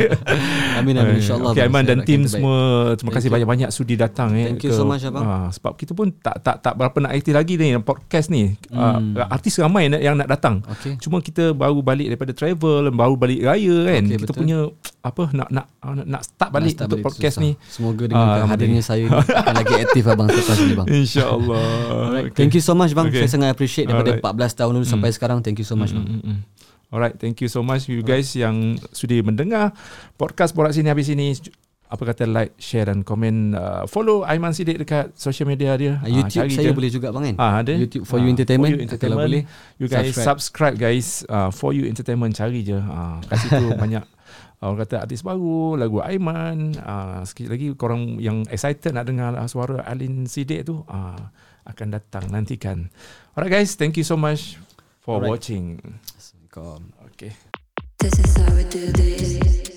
amin 0.78 0.94
amin 0.96 1.18
insyaallah. 1.18 1.52
Okay, 1.52 1.66
Aiman 1.66 1.84
dan 1.84 2.06
tim 2.06 2.24
semua 2.30 2.94
terima 2.94 3.12
kasih 3.14 3.28
banyak-banyak 3.28 3.70
sudi 3.74 3.94
datang 3.98 4.34
eh. 4.38 4.54
Thank 4.54 4.66
you 4.66 4.72
ke, 4.72 4.78
so 4.78 4.86
much 4.86 5.02
abang. 5.02 5.24
Uh, 5.26 5.48
sebab 5.50 5.72
kita 5.74 5.92
pun 5.92 6.14
tak 6.14 6.42
tak 6.42 6.62
tak 6.62 6.74
berapa 6.78 6.96
nak 7.02 7.12
aktif 7.14 7.34
lagi 7.34 7.54
ni 7.58 7.74
podcast 7.82 8.30
ni. 8.30 8.54
Hmm. 8.70 9.16
Uh, 9.16 9.26
artis 9.40 9.56
ramai 9.56 9.88
yang 9.88 10.20
nak 10.20 10.28
datang. 10.28 10.60
Okay. 10.76 11.00
Cuma 11.00 11.24
kita 11.24 11.56
baru 11.56 11.80
balik 11.80 12.12
daripada 12.12 12.36
travel, 12.36 12.92
baru 12.92 13.16
balik 13.16 13.40
raya 13.40 13.76
kan. 13.88 14.04
Okay, 14.04 14.20
kita 14.20 14.24
betul. 14.28 14.36
punya 14.44 14.58
apa 15.00 15.24
nak 15.32 15.48
nak 15.48 15.66
nak 16.04 16.22
start 16.28 16.52
balik 16.52 16.76
nak 16.76 16.84
start 16.84 16.88
untuk 16.92 17.00
balik 17.00 17.08
podcast 17.08 17.36
susah. 17.40 17.44
ni. 17.48 17.50
Semoga 17.72 18.04
dengan 18.04 18.28
uh, 18.28 18.46
hadirnya 18.52 18.82
saya 18.84 19.08
ni 19.08 19.16
akan 19.16 19.54
lagi 19.56 19.74
aktif 19.80 20.04
abang 20.04 20.28
selepas 20.28 20.56
ni 20.60 20.72
bang. 20.76 20.86
Insya-Allah. 21.00 21.64
Okay. 22.28 22.36
Thank 22.36 22.52
you 22.60 22.62
so 22.62 22.76
much 22.76 22.92
bang. 22.92 23.08
Okay. 23.08 23.24
Saya 23.24 23.40
sangat 23.40 23.48
appreciate 23.56 23.88
daripada 23.88 24.12
Alright. 24.20 24.52
14 24.52 24.60
tahun 24.60 24.72
dulu 24.76 24.84
mm. 24.84 24.92
sampai 24.92 25.10
sekarang. 25.16 25.38
Thank 25.40 25.64
you 25.64 25.66
so 25.66 25.72
much 25.80 25.96
mm, 25.96 25.96
bang. 25.96 26.04
Mm, 26.04 26.20
mm, 26.20 26.28
mm. 26.36 26.40
Alright, 26.90 27.14
thank 27.22 27.38
you 27.38 27.46
so 27.46 27.62
much 27.62 27.86
you 27.86 28.02
guys 28.02 28.34
Alright. 28.34 28.42
yang 28.42 28.56
sudi 28.90 29.22
mendengar 29.22 29.70
podcast 30.18 30.50
Borak 30.58 30.74
Sini 30.74 30.90
habis 30.90 31.06
ini 31.06 31.38
apa 31.90 32.02
kata 32.14 32.22
like, 32.30 32.54
share 32.54 32.86
dan 32.86 33.02
komen. 33.02 33.58
Uh, 33.58 33.82
follow 33.90 34.22
Aiman 34.22 34.54
Sidik 34.54 34.78
dekat 34.78 35.10
social 35.18 35.50
media 35.50 35.74
dia. 35.74 35.98
Uh, 35.98 36.22
YouTube 36.22 36.46
uh, 36.46 36.54
saya 36.54 36.70
je. 36.70 36.76
boleh 36.78 36.90
juga 36.94 37.10
bang 37.10 37.34
kan? 37.34 37.36
Uh, 37.42 37.54
ada. 37.66 37.72
YouTube 37.74 38.06
For 38.06 38.22
You 38.22 38.30
Entertainment. 38.30 38.70
For 38.70 38.78
You 38.78 38.86
Entertainment. 38.86 39.18
Kalau 39.18 39.26
boleh. 39.26 39.42
You 39.82 39.86
guys 39.90 40.14
subscribe, 40.14 40.26
subscribe 40.30 40.76
guys. 40.78 41.26
Uh, 41.26 41.50
For 41.50 41.74
You 41.74 41.90
Entertainment 41.90 42.32
cari 42.38 42.62
je. 42.62 42.78
Uh, 42.78 43.18
kat 43.26 43.36
situ 43.42 43.66
banyak 43.82 44.06
orang 44.62 44.76
kata 44.86 44.94
artis 45.02 45.26
baru, 45.26 45.74
lagu 45.74 45.98
Aiman. 45.98 46.78
Uh, 46.78 47.26
sikit 47.26 47.50
lagi 47.50 47.74
korang 47.74 48.22
yang 48.22 48.46
excited 48.46 48.94
nak 48.94 49.10
dengar 49.10 49.34
suara 49.50 49.82
Alin 49.82 50.30
Sidik 50.30 50.70
tu. 50.70 50.86
Uh, 50.86 51.18
akan 51.66 51.98
datang 51.98 52.30
nantikan. 52.30 52.88
Alright 53.34 53.50
guys, 53.50 53.74
thank 53.74 53.98
you 53.98 54.06
so 54.06 54.14
much 54.14 54.58
for 55.02 55.18
Alright. 55.18 55.42
watching. 55.42 55.82
Assalamualaikum. 56.14 56.80
Okay. 57.14 57.32
This 58.00 58.16
is 58.16 58.32
how 58.38 58.50
we 58.56 58.64
do 58.66 58.90
this. 58.96 59.69